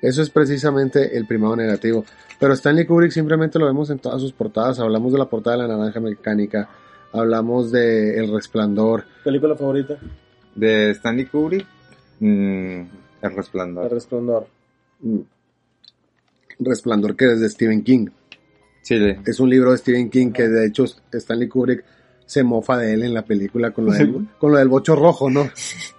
[0.00, 2.04] Eso es precisamente el primado negativo.
[2.38, 4.78] Pero Stanley Kubrick simplemente lo vemos en todas sus portadas.
[4.78, 6.68] Hablamos de la portada de la naranja mecánica.
[7.12, 9.02] Hablamos de El Resplandor.
[9.24, 9.96] ¿Película favorita?
[10.54, 11.66] De Stanley Kubrick,
[12.20, 12.86] mm, El
[13.22, 13.90] El Resplandor.
[13.92, 14.46] Resplandor.
[15.00, 15.18] Mm.
[16.60, 18.06] Resplandor que es de Stephen King.
[18.82, 21.84] Sí, de- Es un libro de Stephen King que de hecho Stanley Kubrick
[22.32, 25.28] se mofa de él en la película con lo del, con lo del bocho rojo,
[25.28, 25.50] ¿no?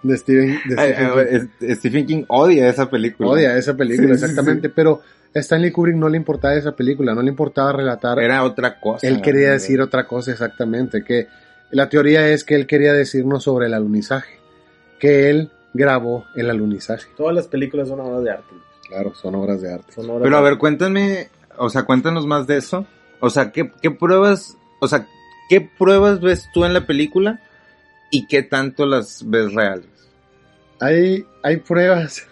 [0.02, 1.76] De Stephen, de Stephen ay, King.
[1.76, 3.30] Stephen King odia esa película.
[3.30, 4.70] Odia esa película, Sí, sí, exactamente.
[4.70, 5.02] Pero
[5.36, 8.18] a Stanley Kubrick no le importaba esa película, no le importaba relatar.
[8.20, 9.08] Era otra cosa.
[9.08, 11.28] él quería decir otra cosa exactamente, que
[11.70, 14.40] la teoría es que él quería decirnos sobre el alunizaje,
[15.00, 17.12] que él grabó el alunizaje.
[17.16, 18.56] Todas las películas son obras de arte.
[18.88, 19.94] Claro, son obras de arte.
[19.98, 22.88] Obras Pero a ver, cuéntame, o sea, cuéntanos más de eso.
[23.20, 24.58] O sea, ¿qué, qué pruebas?
[24.84, 25.08] o sea,
[25.60, 27.40] ¿qué pruebas ves tú en la película
[28.12, 29.88] y qué tanto las ves reales?
[30.80, 32.28] Hay, hay pruebas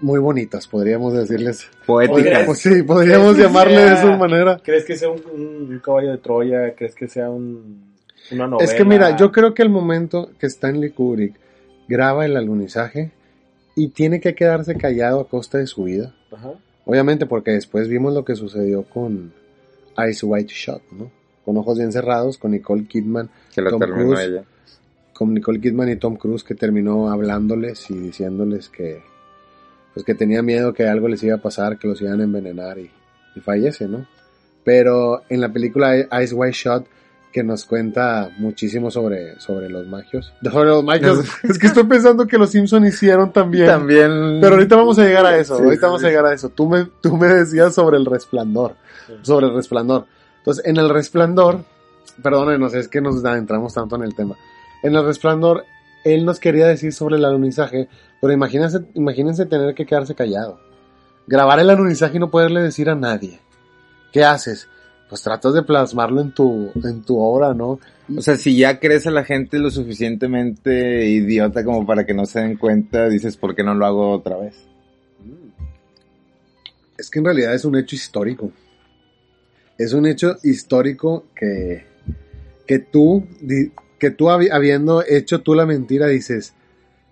[0.00, 1.68] muy bonitas, podríamos decirles.
[1.86, 2.44] Poéticas.
[2.46, 4.60] Pues sí, podríamos ¿Crees que llamarle de esa manera.
[4.64, 6.74] ¿Crees que sea un, un- un caballo de Troya?
[6.74, 7.92] ¿Crees que sea un,
[8.30, 8.64] una novela?
[8.70, 11.34] Es que mira, yo creo que el momento que Stanley Kubrick
[11.88, 13.10] graba el alunizaje
[13.76, 16.14] y tiene que quedarse callado a costa de su vida.
[16.32, 16.52] Ajá.
[16.86, 19.32] Obviamente porque después vimos lo que sucedió con
[20.08, 21.10] Ice White Shot, ¿no?
[21.50, 24.44] Con ojos bien cerrados, con Nicole Kidman, Que Tom Cruise, ella.
[25.12, 29.02] con Nicole Kidman y Tom Cruise que terminó hablándoles y diciéndoles que
[29.92, 32.78] pues que tenía miedo que algo les iba a pasar, que los iban a envenenar
[32.78, 32.88] y,
[33.34, 34.06] y fallece, ¿no?
[34.62, 36.86] Pero en la película Ice White Shot
[37.32, 40.32] que nos cuenta muchísimo sobre, sobre los magios.
[40.44, 41.24] Sobre los magios.
[41.42, 43.66] es que estoy pensando que los Simpson hicieron también.
[43.66, 44.38] También.
[44.40, 45.56] Pero ahorita vamos a llegar a eso.
[45.56, 46.48] Sí, ahorita sí, vamos a llegar a eso.
[46.50, 48.76] Tú me, tú me decías sobre el resplandor.
[49.22, 50.06] Sobre el resplandor.
[50.40, 51.64] Entonces, en el resplandor,
[52.22, 54.36] perdónenos, es que nos adentramos tanto en el tema.
[54.82, 55.64] En el resplandor,
[56.04, 57.88] él nos quería decir sobre el alunizaje,
[58.20, 60.60] pero imagínense, imagínense tener que quedarse callado.
[61.26, 63.38] Grabar el alunizaje y no poderle decir a nadie.
[64.12, 64.68] ¿Qué haces?
[65.08, 67.78] Pues tratas de plasmarlo en tu, en tu obra, ¿no?
[68.16, 72.26] O sea, si ya crees a la gente lo suficientemente idiota como para que no
[72.26, 74.54] se den cuenta, dices, ¿por qué no lo hago otra vez?
[76.98, 78.50] Es que en realidad es un hecho histórico.
[79.82, 81.84] Es un hecho histórico que,
[82.66, 83.26] que tú,
[83.98, 86.52] que tú habi- habiendo hecho tú la mentira dices,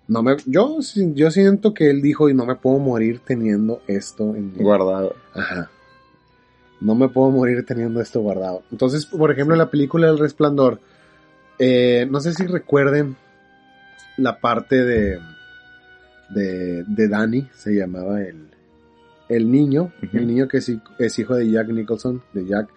[0.07, 4.35] no me, yo, yo siento que él dijo y no me puedo morir teniendo esto
[4.35, 5.15] en Guardado.
[5.33, 5.69] Ajá.
[6.81, 8.63] No me puedo morir teniendo esto guardado.
[8.71, 10.79] Entonces, por ejemplo, en la película El Resplandor,
[11.57, 13.15] eh, no sé si recuerden
[14.17, 15.19] la parte de,
[16.29, 18.47] de, de Danny, se llamaba el,
[19.29, 22.67] el niño, el niño que es, hi- es hijo de Jack Nicholson, de Jack,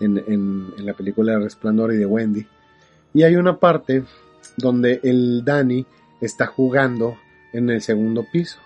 [0.00, 2.46] en, en, en la película El Resplandor y de Wendy.
[3.14, 4.04] Y hay una parte
[4.58, 5.86] donde el Danny
[6.20, 7.16] está jugando
[7.52, 8.58] en el segundo piso.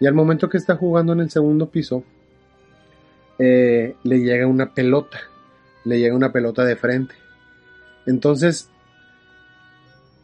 [0.00, 2.02] Y al momento que está jugando en el segundo piso,
[3.38, 5.18] eh, le llega una pelota,
[5.84, 7.14] le llega una pelota de frente.
[8.06, 8.70] Entonces,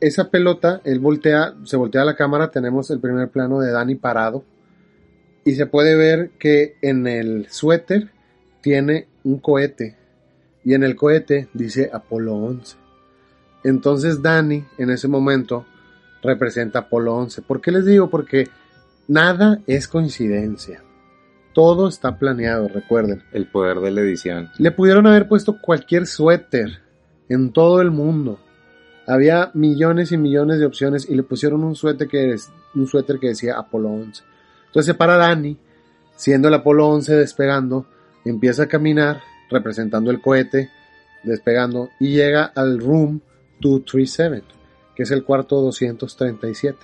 [0.01, 4.45] esa pelota, él voltea, se voltea la cámara, tenemos el primer plano de Danny parado,
[5.45, 8.11] y se puede ver que en el suéter
[8.61, 9.97] tiene un cohete,
[10.65, 12.77] y en el cohete dice Apolo 11.
[13.65, 15.67] Entonces Danny, en ese momento,
[16.23, 17.43] representa Apolo 11.
[17.43, 18.11] ¿Por qué les digo?
[18.11, 18.49] Porque
[19.09, 20.83] nada es coincidencia.
[21.53, 23.23] Todo está planeado, recuerden.
[23.33, 24.51] El poder de la edición.
[24.59, 26.81] Le pudieron haber puesto cualquier suéter
[27.29, 28.41] en todo el mundo.
[29.07, 32.37] Había millones y millones de opciones y le pusieron un suéter que,
[32.75, 34.23] un suéter que decía Apolo 11.
[34.73, 35.59] Entonces se para Dani,
[36.17, 37.85] siendo el Apolo 11 despegando,
[38.25, 39.21] empieza a caminar
[39.51, 40.71] representando el cohete
[41.25, 43.21] despegando y llega al room
[43.61, 44.47] 237,
[44.97, 46.79] que es el cuarto 237.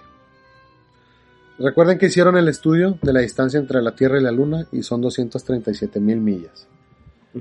[1.59, 4.83] Recuerden que hicieron el estudio de la distancia entre la Tierra y la Luna y
[4.83, 6.69] son 237 mil millas.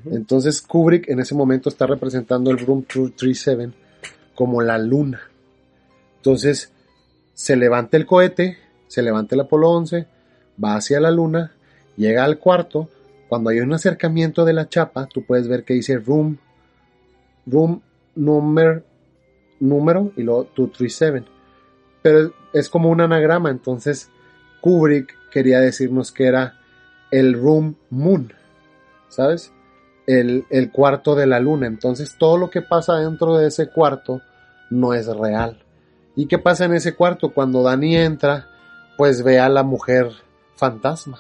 [0.06, 3.74] Entonces Kubrick en ese momento está representando el Room 237
[4.34, 5.20] como la Luna.
[6.16, 6.72] Entonces
[7.34, 8.58] se levanta el cohete,
[8.88, 10.08] se levanta el Apolo 11,
[10.64, 11.52] va hacia la Luna,
[11.96, 12.90] llega al cuarto.
[13.30, 16.38] Cuando hay un acercamiento de la chapa, tú puedes ver que dice Room,
[17.46, 17.82] Room
[18.16, 18.84] number,
[19.60, 21.38] número y luego 237
[22.08, 24.10] pero es como un anagrama, entonces
[24.62, 26.54] Kubrick quería decirnos que era
[27.12, 28.32] el Room Moon,
[29.10, 29.52] ¿sabes?
[30.06, 34.22] El, el cuarto de la luna, entonces todo lo que pasa dentro de ese cuarto
[34.70, 35.62] no es real.
[36.16, 37.34] ¿Y qué pasa en ese cuarto?
[37.34, 38.48] Cuando Dani entra,
[38.98, 40.10] pues ve a la mujer
[40.58, 41.20] fantasma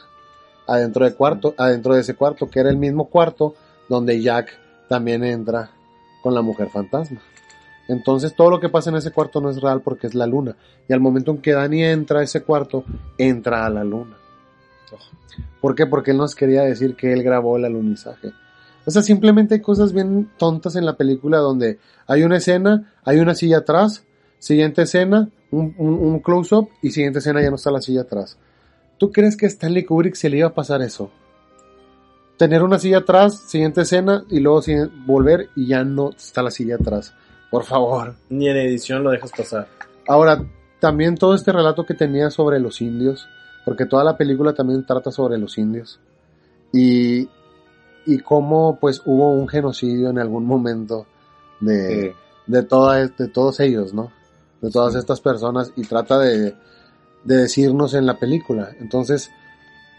[0.68, 3.56] adentro de cuarto, adentro de ese cuarto, que era el mismo cuarto
[3.88, 4.50] donde Jack
[4.90, 5.72] también entra
[6.22, 7.22] con la mujer fantasma.
[7.88, 10.58] Entonces todo lo que pasa en ese cuarto no es real porque es la luna.
[10.90, 12.84] Y al momento en que Dani entra a ese cuarto,
[13.18, 14.18] entra a la luna.
[15.62, 15.86] ¿Por qué?
[15.86, 18.32] Porque él nos quería decir que él grabó el alunizaje.
[18.86, 23.20] O sea, simplemente hay cosas bien tontas en la película donde hay una escena, hay
[23.20, 24.04] una silla atrás,
[24.40, 28.38] siguiente escena, un, un- un close-up y siguiente escena ya no está la silla atrás.
[28.98, 31.12] ¿Tú crees que a Stanley Kubrick se le iba a pasar eso?
[32.38, 34.62] Tener una silla atrás, siguiente escena y luego
[35.06, 37.14] volver y ya no está la silla atrás.
[37.50, 38.16] Por favor.
[38.30, 39.68] Ni en edición lo dejas pasar.
[40.08, 40.44] Ahora,
[40.80, 43.28] también todo este relato que tenía sobre los indios,
[43.66, 46.00] porque toda la película también trata sobre los indios,
[46.72, 47.28] y,
[48.06, 51.08] y cómo pues hubo un genocidio en algún momento
[51.60, 52.14] de,
[52.46, 54.12] de, toda- de todos ellos, ¿no?
[54.62, 56.56] De todas estas personas, y trata de,
[57.28, 58.72] de decirnos en la película.
[58.80, 59.30] Entonces,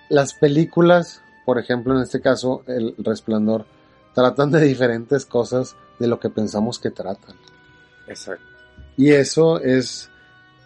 [0.08, 3.66] las películas, por ejemplo, en este caso, El Resplandor,
[4.14, 7.36] tratan de diferentes cosas de lo que pensamos que tratan.
[8.08, 8.44] Exacto.
[8.96, 10.10] Y eso es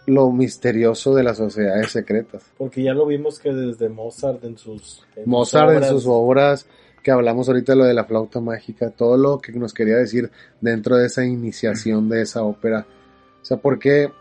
[0.06, 2.44] lo misterioso de las sociedades secretas.
[2.56, 5.05] Porque ya lo vimos que desde Mozart en sus...
[5.16, 6.66] en sus Mozart en obras- sus obras,
[7.02, 10.30] que hablamos ahorita de lo de la flauta mágica, todo lo que nos quería decir
[10.60, 12.86] dentro de esa iniciación de esa ópera.
[13.43, 14.12] O sea, ¿por qué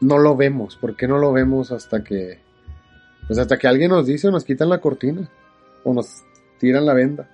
[0.00, 0.76] no lo vemos?
[0.76, 2.38] ¿Por qué no lo vemos hasta que,
[3.26, 5.28] pues hasta que alguien nos dice o nos quitan la cortina?
[5.84, 6.22] O nos
[6.58, 7.28] tiran la venda.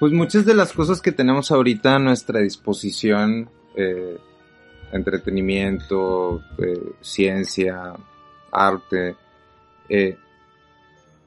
[0.00, 4.18] Pues muchas de las cosas que tenemos ahorita a nuestra disposición, eh,
[4.92, 7.94] entretenimiento, eh, ciencia,
[8.50, 9.16] arte,
[9.88, 10.16] eh,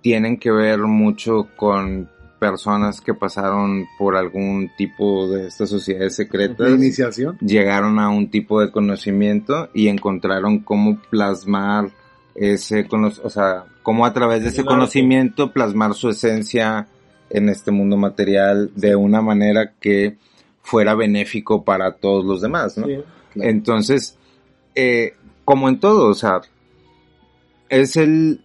[0.01, 2.09] tienen que ver mucho con
[2.39, 6.67] personas que pasaron por algún tipo de estas sociedades secretas.
[6.67, 7.37] De iniciación.
[7.39, 11.89] Llegaron a un tipo de conocimiento y encontraron cómo plasmar
[12.35, 16.87] ese o sea, cómo a través de ese conocimiento plasmar su esencia
[17.29, 20.17] en este mundo material de una manera que
[20.61, 22.85] fuera benéfico para todos los demás, ¿no?
[22.85, 22.99] Sí.
[23.35, 24.17] Entonces,
[24.75, 25.13] eh,
[25.45, 26.41] como en todo, o sea,
[27.69, 28.41] es el,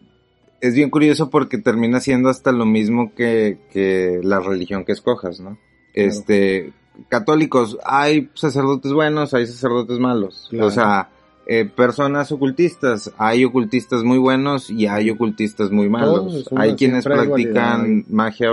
[0.62, 5.40] es bien curioso porque termina siendo hasta lo mismo que, que la religión que escojas,
[5.40, 5.58] ¿no?
[5.92, 6.72] Este,
[7.08, 10.46] católicos, hay sacerdotes buenos, hay sacerdotes malos.
[10.50, 10.68] Claro.
[10.68, 11.10] O sea,
[11.46, 16.48] eh, personas ocultistas, hay ocultistas muy buenos y hay ocultistas muy malos.
[16.56, 18.52] hay quienes practican magia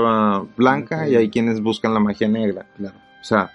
[0.57, 2.65] blanca y hay quienes buscan la magia negra.
[2.75, 2.97] Claro.
[3.21, 3.51] O sea,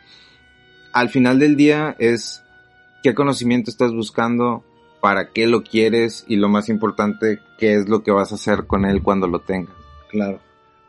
[0.92, 2.44] al final del día es
[3.02, 4.62] qué conocimiento estás buscando,
[5.04, 8.64] para qué lo quieres y lo más importante, qué es lo que vas a hacer
[8.66, 9.74] con él cuando lo tengas.
[10.08, 10.40] Claro.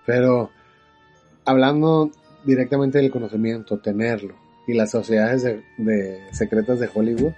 [0.06, 0.52] Pero
[1.44, 2.12] hablando
[2.46, 4.34] directamente del conocimiento, tenerlo,
[4.68, 7.34] y las sociedades de, de secretas de Hollywood,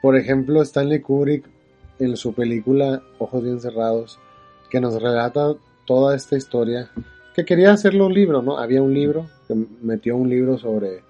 [0.00, 1.44] por ejemplo, Stanley Kubrick
[1.98, 4.20] en su película Ojos bien cerrados,
[4.70, 5.56] que nos relata
[5.86, 6.88] toda esta historia,
[7.34, 8.58] que quería hacerlo un libro, ¿no?
[8.58, 11.02] Había un libro, que metió un libro sobre,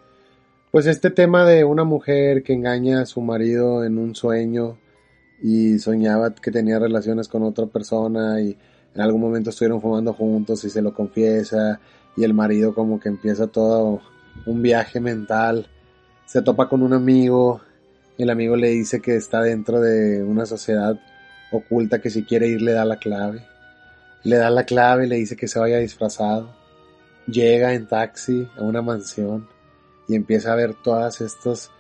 [0.71, 4.79] pues este tema de una mujer que engaña a su marido en un sueño
[5.43, 8.57] y soñaba que tenía relaciones con otra persona y
[8.95, 11.81] en algún momento estuvieron fumando juntos y se lo confiesa
[12.17, 14.01] y el marido como que empieza todo
[14.47, 15.69] un viaje mental,
[16.25, 17.61] se topa con un amigo,
[18.17, 21.01] el amigo le dice que está dentro de una sociedad
[21.51, 23.45] oculta que si quiere ir le da la clave,
[24.23, 26.55] le da la clave, le dice que se vaya disfrazado,
[27.27, 29.49] llega en taxi a una mansión
[30.11, 31.71] y empieza a ver todas estas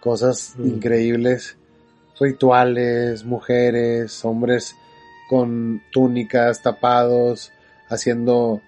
[0.00, 0.66] cosas Mm.
[0.66, 1.58] increíbles,
[2.18, 4.74] rituales, mujeres, hombres
[5.28, 7.52] con túnicas, tapados,
[7.88, 8.62] haciendo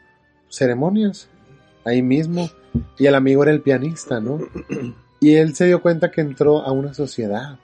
[0.51, 1.29] ceremonias
[1.85, 2.51] ahí mismo.
[2.99, 4.41] Y el amigo era el pianista, ¿no?
[5.21, 7.59] Y él se dio cuenta que entró a una sociedad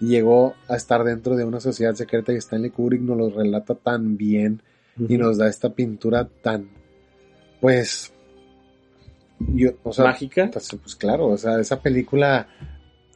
[0.00, 3.74] y llegó a estar dentro de una sociedad secreta y Stanley Kubrick nos lo relata
[3.74, 4.62] tan bien
[5.08, 6.68] y nos da esta pintura tan,
[7.60, 8.12] pues,
[9.54, 10.50] yo, o sea, Mágica.
[10.52, 12.46] Pues, pues claro, o sea, esa película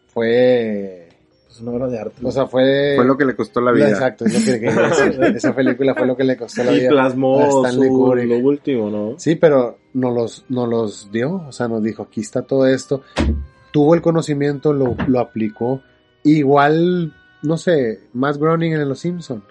[0.08, 1.08] fue,
[1.50, 2.26] Es una obra de arte.
[2.26, 2.94] o sea, fue...
[2.96, 3.90] Fue lo que le costó la vida.
[3.90, 5.36] Exacto, es lo que quería decir.
[5.36, 6.88] Esa película fue lo que le costó la y vida.
[6.88, 9.14] a plasmó su, lo último, ¿no?
[9.18, 13.02] Sí, pero nos los, nos los dio, o sea, nos dijo, aquí está todo esto.
[13.72, 15.82] Tuvo el conocimiento, lo, lo aplicó.
[16.22, 17.12] Igual,
[17.42, 19.42] no sé, más Groening en Los Simpson.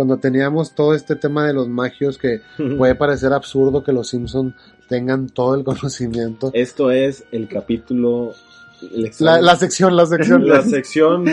[0.00, 2.40] Cuando teníamos todo este tema de los magios que
[2.78, 4.54] puede parecer absurdo que los Simpson
[4.88, 6.50] tengan todo el conocimiento.
[6.54, 8.32] Esto es el capítulo...
[8.80, 10.48] el La, la sección, la sección.
[10.48, 11.26] La sección...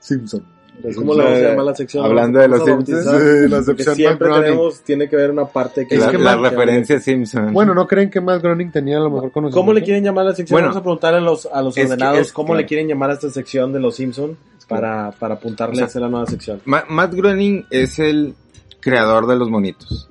[0.00, 0.44] Simpson.
[0.94, 2.04] ¿Cómo le vamos a llamar la sección?
[2.04, 3.04] Hablando de los Simpsons.
[3.06, 5.94] Sí, la sección siempre Matt tenemos, tiene que haber una parte que...
[5.94, 7.54] Es la, que la referencia Simpson.
[7.54, 9.58] Bueno, ¿no creen que más Groening tenía a lo mejor conocimiento?
[9.60, 10.56] ¿Cómo le quieren llamar a la sección?
[10.56, 12.60] Bueno, Vamos a preguntar a los, a los que ordenados es- cómo claro.
[12.60, 14.36] le quieren llamar a esta sección de los Simpson
[14.70, 16.60] para, para apuntarle O a sea, hacer la nueva sección.
[16.64, 18.34] Ma- Matt Groening es el
[18.80, 20.08] creador de los monitos.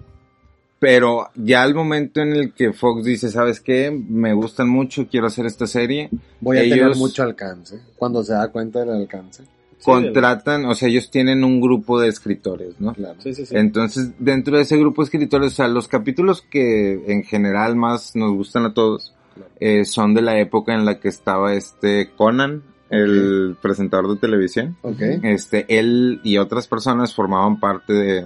[0.79, 3.91] Pero ya al momento en el que Fox dice, ¿sabes qué?
[3.91, 6.09] Me gustan mucho, quiero hacer esta serie.
[6.39, 7.81] Voy a tener ellos mucho alcance.
[7.97, 9.43] Cuando se da cuenta del alcance.
[9.83, 12.93] contratan, o sea, ellos tienen un grupo de escritores, ¿no?
[12.93, 13.15] Claro.
[13.19, 13.55] Sí, sí, sí.
[13.57, 18.15] Entonces, dentro de ese grupo de escritores, o sea, los capítulos que en general más
[18.15, 19.13] nos gustan a todos,
[19.59, 24.75] eh, son de la época en la que estaba este Conan, el presentador de televisión.
[24.81, 25.01] Ok.
[25.23, 28.25] Este, él y otras personas formaban parte de,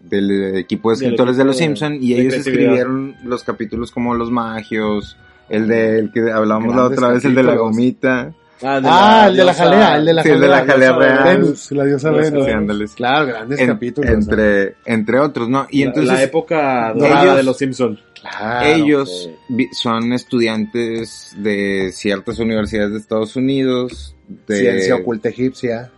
[0.00, 5.16] del equipo de escritores de Los Simpson y ellos escribieron los capítulos como Los Magios,
[5.48, 8.32] el de el que hablamos la otra vez, el de la gomita.
[8.60, 11.38] Ah, Ah, el de la jalea, el de la Sí, el de la jalea real.
[11.38, 12.44] Venus, la diosa Venus.
[12.44, 12.92] Sí, ándales.
[12.96, 14.10] Claro, grandes En- capítulos.
[14.10, 14.16] ¿no?
[14.16, 15.66] entre, entre otros, ¿no?
[15.70, 18.00] Y La- entonces la época dorada ellos- de los Simpson.
[18.20, 19.30] Claro, ellos
[19.72, 24.14] son estudiantes de ciertas universidades de Estados Unidos.
[24.46, 24.58] De...
[24.58, 25.90] Ciencia oculta egipcia.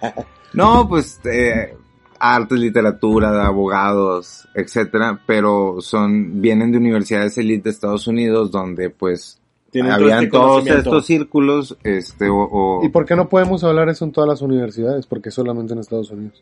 [0.52, 1.74] No, pues eh,
[2.20, 8.88] artes, literatura, de abogados, etcétera, pero son, vienen de universidades elite de Estados Unidos donde
[8.88, 9.40] pues
[9.72, 13.64] Tienen todo habían este todos estos círculos, este, o, o- ¿Y por qué no podemos
[13.64, 15.06] hablar eso en todas las universidades?
[15.08, 16.40] Porque solamente en Estados Unidos.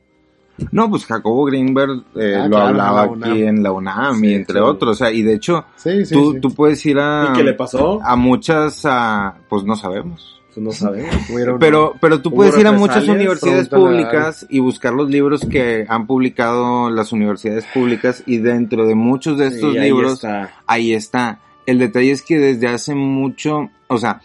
[0.70, 3.30] No, pues Jacobo Greenberg eh, Ah, lo claro, hablaba en la UNAM.
[3.32, 4.60] aquí en la UNAM Sí, y entre sí.
[4.60, 6.40] otros, o sea, y de hecho, Sí, sí, tú, sí.
[6.40, 8.00] tú puedes ir a, ¿Y qué le pasó?
[8.02, 10.40] a muchas, a, pues no sabemos.
[10.54, 11.14] Pues no sabemos.
[11.60, 15.86] Pero, pero tú ¿Hubo puedes ir a muchas universidades públicas y buscar los libros que
[15.88, 20.50] han publicado las universidades públicas y dentro de muchos de estos ahí libros está.
[20.66, 21.38] ahí está.
[21.64, 24.20] El detalle es que desde hace mucho, o sea,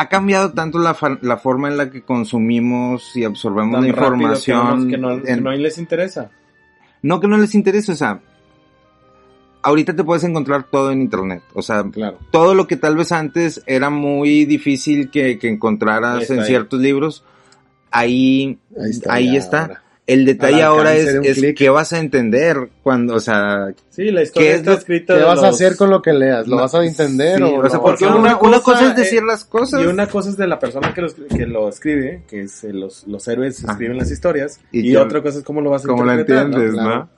[0.00, 3.88] ha cambiado tanto la, fa- la forma en la que consumimos y absorbemos Tan la
[3.88, 4.88] información.
[4.88, 6.30] Que no, que no- que en- no les interesa.
[7.02, 8.20] no que no les interese, o sea,
[9.62, 12.18] ahorita te puedes encontrar todo en internet, o sea, Claro.
[12.30, 16.46] todo lo que tal vez antes era muy difícil que, que encontraras en ahí.
[16.46, 17.24] ciertos libros,
[17.90, 19.12] ahí, Ahí está.
[19.14, 19.82] ahí está.
[20.08, 24.10] El detalle Al ahora es, de es qué vas a entender cuando, o sea, Sí,
[24.10, 25.12] la historia ¿Qué es está lo- escrita.
[25.14, 26.48] ¿Qué de vas a los- hacer con lo que leas?
[26.48, 27.82] ¿Lo No, vas a entender sí, o, o sea, no?
[27.84, 30.46] porque una, una cosa cosa es decir es- las cosas Y una cosa es de
[30.46, 33.72] la persona que lo, que lo escribe, que es eh, los, los héroes Ah.
[33.72, 36.46] escriben las historias, Y y, otra cosa es cómo lo vas a como lo interpretar.
[36.46, 36.82] entiendes, ¿no?
[36.82, 36.88] ¿no?
[36.88, 37.08] Claro.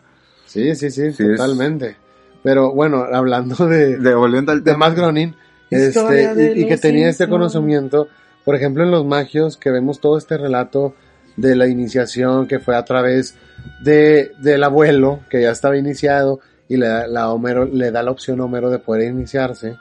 [0.46, 1.96] Sí, sí, sí, Sí, es- totalmente.
[2.42, 4.88] Pero bueno, hablando de, De volviendo al de tema.
[4.88, 5.34] Matt Groening,
[5.70, 6.00] este,
[6.34, 8.08] de y, y que los tenía este conocimiento,
[8.44, 10.92] por ejemplo, en los magios, que vemos todo este relato
[11.40, 13.34] de la iniciación que fue a través
[13.82, 18.40] de, del abuelo, que ya estaba iniciado, y le la Homero, le da la opción
[18.40, 19.76] a Homero de poder iniciarse.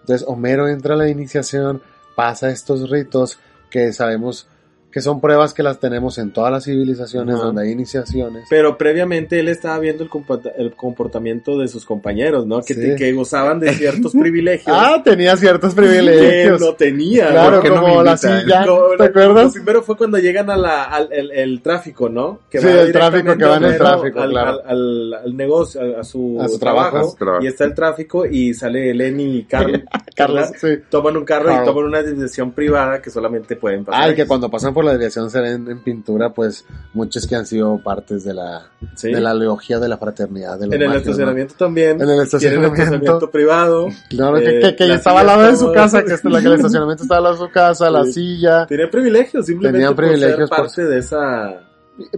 [0.00, 1.82] Entonces, Homero entra a la iniciación,
[2.14, 3.38] pasa estos ritos
[3.70, 4.46] que sabemos
[4.92, 7.44] que son pruebas que las tenemos en todas las civilizaciones Ajá.
[7.44, 8.46] donde hay iniciaciones.
[8.50, 10.10] Pero previamente él estaba viendo el,
[10.58, 12.60] el comportamiento de sus compañeros, ¿no?
[12.62, 12.96] Que, Sí.
[12.96, 14.76] que gozaban de ciertos privilegios.
[14.78, 16.60] Ah, tenía ciertos que privilegios.
[16.60, 17.28] no tenía.
[17.28, 19.52] Claro, ¿por qué no como me la silla, Como- ¿te Lo acuerdas?
[19.52, 22.40] primero fue cuando llegan a la, al el, el tráfico, ¿no?
[22.50, 24.50] Que Sí, el tráfico, que va en el tráfico, al, claro.
[24.64, 28.54] al, al- al negocio, a, a su, A su trabajo, y está el tráfico y
[28.54, 29.84] sale Lenny y Carl,
[30.16, 30.82] Carlos, Carla, sí.
[30.90, 31.62] toman un carro Carl.
[31.62, 34.02] y toman una decisión privada que solamente pueden pasar.
[34.02, 37.36] Ah, y que cuando pasan por la desviación se ven en pintura, pues, muchos que
[37.36, 39.12] han sido partes de la, Sí.
[39.12, 40.98] de la logia de la fraternidad de En el magios, ¿no?
[41.10, 42.00] estacionamiento también.
[42.00, 43.30] En el estacionamiento.
[43.30, 43.88] Privado.
[44.08, 46.46] Claro, que, Eh, que- que las estaba al lado de su casa, que, la, que
[46.48, 48.12] el estacionamiento estaba al lado de su casa, la Sí.
[48.12, 48.66] silla.
[48.66, 51.60] Tenían privilegios, simplemente Tenían por privilegios ser por- parte de esa...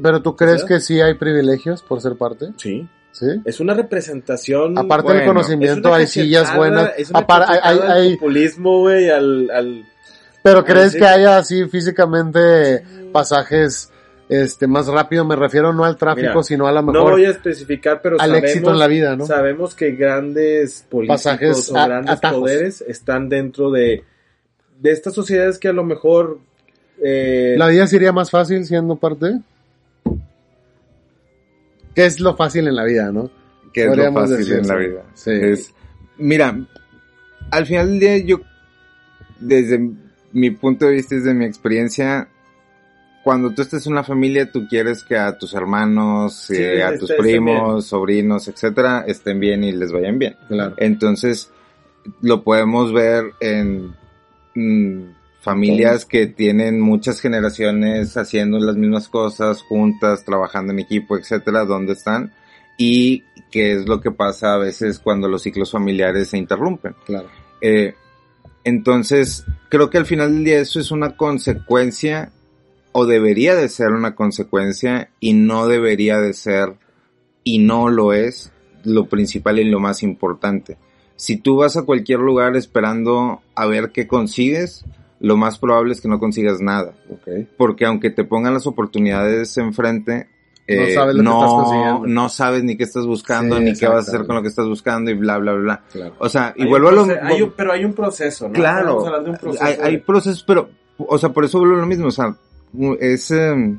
[0.00, 2.50] Pero tú crees que sí hay privilegios por ser parte?
[2.56, 2.88] Sí.
[3.10, 3.26] Sí.
[3.44, 4.78] Es una representación...
[4.78, 6.90] Aparte del bueno, conocimiento, es una hay sillas buenas.
[6.96, 9.50] Es una Apar- hay- hay- populismo, güey, al...
[9.50, 9.84] al
[10.42, 10.98] pero crees sí.
[10.98, 12.82] que haya así físicamente
[13.12, 13.90] pasajes
[14.28, 17.30] este más rápido, me refiero no al tráfico, Mira, sino a no mejor voy a
[17.30, 19.26] especificar, pero al sabemos, éxito en la vida, ¿no?
[19.26, 22.40] sabemos que grandes políticos Pasajes, o a- grandes atajos.
[22.40, 24.04] poderes están dentro de,
[24.80, 26.38] de estas sociedades que a lo mejor...
[27.02, 29.38] eh, ¿La vida sería más fácil siendo parte?
[31.94, 33.30] ¿Qué es lo fácil en la vida, no?
[33.72, 35.02] que es lo fácil decir, en la vida.
[35.14, 35.30] Sí.
[35.32, 35.74] Es,
[36.18, 36.58] mira,
[37.50, 38.40] al final del día yo,
[39.40, 39.90] desde
[40.32, 42.28] mi punto de vista, desde mi experiencia,
[43.22, 46.98] cuando tú estás en una familia, tú quieres que a tus hermanos, Sí, eh, a
[46.98, 50.36] tus primos, sobrinos, etcétera, estén bien y les vayan bien.
[50.48, 50.74] Claro.
[50.78, 51.50] Entonces,
[52.20, 53.94] lo podemos ver en
[54.54, 55.02] mm,
[55.40, 61.92] familias que tienen muchas generaciones haciendo las mismas cosas, juntas, trabajando en equipo, etcétera, donde
[61.92, 62.32] están,
[62.76, 66.94] y qué es lo que pasa a veces cuando los ciclos familiares se interrumpen.
[67.06, 67.28] Claro.
[67.60, 67.94] Eh,
[68.64, 72.32] entonces, creo que al final del día eso es una consecuencia,
[72.92, 76.74] o debería de ser una consecuencia, y no debería de ser,
[77.44, 78.52] y no lo es,
[78.84, 80.76] lo principal y lo más importante.
[81.16, 84.84] Si tú vas a cualquier lugar esperando a ver qué consigues,
[85.20, 86.94] lo más probable es que no consigas nada.
[87.56, 90.28] Porque aunque te pongan las oportunidades enfrente,
[90.68, 92.06] No eh, sabes lo que no- estás consiguiendo.
[92.06, 94.48] no sabes ni qué estás buscando, Sí, ni qué vas a hacer con lo que
[94.48, 95.82] estás buscando y bla, bla, bla.
[95.90, 96.14] Claro.
[96.18, 98.54] O sea, y hay vuelvo a lo hay un- Pero hay un proceso, ¿no?
[98.54, 99.64] Claro, Vamos a hablar de un proceso.
[99.82, 102.36] hay, procesos, pero, o sea, por eso vuelvo a lo mismo, o sea,
[103.00, 103.78] es em,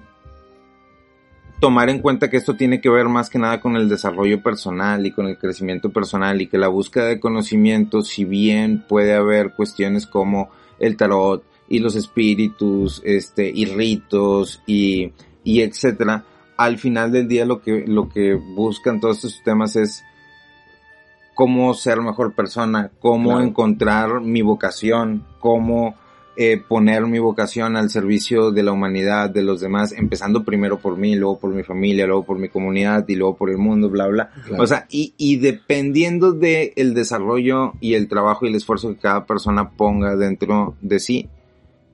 [1.59, 5.05] tomar en cuenta que esto tiene que ver más que nada con el desarrollo personal
[5.05, 9.53] y con el crecimiento personal y que la búsqueda de conocimiento, si bien puede haber
[9.53, 10.49] cuestiones como
[10.79, 15.13] el tarot y los espíritus, este, y ritos y,
[15.45, 16.25] y etcétera,
[16.57, 20.03] al final del día lo que, lo que buscan todos estos temas es
[21.33, 23.43] cómo ser mejor persona, cómo Claro.
[23.45, 25.95] encontrar mi vocación, cómo
[26.35, 30.97] eh, poner mi vocación al servicio de la humanidad, de los demás, empezando primero por
[30.97, 34.07] mí, luego por mi familia, luego por mi comunidad y luego por el mundo, bla,
[34.07, 34.31] bla.
[34.47, 34.63] Claro.
[34.63, 38.97] O sea, y, y dependiendo de el desarrollo y el trabajo y el esfuerzo que
[38.99, 41.29] cada persona ponga dentro de sí,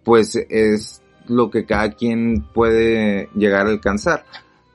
[0.05, 4.23] pues es lo que cada quien puede llegar a alcanzar.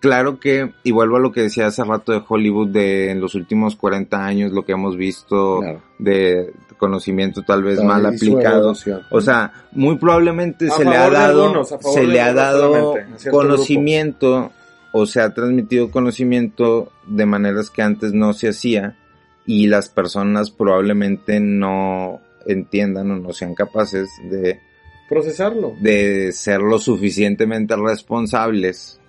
[0.05, 3.35] Claro que, y vuelvo a lo que decía hace rato de Hollywood, de en los
[3.35, 5.81] últimos 40 años, lo que hemos visto Claro.
[5.99, 8.75] de conocimiento tal vez mal aplicado.
[9.11, 12.97] O sea, muy probablemente A se le ha dado, algunos, se le ha dado
[13.31, 14.53] conocimiento
[14.93, 18.99] o se ha transmitido conocimiento de maneras que antes no se hacía
[19.47, 24.61] y las personas probablemente no entiendan o no sean capaces de
[25.09, 25.73] Procesarlo.
[25.81, 29.01] de ser lo suficientemente responsables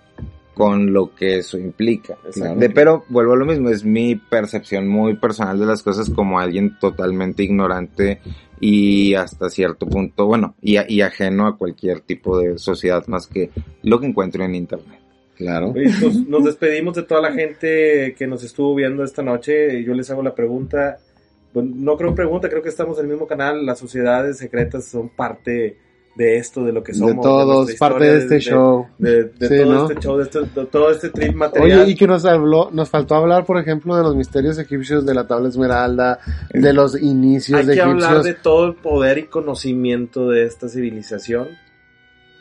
[0.56, 2.18] con lo que eso implica.
[2.26, 2.60] Exacto.
[2.60, 6.40] De- pero vuelvo a lo mismo, es mi percepción muy personal de las cosas como
[6.40, 8.22] alguien totalmente ignorante
[8.60, 13.52] y hasta cierto punto, bueno, y, ajeno a cualquier tipo de sociedad más que
[13.84, 15.00] lo que encuentro en internet.
[15.36, 15.74] Claro.
[16.28, 19.84] Nos despedimos de toda la gente que nos estuvo viendo esta noche.
[19.84, 20.98] Yo les hago la pregunta.
[21.54, 23.66] Bueno, no creo pregunta, creo que estamos en el mismo canal.
[23.66, 25.78] Las sociedades secretas son parte
[26.16, 27.16] de esto, de lo que somos.
[27.18, 28.88] de todos, nuestra parte de este show.
[28.98, 29.90] De, de Sí, todo ¿no?
[29.90, 31.82] este show, de, este- de todo este trip material.
[31.82, 35.14] Oye, y que nos habló, nos faltó hablar, por ejemplo, de los misterios egipcios, de
[35.14, 36.20] la tabla esmeralda,
[36.54, 38.24] de los inicios Hay de que hablar egipcios.
[38.24, 41.50] de todo el poder y conocimiento de esta civilización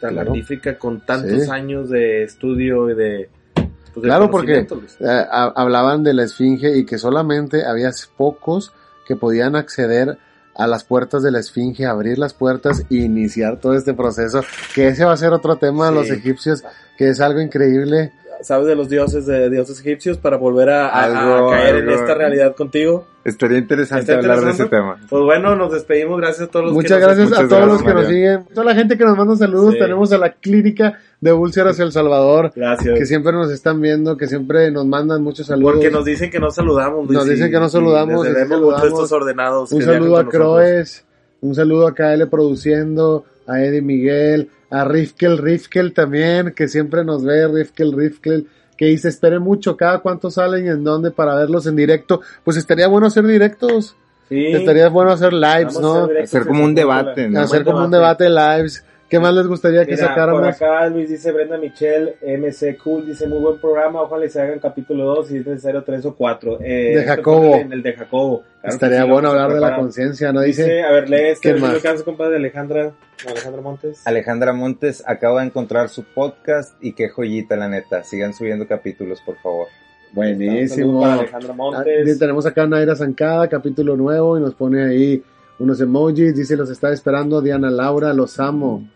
[0.00, 0.30] tan Claro.
[0.30, 1.50] magnífica con tantos Sí.
[1.50, 4.66] años de estudio y de, pues, de Claro, porque eh,
[5.06, 8.72] ha- hablaban de la esfinge y que solamente había pocos
[9.06, 10.16] que podían acceder a
[10.56, 14.42] las puertas de la esfinge, abrir las puertas e iniciar todo este proceso,
[14.74, 15.98] que ese va a ser otro tema de Sí.
[15.98, 16.62] los egipcios,
[16.96, 18.12] que es algo increíble.
[18.42, 21.92] sabes de los dioses de dioses egipcios para volver a, a- Algo- a caer algo-
[21.92, 23.06] en esta realidad contigo.
[23.24, 24.98] Estaría interesante ¿Está hablar de ese tema.
[25.08, 26.18] Pues bueno, nos despedimos.
[26.20, 28.06] Gracias a todos los Muchas que nos gracias a Muchas todos gracias, los que nos
[28.08, 29.78] siguen, toda la gente que nos manda saludos, Sí.
[29.80, 32.98] tenemos a la clínica de úlceras El Salvador, Gracias.
[32.98, 35.72] que siempre nos están viendo, que siempre nos mandan muchos saludos.
[35.74, 37.06] Porque nos dicen que no saludamos.
[37.06, 39.00] Luis, Nos dicen que no saludamos, Les debemos mucho saludamos.
[39.00, 39.72] estos ordenados.
[39.72, 40.28] Un saludo a.
[40.28, 41.04] Croes,
[41.40, 47.24] un saludo a KL Produciendo, a Eddie Miguel, a Rifkel Rifkel también, que siempre nos
[47.24, 51.66] ve, Rifkel Rifkel, que dice, espere mucho, cada cuánto salen y en dónde para verlos
[51.66, 52.20] en directo.
[52.44, 53.96] Pues estaría bueno hacer directos,
[54.28, 54.46] Sí.
[54.46, 55.92] estaría bueno hacer lives, Vamos ¿no?
[55.94, 57.28] hacer directos Hacer como un debate.
[57.28, 57.40] ¿no?
[57.40, 58.84] Hacer como un debate lives.
[59.08, 60.48] ¿Qué más les gustaría que Mira, por sacáramos?
[60.48, 65.04] acá Luis dice Brenda Michelle, MC Cool, dice muy buen programa, ojalá se hagan capítulo
[65.04, 66.58] 2 si es necesario 3 o 4.
[66.62, 67.54] Eh, De Jacobo.
[67.56, 68.42] En el de Jacobo.
[68.60, 70.40] Claro Estaría sí, bueno hablar de la conciencia, ¿no?
[70.40, 71.74] Dice, Dice, a ver, lee este, ¿quién ¿qué más?
[71.74, 72.92] alcanza, compadre, de Alejandra,
[73.28, 74.02] Alejandra Montes.
[74.06, 78.02] Alejandra Montes acaba de encontrar su podcast y qué joyita la neta.
[78.04, 79.68] Sigan subiendo capítulos, por favor.
[80.12, 81.04] Buenísimo.
[81.04, 81.24] Ah,
[81.54, 82.18] Montes.
[82.18, 85.22] tenemos acá Naira Zancada, capítulo nuevo, y nos pone ahí
[85.58, 88.88] unos emojis, dice, los está esperando Diana Laura, los amo.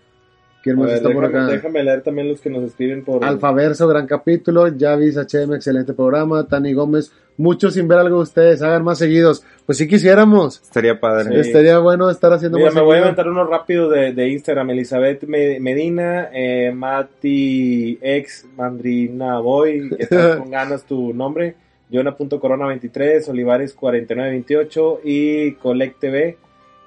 [0.61, 1.53] ¿Quién A más ver, está por déjame, acá?
[1.53, 3.25] déjame leer también los que nos escriben por...
[3.25, 8.61] Alfaverso, gran capítulo, Javis HM, excelente programa, Tani Gómez, muchos sin ver algo de ustedes,
[8.61, 9.45] hagan más seguidos.
[9.65, 11.33] Pues si quisiéramos, Estaría padre.
[11.45, 11.49] Sí.
[11.49, 13.05] estaría bueno estar haciendo Mira, más me voy a seguido.
[13.07, 14.71] aventar uno rápido de, de Instagram.
[14.71, 21.55] Elizabeth Me- Medina, eh, Mati Ex Mandrina Boy, que está con ganas tu nombre.
[21.91, 26.37] Jonah.corona23, Olivares4928 y Colect TV.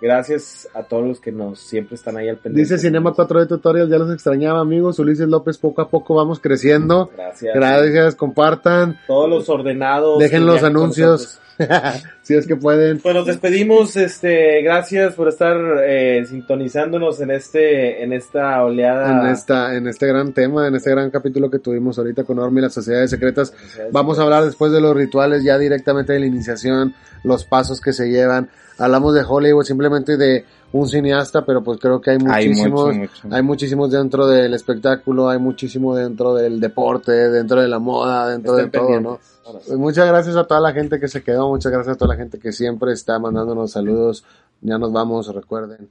[0.02, 2.73] Gracias a todos los que nos siempre están ahí al pendiente.
[2.73, 7.11] Dice Cinema 4D Tutorial, ya los extrañaba amigos, Ulises López, poco a poco vamos creciendo.
[7.15, 7.53] Gracias.
[7.53, 10.18] Gracias, compartan, Todos los ordenados.
[10.19, 11.40] dejen los anuncios.
[12.21, 12.99] si es que pueden.
[12.99, 19.21] Pues nos despedimos, este, gracias por estar eh, sintonizándonos en este, en esta oleada.
[19.21, 22.59] en esta en este gran tema, en este gran capítulo que tuvimos ahorita con Ormi
[22.59, 23.53] y las sociedades secretas.
[23.91, 26.93] Vamos a hablar después de los rituales, ya directamente de la iniciación,
[27.23, 28.49] los pasos que se llevan.
[28.77, 32.99] Hablamos de Hollywood, simplemente de un cineasta, pero pues creo que hay Hay muchísimos, mucho,
[32.99, 33.35] mucho.
[33.35, 38.57] hay muchísimos dentro del espectáculo, hay muchísimo dentro del deporte, dentro de la moda, dentro
[38.57, 38.93] Estén de todo, ¿no?
[38.95, 39.30] pendientes.
[39.78, 42.40] Muchas gracias a toda la gente que se quedó, muchas gracias a toda la gente
[42.40, 44.23] que siempre está mandándonos saludos.
[44.61, 45.90] Ya nos vamos, recuerden.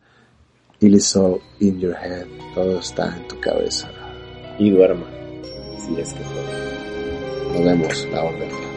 [0.81, 3.89] It is all in your head, todo está en tu cabeza.
[4.59, 5.07] Y duerma.
[5.79, 7.53] Si es que puede.
[7.53, 8.70] Nos vemos, la orden.